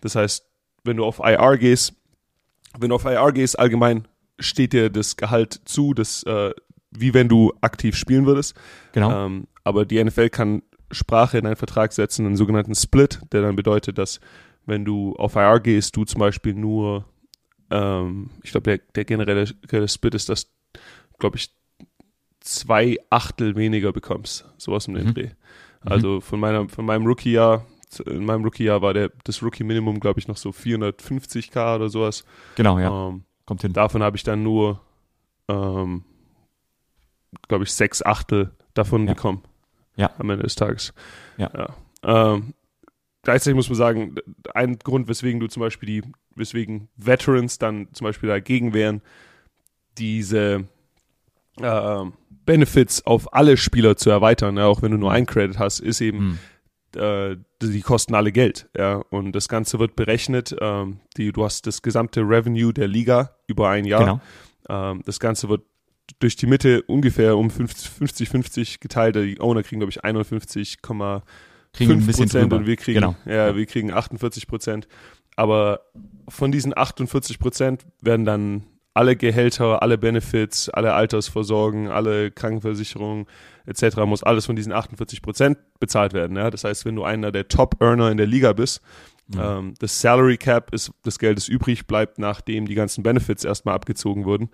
Das 0.00 0.16
heißt, 0.16 0.44
wenn 0.84 0.96
du 0.96 1.04
auf 1.04 1.20
IR 1.20 1.56
gehst, 1.58 1.94
wenn 2.78 2.88
du 2.88 2.96
auf 2.96 3.04
IR 3.04 3.32
gehst, 3.32 3.58
allgemein 3.58 4.08
steht 4.38 4.72
dir 4.72 4.90
das 4.90 5.16
Gehalt 5.16 5.60
zu, 5.64 5.94
das 5.94 6.22
äh, 6.24 6.52
wie 6.96 7.14
wenn 7.14 7.28
du 7.28 7.52
aktiv 7.60 7.96
spielen 7.96 8.26
würdest. 8.26 8.54
Genau. 8.92 9.26
Ähm, 9.26 9.46
aber 9.64 9.84
die 9.84 10.02
NFL 10.02 10.28
kann 10.28 10.62
Sprache 10.90 11.38
in 11.38 11.46
einen 11.46 11.56
Vertrag 11.56 11.92
setzen, 11.92 12.26
einen 12.26 12.36
sogenannten 12.36 12.74
Split, 12.74 13.20
der 13.32 13.42
dann 13.42 13.56
bedeutet, 13.56 13.98
dass 13.98 14.20
wenn 14.66 14.84
du 14.84 15.16
auf 15.16 15.36
IR 15.36 15.60
gehst, 15.60 15.96
du 15.96 16.04
zum 16.04 16.20
Beispiel 16.20 16.54
nur, 16.54 17.06
ähm, 17.70 18.30
ich 18.42 18.50
glaube, 18.52 18.70
der, 18.70 18.78
der 18.94 19.04
generelle 19.04 19.46
Split 19.88 20.14
ist, 20.14 20.28
dass, 20.28 20.52
glaube 21.18 21.36
ich, 21.36 21.50
zwei 22.40 22.98
Achtel 23.10 23.56
weniger 23.56 23.92
bekommst. 23.92 24.44
Sowas 24.58 24.88
um 24.88 24.94
den 24.94 25.08
mhm. 25.08 25.14
Dreh. 25.14 25.30
Also 25.84 26.20
von 26.20 26.38
meiner, 26.38 26.68
von 26.68 26.84
meinem 26.84 27.06
Rookie-Jahr, 27.06 27.66
in 28.06 28.24
meinem 28.24 28.44
Rookie-Jahr 28.44 28.82
war 28.82 28.94
der, 28.94 29.10
das 29.24 29.42
Rookie-Minimum, 29.42 29.98
glaube 29.98 30.20
ich, 30.20 30.28
noch 30.28 30.36
so 30.36 30.50
450k 30.50 31.76
oder 31.76 31.88
sowas. 31.88 32.24
Genau, 32.54 32.78
ja. 32.78 33.08
Ähm, 33.08 33.24
Kommt 33.44 33.62
hin. 33.62 33.72
Davon 33.72 34.02
habe 34.02 34.16
ich 34.16 34.22
dann 34.22 34.44
nur 34.44 34.80
ähm, 35.48 36.04
glaube 37.48 37.64
ich, 37.64 37.72
sechs 37.72 38.02
Achtel 38.02 38.52
davon 38.74 39.06
ja. 39.06 39.14
bekommen. 39.14 39.42
Ja. 39.96 40.10
Am 40.18 40.30
Ende 40.30 40.44
des 40.44 40.54
Tages. 40.54 40.92
Ja. 41.36 41.50
ja. 41.54 42.34
Ähm, 42.34 42.54
gleichzeitig 43.22 43.54
muss 43.54 43.68
man 43.68 43.76
sagen, 43.76 44.14
ein 44.54 44.78
Grund, 44.78 45.08
weswegen 45.08 45.40
du 45.40 45.46
zum 45.48 45.60
Beispiel 45.60 45.86
die, 45.86 46.12
weswegen 46.34 46.88
Veterans 46.96 47.58
dann 47.58 47.88
zum 47.92 48.06
Beispiel 48.06 48.28
dagegen 48.28 48.72
wären, 48.74 49.02
diese 49.98 50.66
äh, 51.60 52.04
Benefits 52.44 53.06
auf 53.06 53.32
alle 53.34 53.56
Spieler 53.56 53.96
zu 53.96 54.10
erweitern, 54.10 54.56
ja, 54.56 54.66
auch 54.66 54.82
wenn 54.82 54.92
du 54.92 54.98
nur 54.98 55.12
ein 55.12 55.26
Credit 55.26 55.58
hast, 55.58 55.80
ist 55.80 56.00
eben, 56.00 56.38
mhm. 56.94 57.00
äh, 57.00 57.36
die 57.62 57.82
kosten 57.82 58.14
alle 58.14 58.32
Geld, 58.32 58.68
ja, 58.76 58.96
und 59.10 59.32
das 59.32 59.48
Ganze 59.48 59.78
wird 59.78 59.94
berechnet, 59.94 60.56
ähm, 60.60 61.00
die, 61.16 61.32
du 61.32 61.44
hast 61.44 61.66
das 61.66 61.82
gesamte 61.82 62.22
Revenue 62.22 62.72
der 62.72 62.88
Liga 62.88 63.36
über 63.46 63.68
ein 63.68 63.84
Jahr, 63.84 64.00
genau. 64.00 64.90
ähm, 64.90 65.02
das 65.04 65.20
Ganze 65.20 65.48
wird 65.48 65.62
durch 66.18 66.36
die 66.36 66.46
Mitte 66.46 66.82
ungefähr 66.82 67.36
um 67.36 67.48
50-50 67.48 68.80
geteilt. 68.80 69.16
Die 69.16 69.40
Owner 69.40 69.62
kriegen, 69.62 69.80
glaube 69.80 69.90
ich, 69.90 70.04
51,5 70.04 71.22
kriegen 71.72 71.92
ein 71.92 72.06
bisschen 72.06 72.28
drüber. 72.28 72.56
und 72.56 72.66
wir 72.66 72.76
kriegen, 72.76 73.00
genau. 73.00 73.16
ja, 73.24 73.56
wir 73.56 73.66
kriegen 73.66 73.92
48 73.92 74.46
Prozent. 74.46 74.88
Aber 75.36 75.80
von 76.28 76.52
diesen 76.52 76.76
48 76.76 77.38
Prozent 77.38 77.86
werden 78.00 78.26
dann 78.26 78.64
alle 78.94 79.16
Gehälter, 79.16 79.82
alle 79.82 79.96
Benefits, 79.96 80.68
alle 80.68 80.92
Altersvorsorgen, 80.92 81.88
alle 81.88 82.30
Krankenversicherungen 82.30 83.26
etc. 83.64 83.96
muss 84.04 84.22
alles 84.22 84.46
von 84.46 84.56
diesen 84.56 84.72
48 84.72 85.22
Prozent 85.22 85.58
bezahlt 85.80 86.12
werden. 86.12 86.36
Ja? 86.36 86.50
Das 86.50 86.64
heißt, 86.64 86.84
wenn 86.84 86.96
du 86.96 87.04
einer 87.04 87.32
der 87.32 87.48
Top-Earner 87.48 88.10
in 88.10 88.18
der 88.18 88.26
Liga 88.26 88.52
bist, 88.52 88.82
mhm. 89.28 89.40
ähm, 89.40 89.74
das 89.78 90.00
Salary 90.00 90.36
Cap 90.36 90.72
ist 90.74 90.92
das 91.02 91.18
Geld, 91.18 91.36
das 91.36 91.48
übrig 91.48 91.86
bleibt, 91.86 92.18
nachdem 92.18 92.66
die 92.66 92.74
ganzen 92.74 93.02
Benefits 93.02 93.44
erstmal 93.44 93.74
abgezogen 93.74 94.24
wurden. 94.24 94.50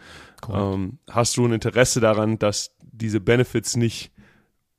Ähm, 0.52 0.98
hast 1.10 1.36
du 1.36 1.46
ein 1.46 1.52
Interesse 1.52 2.00
daran, 2.00 2.38
dass 2.38 2.76
diese 2.82 3.20
Benefits 3.20 3.76
nicht 3.76 4.12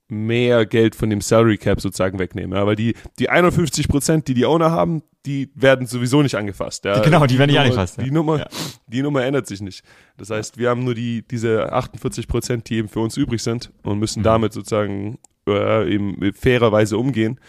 mehr 0.09 0.65
Geld 0.65 0.95
von 0.95 1.09
dem 1.09 1.21
Salary 1.21 1.57
Cap 1.57 1.79
sozusagen 1.79 2.17
wegnehmen. 2.17 2.57
Ja, 2.57 2.65
weil 2.65 2.75
die, 2.75 2.95
die 3.19 3.29
51 3.29 3.87
Prozent, 3.87 4.27
die 4.27 4.33
die 4.33 4.45
Owner 4.45 4.71
haben, 4.71 5.03
die 5.25 5.51
werden 5.53 5.85
sowieso 5.85 6.23
nicht 6.23 6.35
angefasst. 6.35 6.85
Ja. 6.85 6.99
Genau, 7.01 7.21
die, 7.21 7.33
die 7.33 7.39
werden 7.39 7.51
nicht 7.51 7.59
angefasst. 7.59 7.97
Ja. 7.97 8.03
Die, 8.03 8.11
Nummer, 8.11 8.47
die 8.87 9.01
Nummer 9.01 9.23
ändert 9.23 9.47
sich 9.47 9.61
nicht. 9.61 9.83
Das 10.17 10.31
heißt, 10.31 10.57
wir 10.57 10.69
haben 10.69 10.83
nur 10.83 10.95
die, 10.95 11.27
diese 11.27 11.71
48 11.71 12.27
Prozent, 12.27 12.69
die 12.69 12.77
eben 12.77 12.89
für 12.89 12.99
uns 13.01 13.17
übrig 13.17 13.43
sind 13.43 13.71
und 13.83 13.99
müssen 13.99 14.21
mhm. 14.21 14.23
damit 14.23 14.53
sozusagen 14.53 15.19
äh, 15.47 15.93
eben 15.93 16.33
fairerweise 16.33 16.97
umgehen. 16.97 17.39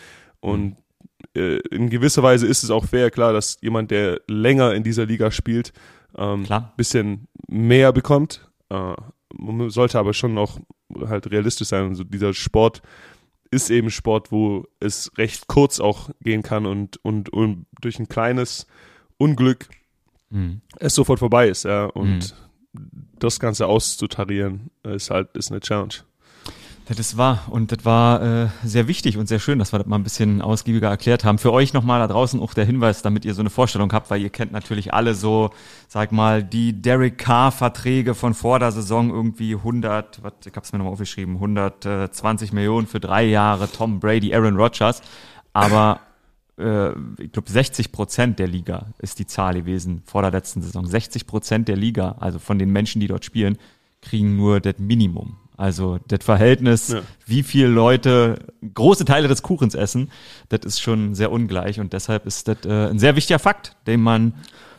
Und 0.40 0.76
äh, 1.34 1.58
in 1.70 1.90
gewisser 1.90 2.22
Weise 2.22 2.46
ist 2.46 2.62
es 2.62 2.70
auch 2.70 2.84
fair, 2.86 3.10
klar, 3.10 3.32
dass 3.32 3.58
jemand, 3.60 3.90
der 3.90 4.20
länger 4.26 4.74
in 4.74 4.82
dieser 4.82 5.06
Liga 5.06 5.30
spielt, 5.30 5.72
ähm, 6.16 6.44
klar. 6.44 6.72
bisschen 6.76 7.28
mehr 7.48 7.92
bekommt. 7.92 8.48
Äh, 8.68 8.94
man 9.34 9.70
sollte 9.70 9.98
aber 9.98 10.12
schon 10.12 10.34
noch 10.34 10.58
halt 11.06 11.30
realistisch 11.30 11.68
sein. 11.68 11.88
Also 11.88 12.04
dieser 12.04 12.34
Sport 12.34 12.82
ist 13.50 13.70
eben 13.70 13.90
Sport, 13.90 14.32
wo 14.32 14.66
es 14.80 15.10
recht 15.18 15.46
kurz 15.46 15.80
auch 15.80 16.10
gehen 16.20 16.42
kann 16.42 16.66
und, 16.66 16.98
und, 17.04 17.30
und 17.30 17.66
durch 17.80 17.98
ein 17.98 18.08
kleines 18.08 18.66
Unglück 19.18 19.68
mhm. 20.30 20.60
es 20.78 20.94
sofort 20.94 21.18
vorbei 21.18 21.48
ist, 21.48 21.64
ja. 21.64 21.86
Und 21.86 22.34
mhm. 22.72 22.90
das 23.18 23.40
Ganze 23.40 23.66
auszutarieren, 23.66 24.70
ist 24.82 25.10
halt, 25.10 25.36
ist 25.36 25.50
eine 25.50 25.60
Challenge. 25.60 25.94
Das 26.96 27.16
war 27.16 27.46
und 27.48 27.70
das 27.70 27.84
war 27.84 28.20
äh, 28.20 28.48
sehr 28.64 28.88
wichtig 28.88 29.16
und 29.16 29.28
sehr 29.28 29.38
schön, 29.38 29.60
dass 29.60 29.72
wir 29.72 29.78
das 29.78 29.86
mal 29.86 29.94
ein 29.94 30.02
bisschen 30.02 30.42
ausgiebiger 30.42 30.88
erklärt 30.88 31.24
haben. 31.24 31.38
Für 31.38 31.52
euch 31.52 31.72
nochmal 31.72 32.00
da 32.00 32.08
draußen 32.08 32.40
auch 32.40 32.52
der 32.52 32.64
Hinweis, 32.64 33.00
damit 33.02 33.24
ihr 33.24 33.32
so 33.34 33.42
eine 33.42 33.50
Vorstellung 33.50 33.92
habt, 33.92 34.10
weil 34.10 34.20
ihr 34.20 34.30
kennt 34.30 34.50
natürlich 34.50 34.92
alle 34.92 35.14
so, 35.14 35.50
sag 35.86 36.10
mal, 36.10 36.42
die 36.42 36.72
Derek 36.72 37.16
Carr 37.16 37.52
Verträge 37.52 38.16
von 38.16 38.34
vor 38.34 38.58
der 38.58 38.72
Saison 38.72 39.10
irgendwie 39.10 39.54
100, 39.54 40.24
was, 40.24 40.32
ich 40.44 40.52
hab's 40.56 40.72
mir 40.72 40.78
nochmal 40.78 40.94
aufgeschrieben, 40.94 41.36
120 41.36 42.52
Millionen 42.52 42.88
für 42.88 42.98
drei 42.98 43.24
Jahre, 43.24 43.70
Tom 43.70 44.00
Brady, 44.00 44.34
Aaron 44.34 44.56
Rodgers, 44.56 45.00
aber 45.52 46.00
äh, 46.58 46.90
ich 47.22 47.30
glaube 47.30 47.48
60 47.48 47.92
Prozent 47.92 48.40
der 48.40 48.48
Liga 48.48 48.86
ist 48.98 49.20
die 49.20 49.26
Zahl 49.26 49.54
gewesen 49.54 50.02
vor 50.06 50.22
der 50.22 50.32
letzten 50.32 50.60
Saison. 50.60 50.86
60 50.86 51.28
Prozent 51.28 51.68
der 51.68 51.76
Liga, 51.76 52.16
also 52.18 52.40
von 52.40 52.58
den 52.58 52.72
Menschen, 52.72 53.00
die 53.00 53.06
dort 53.06 53.24
spielen, 53.24 53.58
kriegen 54.02 54.36
nur 54.36 54.58
das 54.58 54.78
Minimum. 54.78 55.36
Also 55.60 55.98
das 56.08 56.24
Verhältnis, 56.24 56.88
ja. 56.88 57.02
wie 57.26 57.42
viele 57.42 57.68
Leute 57.68 58.38
große 58.72 59.04
Teile 59.04 59.28
des 59.28 59.42
Kuchens 59.42 59.74
essen, 59.74 60.10
das 60.48 60.60
ist 60.64 60.80
schon 60.80 61.14
sehr 61.14 61.30
ungleich 61.30 61.78
und 61.78 61.92
deshalb 61.92 62.24
ist 62.24 62.48
das 62.48 62.64
äh, 62.64 62.88
ein 62.88 62.98
sehr 62.98 63.14
wichtiger 63.14 63.38
Fakt, 63.38 63.76
den 63.86 64.00
man 64.00 64.32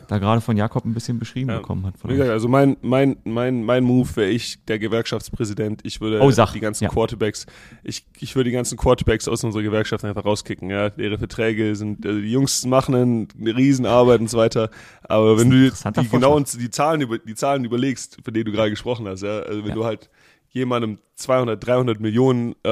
da 0.08 0.18
gerade 0.18 0.40
von 0.40 0.56
Jakob 0.56 0.84
ein 0.84 0.92
bisschen 0.92 1.20
beschrieben 1.20 1.50
ja. 1.50 1.58
bekommen 1.58 1.86
hat. 1.86 1.94
Wie 2.02 2.14
gesagt, 2.14 2.30
also 2.30 2.48
mein, 2.48 2.76
mein, 2.82 3.16
mein, 3.22 3.62
mein 3.62 3.84
Move 3.84 4.08
wäre 4.16 4.30
ich, 4.30 4.64
der 4.64 4.80
Gewerkschaftspräsident, 4.80 5.82
ich 5.84 6.00
würde 6.00 6.20
oh, 6.20 6.32
die 6.52 6.58
ganzen 6.58 6.82
ja. 6.82 6.90
Quarterbacks, 6.90 7.46
ich, 7.84 8.04
ich 8.18 8.34
würde 8.34 8.50
die 8.50 8.54
ganzen 8.54 8.76
Quarterbacks 8.76 9.28
aus 9.28 9.44
unserer 9.44 9.62
Gewerkschaft 9.62 10.04
einfach 10.04 10.24
rauskicken. 10.24 10.68
Ja, 10.68 10.90
ihre 10.96 11.16
Verträge 11.16 11.76
sind, 11.76 12.04
also 12.04 12.20
die 12.20 12.32
Jungs 12.32 12.66
machen 12.66 13.28
eine 13.40 13.56
Riesenarbeit 13.56 14.18
und 14.18 14.28
so 14.28 14.36
weiter. 14.36 14.68
Aber 15.04 15.38
wenn 15.38 15.48
du 15.48 15.70
die, 15.70 16.08
genau 16.08 16.40
die 16.40 16.70
Zahlen 16.70 17.02
über, 17.02 17.18
die 17.18 17.36
Zahlen 17.36 17.64
überlegst, 17.64 18.18
für 18.24 18.32
die 18.32 18.42
du 18.42 18.50
gerade 18.50 18.70
gesprochen 18.70 19.06
hast, 19.06 19.22
ja, 19.22 19.38
also 19.38 19.60
wenn 19.60 19.68
ja. 19.68 19.74
du 19.76 19.84
halt 19.84 20.10
jemandem 20.52 20.98
200, 21.16 21.64
300 21.64 22.00
Millionen 22.00 22.54
äh, 22.62 22.68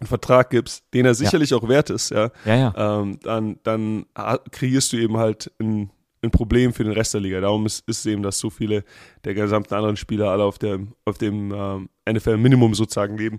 einen 0.00 0.08
Vertrag 0.08 0.50
gibst, 0.50 0.84
den 0.92 1.06
er 1.06 1.14
sicherlich 1.14 1.50
ja. 1.50 1.56
auch 1.56 1.68
wert 1.68 1.90
ist, 1.90 2.10
ja, 2.10 2.30
ja, 2.44 2.56
ja. 2.56 3.00
Ähm, 3.00 3.18
dann, 3.22 3.58
dann 3.62 4.06
kreierst 4.50 4.92
du 4.92 4.96
eben 4.96 5.16
halt 5.16 5.52
ein, 5.60 5.90
ein 6.22 6.30
Problem 6.30 6.72
für 6.72 6.84
den 6.84 6.92
Rest 6.92 7.14
der 7.14 7.20
Liga. 7.20 7.40
Darum 7.40 7.64
ist, 7.66 7.88
ist 7.88 8.04
eben, 8.06 8.22
dass 8.22 8.38
so 8.38 8.50
viele 8.50 8.84
der 9.24 9.34
gesamten 9.34 9.74
anderen 9.74 9.96
Spieler 9.96 10.30
alle 10.30 10.44
auf 10.44 10.58
dem, 10.58 10.94
auf 11.04 11.18
dem 11.18 11.52
ähm, 11.52 11.88
NFL-Minimum 12.10 12.74
sozusagen 12.74 13.16
leben. 13.16 13.38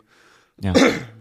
Ja. 0.61 0.73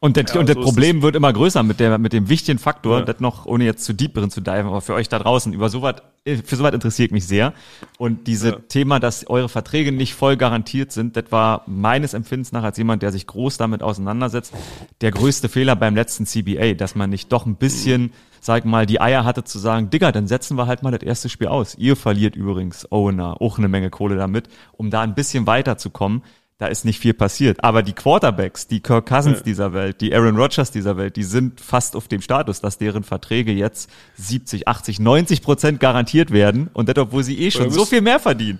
Und, 0.00 0.16
das, 0.16 0.32
ja, 0.32 0.40
und 0.40 0.48
das 0.48 0.54
so 0.54 0.62
Problem 0.62 1.02
wird 1.02 1.16
immer 1.16 1.32
größer 1.32 1.62
mit, 1.64 1.80
der, 1.80 1.98
mit 1.98 2.12
dem 2.12 2.28
wichtigen 2.28 2.60
Faktor, 2.60 3.00
ja. 3.00 3.04
das 3.04 3.18
noch, 3.18 3.46
ohne 3.46 3.64
jetzt 3.64 3.84
zu 3.84 3.92
deep 3.92 4.14
drin 4.14 4.30
zu 4.30 4.40
diven, 4.40 4.66
aber 4.66 4.80
für 4.80 4.94
euch 4.94 5.08
da 5.08 5.18
draußen, 5.18 5.52
über 5.52 5.68
sowas, 5.68 5.96
für 6.24 6.56
sowas 6.56 6.72
interessiert 6.72 7.10
mich 7.10 7.26
sehr. 7.26 7.52
Und 7.98 8.28
dieses 8.28 8.52
ja. 8.52 8.58
Thema, 8.68 9.00
dass 9.00 9.28
eure 9.28 9.48
Verträge 9.48 9.90
nicht 9.90 10.14
voll 10.14 10.36
garantiert 10.36 10.92
sind, 10.92 11.16
das 11.16 11.24
war 11.30 11.62
meines 11.66 12.14
Empfindens 12.14 12.52
nach 12.52 12.62
als 12.62 12.78
jemand, 12.78 13.02
der 13.02 13.10
sich 13.10 13.26
groß 13.26 13.56
damit 13.56 13.82
auseinandersetzt, 13.82 14.52
der 15.00 15.10
größte 15.10 15.48
Fehler 15.48 15.74
beim 15.74 15.96
letzten 15.96 16.26
CBA, 16.26 16.74
dass 16.74 16.94
man 16.94 17.10
nicht 17.10 17.32
doch 17.32 17.44
ein 17.44 17.56
bisschen, 17.56 18.02
mhm. 18.02 18.10
sag 18.40 18.64
mal, 18.64 18.86
die 18.86 19.00
Eier 19.00 19.24
hatte 19.24 19.42
zu 19.42 19.58
sagen, 19.58 19.90
Digga, 19.90 20.12
dann 20.12 20.28
setzen 20.28 20.56
wir 20.56 20.68
halt 20.68 20.84
mal 20.84 20.92
das 20.92 21.02
erste 21.02 21.28
Spiel 21.28 21.48
aus. 21.48 21.74
Ihr 21.76 21.96
verliert 21.96 22.36
übrigens 22.36 22.86
Owner 22.92 23.42
auch 23.42 23.58
eine 23.58 23.68
Menge 23.68 23.90
Kohle 23.90 24.14
damit, 24.14 24.48
um 24.76 24.90
da 24.90 25.00
ein 25.00 25.16
bisschen 25.16 25.48
weiterzukommen 25.48 26.22
da 26.58 26.66
ist 26.66 26.84
nicht 26.84 26.98
viel 26.98 27.14
passiert. 27.14 27.62
Aber 27.62 27.82
die 27.82 27.92
Quarterbacks, 27.92 28.66
die 28.66 28.80
Kirk 28.80 29.06
Cousins 29.06 29.38
ja. 29.38 29.44
dieser 29.44 29.72
Welt, 29.72 30.00
die 30.00 30.12
Aaron 30.14 30.36
Rodgers 30.36 30.72
dieser 30.72 30.96
Welt, 30.96 31.14
die 31.14 31.22
sind 31.22 31.60
fast 31.60 31.94
auf 31.94 32.08
dem 32.08 32.20
Status, 32.20 32.60
dass 32.60 32.78
deren 32.78 33.04
Verträge 33.04 33.52
jetzt 33.52 33.88
70, 34.16 34.66
80, 34.66 34.98
90 34.98 35.42
Prozent 35.42 35.80
garantiert 35.80 36.32
werden 36.32 36.68
und 36.72 36.88
das, 36.88 36.98
obwohl 36.98 37.22
sie 37.22 37.38
eh 37.38 37.52
schon 37.52 37.70
so 37.70 37.84
viel 37.84 38.00
mehr 38.00 38.18
verdienen. 38.18 38.58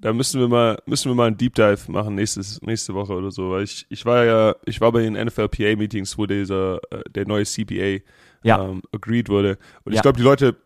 Da 0.00 0.12
müssen 0.12 0.40
wir 0.40 0.48
mal, 0.48 0.78
müssen 0.86 1.10
wir 1.10 1.14
mal 1.14 1.28
einen 1.28 1.38
Deep 1.38 1.54
Dive 1.54 1.90
machen 1.90 2.16
nächstes, 2.16 2.60
nächste 2.62 2.92
Woche 2.94 3.14
oder 3.14 3.30
so, 3.30 3.52
weil 3.52 3.62
ich, 3.62 3.86
ich 3.88 4.04
war 4.04 4.24
ja, 4.24 4.56
ich 4.66 4.80
war 4.80 4.92
bei 4.92 5.02
den 5.02 5.14
NFLPA 5.14 5.76
Meetings, 5.76 6.18
wo 6.18 6.26
dieser, 6.26 6.78
äh, 6.90 7.08
der 7.08 7.26
neue 7.26 7.44
CPA 7.44 8.02
ja. 8.42 8.62
ähm, 8.62 8.82
agreed 8.92 9.28
wurde. 9.28 9.56
Und 9.84 9.92
ja. 9.92 9.98
ich 9.98 10.02
glaube, 10.02 10.18
die 10.18 10.24
Leute, 10.24 10.56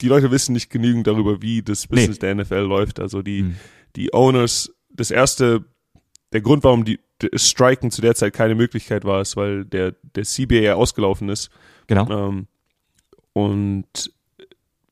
die 0.00 0.08
Leute 0.08 0.30
wissen 0.30 0.54
nicht 0.54 0.70
genügend 0.70 1.06
darüber, 1.06 1.42
wie 1.42 1.62
das 1.62 1.86
Business 1.86 2.20
nee. 2.20 2.34
der 2.34 2.34
NFL 2.34 2.62
läuft. 2.62 2.98
Also 2.98 3.22
die, 3.22 3.40
hm. 3.40 3.56
die 3.94 4.12
Owners, 4.12 4.74
das 4.90 5.10
erste 5.10 5.64
der 6.32 6.40
Grund, 6.40 6.64
warum 6.64 6.84
die, 6.84 7.00
das 7.18 7.48
Striken 7.48 7.90
zu 7.90 8.00
der 8.00 8.14
Zeit 8.14 8.32
keine 8.32 8.54
Möglichkeit 8.54 9.04
war, 9.04 9.20
ist, 9.20 9.36
weil 9.36 9.64
der, 9.64 9.94
der 10.14 10.24
CBA 10.24 10.54
ja 10.56 10.74
ausgelaufen 10.74 11.28
ist. 11.28 11.50
Genau. 11.86 12.08
Ähm, 12.10 12.46
und 13.32 14.12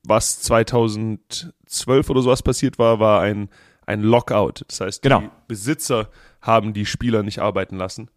was 0.03 0.41
2012 0.43 2.11
oder 2.11 2.23
sowas 2.23 2.43
passiert 2.43 2.79
war, 2.79 3.01
war 3.01 3.23
ein, 3.23 3.49
ein 3.87 4.03
Lockout. 4.03 4.65
Das 4.69 4.81
heißt, 4.81 5.03
genau. 5.03 5.21
die 5.21 5.31
Besitzer 5.49 6.09
haben 6.41 6.73
die 6.73 6.87
Spieler 6.87 7.23
nicht 7.23 7.41
arbeiten 7.41 7.77
lassen. 7.77 8.11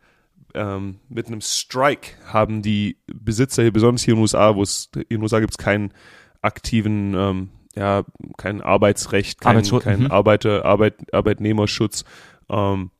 Ähm, 0.53 0.99
mit 1.09 1.27
einem 1.27 1.41
Strike 1.41 2.11
haben 2.25 2.61
die 2.61 2.97
Besitzer 3.07 3.63
hier, 3.63 3.73
besonders 3.73 4.03
hier 4.03 4.13
in 4.13 4.17
den 4.17 4.21
USA, 4.21 4.55
wo 4.55 4.61
es 4.61 4.89
in 4.93 5.03
den 5.09 5.21
USA 5.23 5.39
gibt 5.39 5.53
es 5.53 5.57
keinen 5.57 5.93
aktiven, 6.41 7.15
ähm, 7.15 7.49
ja, 7.75 8.03
kein 8.37 8.61
Arbeitsrecht, 8.61 9.41
kein, 9.41 9.63
kein 9.63 10.01
mhm. 10.01 10.11
Arbeiter, 10.11 10.63
Arbeit, 10.63 11.13
Arbeitnehmerschutz. 11.13 12.03
Ähm, 12.49 12.91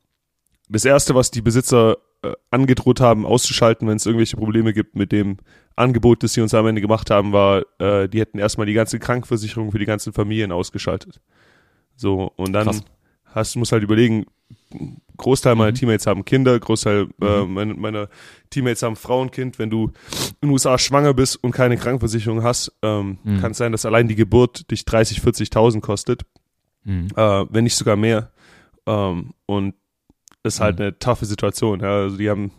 das 0.74 0.84
Erste, 0.84 1.14
was 1.14 1.30
die 1.30 1.42
Besitzer 1.42 1.96
äh, 2.22 2.32
angedroht 2.50 3.00
haben, 3.00 3.26
auszuschalten, 3.26 3.88
wenn 3.88 3.96
es 3.96 4.06
irgendwelche 4.06 4.36
Probleme 4.36 4.72
gibt 4.72 4.96
mit 4.96 5.12
dem 5.12 5.38
Angebot, 5.76 6.22
das 6.22 6.34
sie 6.34 6.40
uns 6.40 6.54
am 6.54 6.66
Ende 6.66 6.80
gemacht 6.80 7.10
haben, 7.10 7.32
war, 7.32 7.62
äh, 7.78 8.08
die 8.08 8.20
hätten 8.20 8.38
erstmal 8.38 8.66
die 8.66 8.74
ganze 8.74 8.98
Krankenversicherung 8.98 9.72
für 9.72 9.78
die 9.78 9.86
ganzen 9.86 10.12
Familien 10.12 10.52
ausgeschaltet. 10.52 11.20
So, 11.96 12.32
und 12.36 12.52
dann 12.52 12.66
Krass. 12.66 12.84
hast 13.26 13.54
du 13.54 13.60
musst 13.60 13.72
halt 13.72 13.82
überlegen, 13.82 14.26
Großteil 15.16 15.54
meiner 15.54 15.70
mhm. 15.70 15.76
Teammates 15.76 16.06
haben 16.06 16.24
Kinder, 16.24 16.58
Großteil 16.58 17.08
äh, 17.20 17.42
mhm. 17.42 17.54
meine, 17.54 17.74
meiner 17.74 18.08
Teammates 18.50 18.82
haben 18.82 18.96
Frauenkind. 18.96 19.58
Wenn 19.58 19.70
du 19.70 19.92
in 20.40 20.48
den 20.48 20.50
USA 20.50 20.78
schwanger 20.78 21.14
bist 21.14 21.42
und 21.42 21.52
keine 21.52 21.76
Krankenversicherung 21.76 22.42
hast, 22.42 22.72
ähm, 22.82 23.18
mhm. 23.22 23.40
kann 23.40 23.52
es 23.52 23.58
sein, 23.58 23.72
dass 23.72 23.86
allein 23.86 24.08
die 24.08 24.16
Geburt 24.16 24.70
dich 24.70 24.84
30, 24.84 25.20
40.000 25.20 25.80
kostet, 25.80 26.22
mhm. 26.84 27.08
äh, 27.16 27.44
wenn 27.48 27.64
nicht 27.64 27.76
sogar 27.76 27.96
mehr. 27.96 28.30
Ähm, 28.86 29.34
und 29.46 29.74
ist 30.44 30.60
halt 30.60 30.78
mhm. 30.78 30.82
eine 30.82 30.98
taffe 30.98 31.26
Situation. 31.26 31.80
Ja. 31.80 32.02
Also 32.02 32.16
die 32.16 32.30
haben 32.30 32.52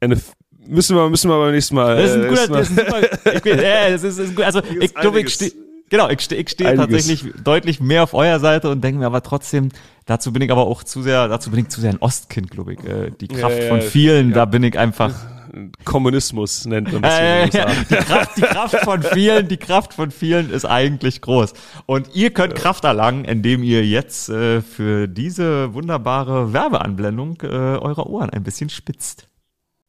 eine 0.00 0.16
müssen 0.66 0.96
wir 0.96 1.08
müssen 1.10 1.28
wir 1.28 1.38
beim 1.38 1.52
nächsten 1.52 1.74
Mal. 1.74 1.96
Das 1.96 2.10
ist 2.10 2.16
ein 2.16 2.24
äh, 2.24 2.28
guter, 2.28 2.48
das 2.48 2.70
ist 2.70 2.78
super, 2.78 3.00
ich, 3.34 3.44
ja, 3.44 3.90
das 3.90 4.04
ist, 4.04 4.18
ist 4.18 4.36
gut. 4.36 4.44
Also 4.44 4.62
ich 4.80 4.94
glaube, 4.94 5.20
ich 5.20 5.34
stehe 5.34 5.52
genau, 5.90 6.08
ich 6.08 6.20
stehe 6.20 6.40
ich 6.40 6.50
steh 6.50 6.64
tatsächlich 6.74 7.24
deutlich 7.42 7.80
mehr 7.80 8.04
auf 8.04 8.14
eurer 8.14 8.40
Seite 8.40 8.70
und 8.70 8.82
denke 8.82 9.00
mir 9.00 9.06
aber 9.06 9.22
trotzdem, 9.22 9.70
dazu 10.06 10.32
bin 10.32 10.42
ich 10.42 10.50
aber 10.50 10.66
auch 10.66 10.84
zu 10.84 11.02
sehr, 11.02 11.28
dazu 11.28 11.50
bin 11.50 11.60
ich 11.60 11.68
zu 11.68 11.80
sehr 11.80 11.90
ein 11.90 11.98
Ostkind, 12.00 12.50
glaube 12.50 12.74
ich. 12.74 12.84
Äh, 12.84 13.10
die 13.20 13.28
Kraft 13.28 13.56
ja, 13.56 13.64
ja, 13.64 13.68
von 13.68 13.80
vielen, 13.82 14.32
da 14.32 14.44
bin 14.44 14.62
ich 14.62 14.78
einfach 14.78 15.14
Kommunismus 15.84 16.64
nennt 16.66 16.92
man 16.92 17.02
das. 17.02 17.18
Äh, 17.18 17.48
ja, 17.50 17.66
die, 17.88 17.94
Kraft, 17.94 18.36
die 18.36 18.42
Kraft 18.42 18.76
von 18.76 19.02
vielen, 19.02 19.48
die 19.48 19.56
Kraft 19.56 19.94
von 19.94 20.10
vielen 20.10 20.50
ist 20.50 20.64
eigentlich 20.64 21.20
groß. 21.20 21.52
Und 21.86 22.14
ihr 22.14 22.32
könnt 22.32 22.54
Kraft 22.54 22.84
erlangen, 22.84 23.24
indem 23.24 23.62
ihr 23.62 23.84
jetzt 23.84 24.28
äh, 24.28 24.62
für 24.62 25.08
diese 25.08 25.74
wunderbare 25.74 26.52
Werbeanblendung 26.52 27.38
äh, 27.42 27.46
eure 27.46 28.08
Ohren 28.08 28.30
ein 28.30 28.42
bisschen 28.42 28.70
spitzt. 28.70 29.28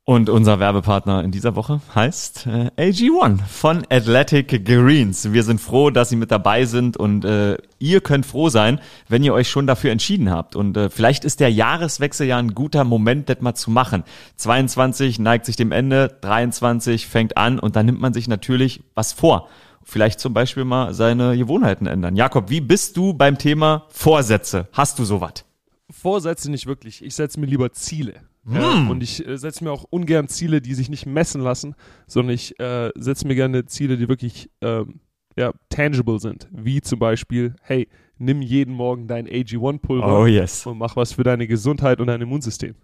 Und 0.06 0.30
unser 0.30 0.60
Werbepartner 0.60 1.24
in 1.24 1.32
dieser 1.32 1.56
Woche 1.56 1.80
heißt 1.96 2.48
äh, 2.48 2.72
AG1 2.78 3.40
von 3.48 3.84
Athletic 3.90 4.66
Greens. 4.66 5.32
Wir 5.32 5.44
sind 5.44 5.62
froh, 5.62 5.92
dass 5.92 6.10
Sie 6.10 6.18
mit 6.18 6.30
dabei 6.30 6.66
sind 6.66 6.98
und 6.98 7.24
äh, 7.24 7.56
ihr 7.80 8.02
könnt 8.02 8.26
froh 8.26 8.50
sein, 8.50 8.82
wenn 9.08 9.24
ihr 9.24 9.34
euch 9.34 9.50
schon 9.50 9.66
dafür 9.66 9.92
entschieden 9.92 10.30
habt. 10.30 10.58
Und 10.58 10.76
äh, 10.76 10.90
vielleicht 10.90 11.24
ist 11.24 11.40
der 11.40 11.54
Jahreswechsel 11.54 12.28
ja 12.28 12.38
ein 12.38 12.54
guter 12.54 12.84
Moment, 12.84 13.30
das 13.30 13.40
mal 13.40 13.56
zu 13.56 13.72
machen. 13.72 14.04
22 14.36 15.20
neigt 15.20 15.46
sich 15.46 15.56
dem 15.56 15.72
Ende, 15.72 16.18
23 16.20 17.08
fängt 17.08 17.38
an 17.38 17.58
und 17.58 17.78
dann 17.78 17.86
nimmt 17.86 18.02
man 18.02 18.14
sich 18.14 18.28
natürlich 18.28 18.84
was 18.96 19.14
vor. 19.14 19.48
Vielleicht 19.86 20.20
zum 20.20 20.34
Beispiel 20.34 20.66
mal 20.66 20.94
seine 20.94 21.38
Gewohnheiten 21.38 21.88
ändern. 21.88 22.18
Jakob, 22.18 22.50
wie 22.50 22.60
bist 22.60 22.98
du 22.98 23.14
beim 23.14 23.38
Thema 23.38 23.86
Vorsätze? 23.88 24.68
Hast 24.74 25.00
du 25.00 25.06
sowas? 25.06 25.46
Vorsätze 25.90 26.52
nicht 26.52 26.66
wirklich. 26.66 27.02
Ich 27.06 27.16
setze 27.16 27.40
mir 27.40 27.46
lieber 27.46 27.72
Ziele. 27.72 28.16
Ja, 28.46 28.74
hm. 28.74 28.90
und 28.90 29.02
ich 29.02 29.26
äh, 29.26 29.38
setze 29.38 29.64
mir 29.64 29.72
auch 29.72 29.86
ungern 29.90 30.28
Ziele, 30.28 30.62
die 30.62 30.74
sich 30.74 30.90
nicht 30.90 31.06
messen 31.06 31.42
lassen, 31.42 31.76
sondern 32.08 32.36
ich 32.36 32.60
äh, 32.60 32.92
setze 32.96 33.26
mir 33.26 33.36
gerne 33.36 33.66
Ziele, 33.66 33.96
die 33.98 34.10
wirklich 34.10 34.50
ähm, 34.62 35.00
ja, 35.38 35.54
tangible 35.70 36.20
sind. 36.20 36.50
Wie 36.52 36.82
zum 36.82 37.00
Beispiel, 37.00 37.56
hey, 37.62 37.88
nimm 38.18 38.42
jeden 38.42 38.74
Morgen 38.74 39.08
dein 39.08 39.28
AG1-Pulver 39.28 40.20
oh, 40.20 40.26
yes. 40.26 40.66
und 40.66 40.78
mach 40.78 40.96
was 40.96 41.14
für 41.14 41.24
deine 41.24 41.48
Gesundheit 41.48 42.00
und 42.02 42.08
dein 42.08 42.22
Immunsystem. 42.22 42.76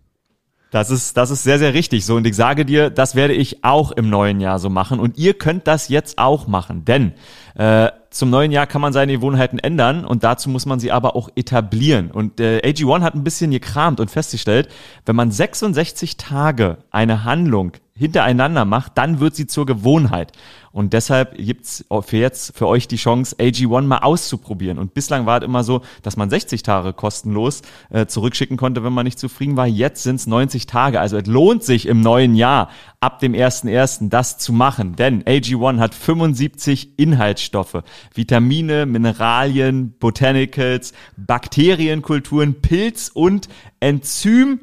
Das 0.71 0.91
ist, 0.91 1.17
das 1.17 1.31
ist 1.31 1.43
sehr, 1.43 1.57
sehr 1.57 1.73
richtig 1.73 2.05
so. 2.05 2.15
Und 2.15 2.27
ich 2.27 2.35
sage 2.35 2.63
dir, 2.63 2.89
das 2.89 3.15
werde 3.15 3.33
ich 3.33 3.63
auch 3.63 3.91
im 3.91 4.09
neuen 4.09 4.39
Jahr 4.39 4.59
so 4.59 4.69
machen. 4.69 4.99
Und 4.99 5.17
ihr 5.17 5.33
könnt 5.33 5.67
das 5.67 5.89
jetzt 5.89 6.19
auch 6.19 6.47
machen. 6.47 6.85
Denn 6.85 7.13
äh, 7.55 7.89
zum 8.09 8.29
neuen 8.29 8.51
Jahr 8.51 8.67
kann 8.67 8.81
man 8.81 8.93
seine 8.93 9.13
Gewohnheiten 9.13 9.59
ändern 9.59 10.05
und 10.05 10.23
dazu 10.23 10.49
muss 10.49 10.65
man 10.65 10.79
sie 10.79 10.91
aber 10.91 11.15
auch 11.15 11.29
etablieren. 11.35 12.11
Und 12.11 12.39
äh, 12.39 12.61
AG1 12.63 13.01
hat 13.01 13.15
ein 13.15 13.23
bisschen 13.23 13.51
gekramt 13.51 13.99
und 13.99 14.09
festgestellt, 14.09 14.69
wenn 15.05 15.15
man 15.15 15.31
66 15.31 16.17
Tage 16.17 16.77
eine 16.91 17.23
Handlung 17.23 17.73
hintereinander 17.99 18.63
macht, 18.63 18.97
dann 18.97 19.19
wird 19.19 19.35
sie 19.35 19.45
zur 19.45 19.65
Gewohnheit. 19.65 20.31
Und 20.71 20.93
deshalb 20.93 21.35
gibt's 21.35 21.83
für 22.01 22.17
jetzt 22.17 22.55
für 22.55 22.67
euch 22.67 22.87
die 22.87 22.95
Chance, 22.95 23.35
AG1 23.37 23.81
mal 23.81 23.97
auszuprobieren. 23.97 24.77
Und 24.77 24.93
bislang 24.93 25.25
war 25.25 25.39
es 25.39 25.43
immer 25.43 25.63
so, 25.63 25.81
dass 26.03 26.15
man 26.15 26.29
60 26.29 26.63
Tage 26.63 26.93
kostenlos 26.93 27.61
äh, 27.89 28.05
zurückschicken 28.05 28.55
konnte, 28.55 28.83
wenn 28.83 28.93
man 28.93 29.03
nicht 29.03 29.19
zufrieden 29.19 29.57
war. 29.57 29.67
Jetzt 29.67 30.03
sind's 30.03 30.27
90 30.27 30.67
Tage. 30.67 30.99
Also 31.01 31.17
es 31.17 31.25
lohnt 31.25 31.63
sich 31.63 31.87
im 31.87 31.99
neuen 31.99 32.35
Jahr 32.35 32.69
ab 33.01 33.19
dem 33.19 33.33
1.1. 33.33 34.09
das 34.09 34.37
zu 34.37 34.53
machen. 34.53 34.95
Denn 34.95 35.23
AG1 35.23 35.79
hat 35.79 35.95
75 35.95 36.97
Inhaltsstoffe, 36.97 37.83
Vitamine, 38.13 38.85
Mineralien, 38.85 39.93
Botanicals, 39.99 40.93
Bakterienkulturen, 41.17 42.61
Pilz 42.61 43.11
und 43.13 43.49
Enzym 43.79 44.59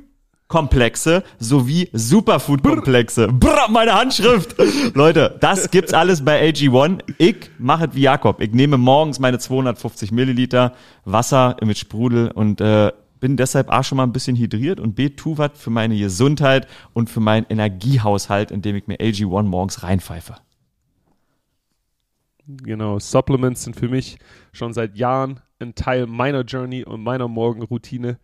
Komplexe 0.49 1.24
sowie 1.41 1.89
Superfood-Komplexe. 1.93 3.28
Brr, 3.28 3.68
meine 3.68 3.95
Handschrift! 3.95 4.55
Leute, 4.95 5.37
das 5.41 5.70
gibt's 5.70 5.93
alles 5.93 6.24
bei 6.24 6.41
AG1. 6.49 7.01
Ich 7.18 7.51
mache 7.59 7.87
es 7.87 7.95
wie 7.95 8.03
Jakob. 8.03 8.41
Ich 8.41 8.53
nehme 8.53 8.78
morgens 8.78 9.18
meine 9.18 9.41
250 9.41 10.12
Milliliter 10.12 10.72
Wasser 11.05 11.57
mit 11.64 11.78
Sprudel 11.78 12.30
und 12.30 12.61
äh, 12.61 12.93
bin 13.18 13.37
deshalb 13.37 13.72
A 13.72 13.82
schon 13.82 13.97
mal 13.97 14.05
ein 14.05 14.12
bisschen 14.12 14.37
hydriert 14.37 14.78
und 14.78 14.95
B 14.95 15.11
tu 15.11 15.37
was 15.37 15.51
für 15.55 15.70
meine 15.70 15.97
Gesundheit 15.99 16.68
und 16.93 17.11
für 17.11 17.20
meinen 17.20 17.47
Energiehaushalt, 17.49 18.53
indem 18.53 18.76
ich 18.76 18.87
mir 18.87 18.99
AG1 18.99 19.43
morgens 19.45 19.82
reinpfeife. 19.82 20.37
Genau, 22.47 22.99
Supplements 22.99 23.64
sind 23.64 23.76
für 23.76 23.88
mich 23.88 24.18
schon 24.53 24.72
seit 24.72 24.97
Jahren 24.97 25.40
ein 25.59 25.74
Teil 25.74 26.07
meiner 26.07 26.42
Journey 26.42 26.84
und 26.84 27.03
meiner 27.03 27.28
Morgenroutine 27.28 28.18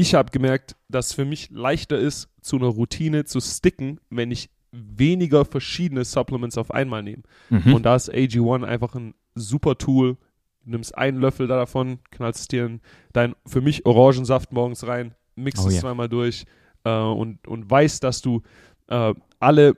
ich 0.00 0.14
habe 0.14 0.30
gemerkt, 0.30 0.76
dass 0.88 1.08
es 1.08 1.12
für 1.12 1.26
mich 1.26 1.50
leichter 1.50 1.98
ist, 1.98 2.30
zu 2.40 2.56
einer 2.56 2.68
Routine 2.68 3.24
zu 3.24 3.38
sticken, 3.40 4.00
wenn 4.08 4.30
ich 4.30 4.48
weniger 4.72 5.44
verschiedene 5.44 6.04
Supplements 6.06 6.56
auf 6.56 6.70
einmal 6.70 7.02
nehme. 7.02 7.22
Mhm. 7.50 7.74
Und 7.74 7.82
da 7.84 7.96
ist 7.96 8.10
AG1 8.10 8.64
einfach 8.64 8.94
ein 8.94 9.14
super 9.34 9.76
Tool. 9.76 10.16
Du 10.64 10.70
nimmst 10.70 10.96
einen 10.96 11.18
Löffel 11.20 11.48
davon, 11.48 11.98
knallst 12.10 12.50
dir 12.50 12.64
in 12.64 12.80
deinen 13.12 13.34
für 13.46 13.60
mich 13.60 13.84
Orangensaft 13.84 14.52
morgens 14.52 14.86
rein, 14.86 15.14
mixt 15.34 15.64
oh, 15.64 15.68
es 15.68 15.74
yeah. 15.74 15.82
zweimal 15.82 16.08
durch 16.08 16.46
äh, 16.84 16.90
und, 16.90 17.46
und 17.46 17.70
weißt, 17.70 18.02
dass 18.02 18.22
du 18.22 18.42
äh, 18.88 19.12
alle 19.38 19.76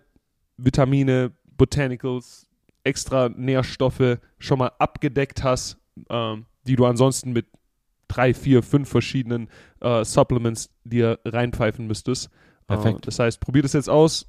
Vitamine, 0.57 1.33
Botanicals, 1.57 2.49
extra 2.85 3.29
Nährstoffe 3.29 4.19
schon 4.39 4.59
mal 4.59 4.73
abgedeckt 4.79 5.43
hast, 5.43 5.79
äh, 6.09 6.37
die 6.67 6.77
du 6.77 6.87
ansonsten 6.87 7.33
mit 7.33 7.47
drei, 8.09 8.35
vier, 8.35 8.63
fünf 8.63 8.89
verschiedenen 8.89 9.49
äh, 9.81 10.05
Supplements 10.05 10.71
dir 10.85 11.19
reinpfeifen 11.25 11.87
müsstest. 11.87 12.31
Perfekt. 12.67 12.97
Uh, 12.97 13.01
das 13.03 13.19
heißt, 13.19 13.41
probier 13.41 13.63
das 13.63 13.73
jetzt 13.73 13.89
aus. 13.89 14.27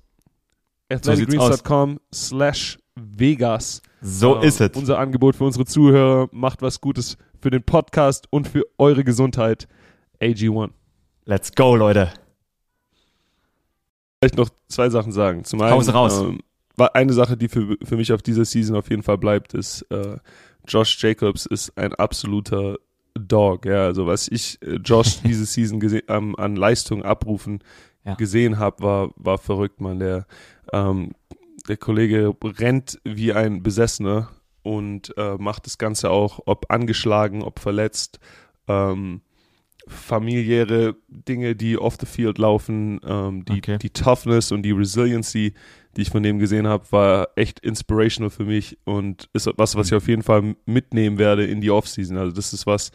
athleticgreens.com 0.89 1.99
slash 2.13 2.79
Vegas. 2.95 3.81
So 4.01 4.37
uh, 4.37 4.41
ist 4.41 4.61
es. 4.61 4.71
Unser 4.75 4.99
Angebot 4.99 5.35
für 5.35 5.43
unsere 5.43 5.65
Zuhörer 5.65 6.29
macht 6.31 6.61
was 6.61 6.81
Gutes 6.81 7.17
für 7.41 7.49
den 7.49 7.63
Podcast 7.63 8.27
und 8.29 8.47
für 8.47 8.65
eure 8.77 9.03
Gesundheit. 9.03 9.67
AG1. 10.21 10.71
Let's 11.25 11.51
go, 11.51 11.75
Leute. 11.75 12.13
Vielleicht 14.19 14.37
noch 14.37 14.49
zwei 14.69 14.89
Sachen 14.89 15.11
sagen. 15.11 15.43
Zum 15.43 15.61
einen, 15.61 15.73
raus, 15.73 15.93
raus. 15.93 16.21
Ähm, 16.21 16.39
eine 16.77 17.13
Sache, 17.13 17.37
die 17.37 17.47
für, 17.47 17.77
für 17.83 17.97
mich 17.97 18.13
auf 18.13 18.21
dieser 18.21 18.45
Season 18.45 18.75
auf 18.75 18.89
jeden 18.89 19.03
Fall 19.03 19.17
bleibt, 19.17 19.53
ist, 19.53 19.83
äh, 19.91 20.17
Josh 20.67 21.01
Jacobs 21.01 21.45
ist 21.45 21.77
ein 21.77 21.93
absoluter 21.93 22.77
Dog, 23.15 23.65
ja, 23.65 23.85
also 23.85 24.07
was 24.07 24.27
ich 24.27 24.61
äh, 24.61 24.75
Josh 24.75 25.21
diese 25.23 25.45
Season 25.45 25.79
ähm, 26.07 26.35
an 26.35 26.55
Leistung 26.55 27.03
abrufen 27.03 27.63
ja. 28.05 28.15
gesehen 28.15 28.59
habe, 28.59 28.83
war, 28.83 29.09
war 29.15 29.37
verrückt, 29.37 29.81
man. 29.81 29.99
Der, 29.99 30.25
ähm, 30.71 31.11
der 31.67 31.77
Kollege 31.77 32.35
rennt 32.43 32.99
wie 33.03 33.33
ein 33.33 33.63
Besessener 33.63 34.29
und 34.63 35.15
äh, 35.17 35.35
macht 35.37 35.65
das 35.65 35.77
Ganze 35.77 36.09
auch, 36.09 36.39
ob 36.45 36.71
angeschlagen, 36.71 37.43
ob 37.43 37.59
verletzt, 37.59 38.19
ähm, 38.67 39.21
familiäre 39.87 40.95
Dinge, 41.07 41.55
die 41.55 41.77
off 41.77 41.97
the 41.99 42.05
field 42.05 42.37
laufen, 42.37 42.99
ähm, 43.05 43.43
die, 43.45 43.57
okay. 43.57 43.77
die 43.77 43.89
Toughness 43.89 44.51
und 44.51 44.63
die 44.63 44.71
Resiliency, 44.71 45.53
die 45.95 46.01
ich 46.01 46.09
von 46.09 46.23
dem 46.23 46.39
gesehen 46.39 46.67
habe, 46.67 46.85
war 46.91 47.27
echt 47.35 47.59
inspirational 47.59 48.29
für 48.29 48.45
mich 48.45 48.77
und 48.85 49.29
ist 49.33 49.49
was, 49.57 49.75
was 49.75 49.87
ich 49.87 49.93
auf 49.93 50.07
jeden 50.07 50.23
Fall 50.23 50.55
mitnehmen 50.65 51.17
werde 51.17 51.45
in 51.45 51.61
die 51.61 51.69
Offseason. 51.69 52.17
Also 52.17 52.33
das 52.33 52.53
ist 52.53 52.65
was, 52.65 52.91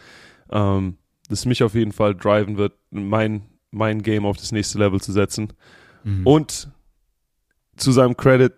ähm, 0.51 0.97
das 1.29 1.45
mich 1.45 1.63
auf 1.63 1.75
jeden 1.75 1.93
Fall 1.93 2.15
driven 2.15 2.57
wird, 2.57 2.73
mein, 2.91 3.43
mein 3.71 4.03
Game 4.03 4.25
auf 4.25 4.39
das 4.39 4.53
nächste 4.53 4.79
Level 4.79 5.01
zu 5.01 5.13
setzen. 5.13 5.53
Mhm. 6.05 6.27
Und 6.27 6.71
zu 7.77 7.93
seinem 7.93 8.17
Credit, 8.17 8.53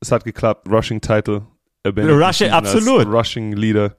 es 0.00 0.12
hat 0.12 0.24
geklappt, 0.24 0.68
Rushing 0.68 1.00
Title. 1.00 1.46
Rushing, 1.84 2.50
absolut. 2.50 3.06
Rushing 3.06 3.52
Leader. 3.52 3.96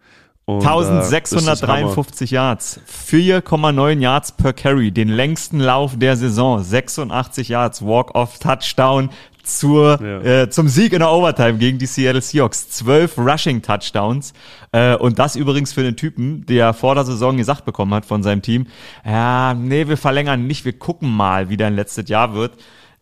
Und, 0.57 0.65
1653 0.65 2.31
äh, 2.31 2.35
Yards, 2.35 2.81
4,9 3.11 3.99
Yards 3.99 4.31
per 4.31 4.53
Carry, 4.53 4.91
den 4.91 5.09
längsten 5.09 5.59
Lauf 5.59 5.97
der 5.97 6.17
Saison, 6.17 6.63
86 6.63 7.49
Yards, 7.49 7.83
Walk-off-Touchdown 7.83 9.09
zur, 9.43 9.99
ja. 10.01 10.41
äh, 10.43 10.49
zum 10.49 10.67
Sieg 10.67 10.93
in 10.93 10.99
der 10.99 11.11
Overtime 11.11 11.57
gegen 11.57 11.77
die 11.77 11.85
Seattle 11.85 12.21
Seahawks. 12.21 12.69
12 12.69 13.17
Rushing-Touchdowns 13.17 14.33
äh, 14.71 14.95
und 14.95 15.19
das 15.19 15.35
übrigens 15.35 15.73
für 15.73 15.83
den 15.83 15.95
Typen, 15.95 16.45
der 16.45 16.73
vor 16.73 16.95
der 16.95 17.05
Saison 17.05 17.37
gesagt 17.37 17.65
bekommen 17.65 17.93
hat 17.93 18.05
von 18.05 18.23
seinem 18.23 18.41
Team, 18.41 18.67
ja, 19.05 19.53
nee, 19.53 19.87
wir 19.87 19.97
verlängern 19.97 20.47
nicht, 20.47 20.65
wir 20.65 20.77
gucken 20.77 21.09
mal, 21.09 21.49
wie 21.49 21.57
dein 21.57 21.75
letztes 21.75 22.09
Jahr 22.09 22.33
wird. 22.33 22.53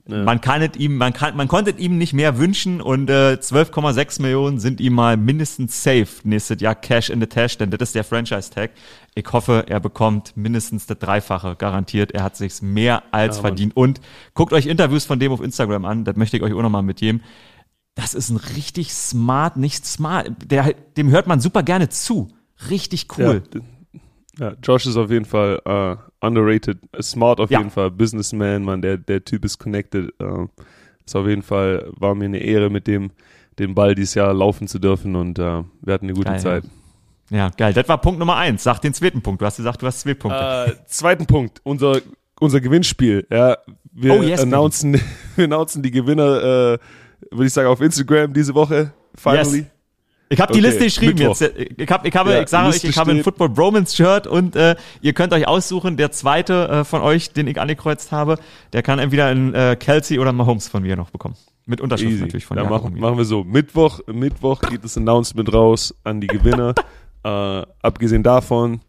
Ja. 0.07 0.23
Man 0.23 0.39
kann 0.39 0.61
es 0.61 0.77
ihm, 0.77 0.95
man 0.97 1.13
kann, 1.13 1.35
man 1.35 1.47
konnte 1.47 1.71
ihm 1.71 1.97
nicht 1.97 2.13
mehr 2.13 2.37
wünschen 2.37 2.81
und 2.81 3.09
äh, 3.09 3.37
12,6 3.41 4.21
Millionen 4.21 4.59
sind 4.59 4.79
ihm 4.79 4.93
mal 4.93 5.17
mindestens 5.17 5.83
safe 5.83 6.07
nächstes 6.23 6.61
Jahr 6.61 6.75
Cash 6.75 7.09
in 7.09 7.19
the 7.19 7.27
Tash, 7.27 7.57
denn 7.57 7.69
das 7.71 7.89
ist 7.89 7.95
der 7.95 8.03
Franchise 8.03 8.49
Tag. 8.49 8.71
Ich 9.15 9.25
hoffe, 9.33 9.65
er 9.67 9.79
bekommt 9.79 10.37
mindestens 10.37 10.85
das 10.85 10.99
Dreifache 10.99 11.55
garantiert. 11.55 12.11
Er 12.11 12.23
hat 12.23 12.37
sich's 12.37 12.61
mehr 12.61 13.03
als 13.11 13.37
ja, 13.37 13.41
verdient. 13.41 13.75
Und 13.75 13.99
guckt 14.33 14.53
euch 14.53 14.67
Interviews 14.67 15.05
von 15.05 15.19
dem 15.19 15.31
auf 15.31 15.41
Instagram 15.41 15.85
an. 15.85 16.05
Das 16.05 16.15
möchte 16.15 16.37
ich 16.37 16.43
euch 16.43 16.53
auch 16.53 16.61
nochmal 16.61 16.83
mitgeben. 16.83 17.23
Das 17.95 18.13
ist 18.13 18.29
ein 18.29 18.37
richtig 18.37 18.93
smart, 18.93 19.57
nicht 19.57 19.85
smart. 19.85 20.29
Der, 20.45 20.75
dem 20.95 21.09
hört 21.09 21.25
man 21.25 21.41
super 21.41 21.63
gerne 21.63 21.89
zu. 21.89 22.29
Richtig 22.69 23.07
cool. 23.17 23.41
Ja, 23.53 23.59
ja, 24.39 24.53
Josh 24.61 24.85
ist 24.85 24.97
auf 24.97 25.09
jeden 25.09 25.25
Fall 25.25 25.61
uh, 25.67 26.25
underrated, 26.25 26.77
smart 27.01 27.39
auf 27.39 27.49
ja. 27.49 27.59
jeden 27.59 27.71
Fall, 27.71 27.91
Businessman, 27.91 28.63
man, 28.63 28.81
der, 28.81 28.97
der 28.97 29.23
Typ 29.23 29.45
ist 29.45 29.57
connected. 29.57 30.13
Uh, 30.21 30.47
ist 31.05 31.15
auf 31.15 31.27
jeden 31.27 31.41
Fall, 31.41 31.89
war 31.95 32.15
mir 32.15 32.25
eine 32.25 32.39
Ehre, 32.39 32.69
mit 32.69 32.87
dem 32.87 33.11
den 33.59 33.73
Ball 33.73 33.95
dieses 33.95 34.13
Jahr 34.13 34.33
laufen 34.35 34.67
zu 34.67 34.77
dürfen 34.77 35.15
und 35.15 35.39
uh, 35.39 35.63
wir 35.81 35.93
hatten 35.93 36.05
eine 36.05 36.13
gute 36.13 36.29
geil, 36.29 36.39
Zeit. 36.39 36.63
Ja. 37.31 37.49
geil. 37.49 37.73
Das 37.73 37.89
war 37.89 37.99
Punkt 37.99 38.19
Nummer 38.19 38.35
eins. 38.35 38.61
Sag 38.61 38.79
den 38.79 38.93
zweiten 38.93 39.21
Punkt. 39.21 39.41
Du 39.41 39.45
hast 39.47 39.57
gesagt, 39.57 39.81
du 39.81 39.87
hast 39.87 40.01
zwei 40.01 40.13
Punkte. 40.13 40.77
zweiten 40.85 41.25
Punkt, 41.25 41.59
unser, 41.63 42.01
unser 42.39 42.61
Gewinnspiel. 42.61 43.25
Ja, 43.31 43.57
wir, 43.91 44.13
oh, 44.13 44.21
yes, 44.21 44.41
announcen, 44.41 45.01
wir 45.35 45.45
announcen 45.45 45.81
die 45.81 45.89
Gewinner, 45.89 46.77
würde 47.31 47.45
ich 47.45 47.53
sagen, 47.53 47.67
auf 47.67 47.81
Instagram 47.81 48.31
diese 48.31 48.53
Woche. 48.53 48.93
Finally. 49.15 49.57
Yes. 49.59 49.76
Ich 50.29 50.39
habe 50.41 50.51
die 50.51 50.59
okay, 50.59 50.67
Liste 50.67 50.83
geschrieben 50.83 51.19
Mittwoch. 51.19 51.39
jetzt. 51.39 51.57
Ich 51.77 51.89
habe, 51.89 52.07
ich 52.07 52.15
habe, 52.15 52.31
ja, 52.31 52.41
ich 52.41 52.49
sage 52.49 52.69
euch, 52.69 52.83
ich 52.83 52.97
habe 52.97 53.11
ein 53.11 53.23
Football 53.23 53.49
Bromance 53.49 53.95
Shirt 53.95 54.27
und 54.27 54.55
äh, 54.55 54.75
ihr 55.01 55.13
könnt 55.13 55.31
euch 55.31 55.47
aussuchen. 55.47 55.95
Der 55.95 56.11
zweite 56.11 56.67
äh, 56.67 56.83
von 56.83 57.01
euch, 57.01 57.31
den 57.31 57.47
ich 57.47 57.61
angekreuzt 57.61 58.11
habe, 58.11 58.37
der 58.73 58.83
kann 58.83 58.99
entweder 58.99 59.31
in 59.31 59.53
äh, 59.53 59.77
Kelsey 59.79 60.19
oder 60.19 60.33
Mahomes 60.33 60.67
von 60.67 60.83
mir 60.83 60.97
noch 60.97 61.11
bekommen. 61.11 61.35
Mit 61.65 61.81
Unterschrift 61.81 62.11
Easy. 62.11 62.21
natürlich 62.21 62.45
von 62.45 62.57
Dann 62.57 62.69
machen, 62.69 62.97
machen 62.99 63.17
wir 63.17 63.25
so. 63.25 63.43
Mittwoch, 63.43 63.99
Mittwoch 64.07 64.61
geht 64.61 64.83
das 64.83 64.97
Announcement 64.97 65.53
raus 65.53 65.95
an 66.03 66.19
die 66.19 66.27
Gewinner. 66.27 66.73
äh, 67.23 67.63
abgesehen 67.81 68.23
davon, 68.23 68.81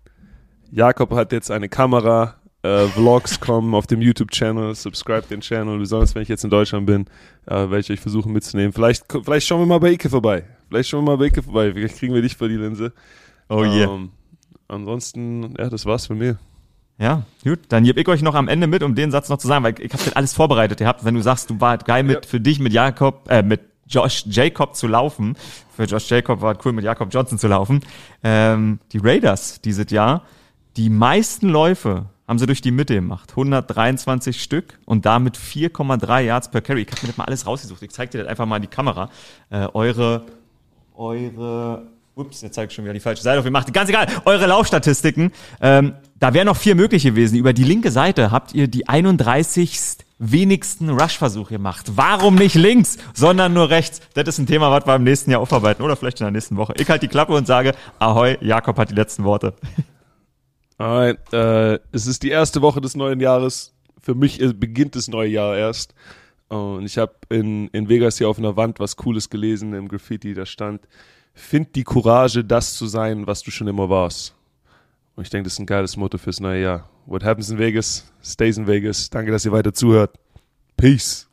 Jakob 0.71 1.13
hat 1.13 1.33
jetzt 1.33 1.51
eine 1.51 1.69
Kamera. 1.69 2.35
Äh, 2.63 2.87
Vlogs 2.89 3.39
kommen 3.39 3.75
auf 3.75 3.87
dem 3.87 4.03
YouTube-Channel. 4.03 4.75
Subscribe 4.75 5.23
den 5.29 5.41
Channel. 5.41 5.79
Besonders 5.79 6.17
wenn 6.17 6.23
ich 6.23 6.29
jetzt 6.29 6.43
in 6.43 6.51
Deutschland 6.51 6.87
bin, 6.87 7.07
äh, 7.47 7.55
werde 7.55 7.79
ich 7.79 7.91
euch 7.91 8.01
versuchen 8.01 8.33
mitzunehmen. 8.33 8.73
Vielleicht, 8.73 9.05
vielleicht 9.25 9.47
schauen 9.47 9.61
wir 9.61 9.67
mal 9.67 9.79
bei 9.79 9.93
Ike 9.93 10.11
vorbei. 10.11 10.45
Vielleicht 10.69 10.93
wir 10.93 11.03
mal 11.03 11.21
Ike 11.23 11.43
vorbei. 11.43 11.73
Vielleicht 11.73 11.97
kriegen 11.99 12.15
wir 12.15 12.23
dich 12.23 12.37
vor 12.37 12.49
die 12.49 12.57
Linse. 12.57 12.93
Oh 13.49 13.63
yeah. 13.63 13.93
Ähm, 13.93 14.11
ansonsten, 14.69 15.55
ja, 15.59 15.69
das 15.71 15.87
war's 15.87 16.07
von 16.07 16.19
mir. 16.19 16.39
Ja, 16.99 17.23
gut. 17.45 17.61
Dann 17.69 17.85
gebe 17.85 18.01
ich 18.01 18.09
euch 18.09 18.23
noch 18.23 18.35
am 18.35 18.49
Ende 18.49 18.67
mit, 18.67 18.83
um 18.83 18.95
den 18.95 19.11
Satz 19.11 19.29
noch 19.29 19.39
zu 19.39 19.47
sagen, 19.47 19.65
weil 19.65 19.75
ich 19.81 19.93
habe 19.93 20.05
das 20.05 20.17
alles 20.17 20.35
vorbereitet 20.35 20.79
gehabt. 20.79 21.05
Wenn 21.05 21.15
du 21.15 21.23
sagst, 21.23 21.49
du 21.49 21.61
war 21.61 21.79
geil 21.79 22.03
mit 22.03 22.25
ja. 22.25 22.29
für 22.29 22.41
dich 22.41 22.59
mit 22.59 22.73
Jakob, 22.73 23.29
äh, 23.31 23.43
mit 23.43 23.61
Josh 23.89 24.25
Jacob 24.27 24.77
zu 24.77 24.87
laufen. 24.87 25.37
Für 25.75 25.85
Josh 25.85 26.11
Jacob 26.11 26.43
war 26.43 26.59
cool, 26.65 26.73
mit 26.73 26.85
Jakob 26.85 27.13
Johnson 27.13 27.39
zu 27.39 27.49
laufen. 27.49 27.81
Ähm, 28.23 28.81
die 28.93 28.99
Raiders 28.99 29.61
dieses 29.61 29.91
Jahr, 29.91 30.23
die 30.77 30.91
meisten 30.91 31.49
Läufe 31.49 32.07
haben 32.27 32.39
sie 32.39 32.47
durch 32.47 32.61
die 32.61 32.71
Mitte 32.71 32.95
gemacht. 32.95 33.31
123 33.31 34.43
Stück 34.43 34.79
und 34.85 35.07
damit 35.07 35.39
4,3 35.39 36.21
Yards 36.21 36.51
per 36.51 36.61
Carry. 36.61 36.83
Ich 36.83 36.89
habe 36.89 37.01
mir 37.03 37.09
das 37.09 37.17
mal 37.17 37.25
alles 37.25 37.47
rausgesucht. 37.47 37.83
Ich 37.83 37.91
zeige 37.91 38.13
dir 38.13 38.19
das 38.19 38.29
einfach 38.29 38.45
mal 38.45 38.57
in 38.57 38.63
die 38.63 38.69
Kamera. 38.69 39.09
Äh, 39.49 39.67
eure, 39.73 40.27
eure, 40.99 41.87
ups, 42.15 42.43
jetzt 42.43 42.55
zeige 42.55 42.69
ich 42.69 42.75
schon 42.75 42.85
wieder 42.85 42.93
die 42.93 43.01
falsche 43.01 43.23
Seite 43.23 43.39
auf. 43.39 43.45
Ihr 43.45 43.51
macht 43.51 43.73
ganz 43.73 43.89
egal. 43.89 44.07
Eure 44.25 44.47
Laufstatistiken. 44.47 45.33
Ähm, 45.61 45.95
da 46.19 46.35
wären 46.35 46.47
noch 46.47 46.57
vier 46.57 46.75
möglich 46.75 47.05
gewesen. 47.05 47.37
Über 47.37 47.53
die 47.53 47.65
linke 47.65 47.91
Seite 47.91 48.31
habt 48.31 48.53
ihr 48.55 48.69
die 48.69 48.89
31 48.89 49.99
wenigsten 50.19 50.91
Rush-Versuche 50.91 51.55
gemacht. 51.55 51.93
Warum 51.95 52.35
nicht 52.35 52.57
links, 52.57 52.99
sondern 53.15 53.53
nur 53.53 53.71
rechts? 53.71 54.01
Das 54.15 54.27
ist 54.27 54.39
ein 54.39 54.47
Thema, 54.47 54.71
was 54.73 54.85
wir 54.85 54.97
im 54.97 55.05
nächsten 55.05 55.31
Jahr 55.31 55.41
aufarbeiten 55.41 55.83
oder 55.83 55.95
vielleicht 55.95 56.21
in 56.21 56.25
der 56.25 56.33
nächsten 56.33 56.57
Woche. 56.57 56.75
Ich 56.77 56.91
halte 56.91 57.07
die 57.07 57.11
Klappe 57.11 57.33
und 57.35 57.47
sage, 57.47 57.73
ahoi, 58.01 58.37
Jakob 58.41 58.77
hat 58.79 58.91
die 58.91 58.95
letzten 58.95 59.23
Worte. 59.23 59.55
Alright, 60.79 61.19
äh, 61.33 61.79
es 61.93 62.07
ist 62.07 62.25
die 62.25 62.31
erste 62.31 62.63
Woche 62.63 62.81
des 62.81 62.97
neuen 62.97 63.21
Jahres. 63.21 63.75
Für 64.01 64.15
mich 64.15 64.39
beginnt 64.59 64.97
das 64.97 65.09
neue 65.09 65.29
Jahr 65.29 65.57
erst. 65.57 65.95
Und 66.49 66.87
ich 66.87 66.97
habe 66.99 67.15
in, 67.29 67.69
in 67.69 67.89
Vegas 67.89 68.19
hier 68.19 68.29
auf 68.29 68.39
einer 68.39 68.57
Wand 68.57 68.81
was 68.81 68.97
Cooles 68.97 69.29
gelesen 69.29 69.75
im 69.75 69.89
Graffiti. 69.89 70.35
Da 70.35 70.47
stand, 70.47 70.87
find 71.35 71.75
die 71.75 71.85
Courage, 71.85 72.45
das 72.45 72.75
zu 72.75 72.87
sein, 72.87 73.27
was 73.27 73.43
du 73.43 73.51
schon 73.51 73.69
immer 73.69 73.91
warst. 73.91 74.35
Und 75.15 75.25
ich 75.25 75.31
denke, 75.31 75.45
das 75.45 75.55
ist 75.55 75.59
ein 75.59 75.67
geiles 75.67 75.97
Motto 75.97 76.17
fürs 76.17 76.41
neue 76.41 76.63
Jahr. 76.63 76.89
What 77.07 77.25
happens 77.25 77.51
in 77.51 77.59
Vegas, 77.59 78.11
stays 78.23 78.57
in 78.57 78.67
Vegas. 78.67 79.11
Danke, 79.11 79.31
dass 79.31 79.45
ihr 79.45 79.53
weiter 79.53 79.73
zuhört. 79.75 80.19
Peace. 80.77 81.28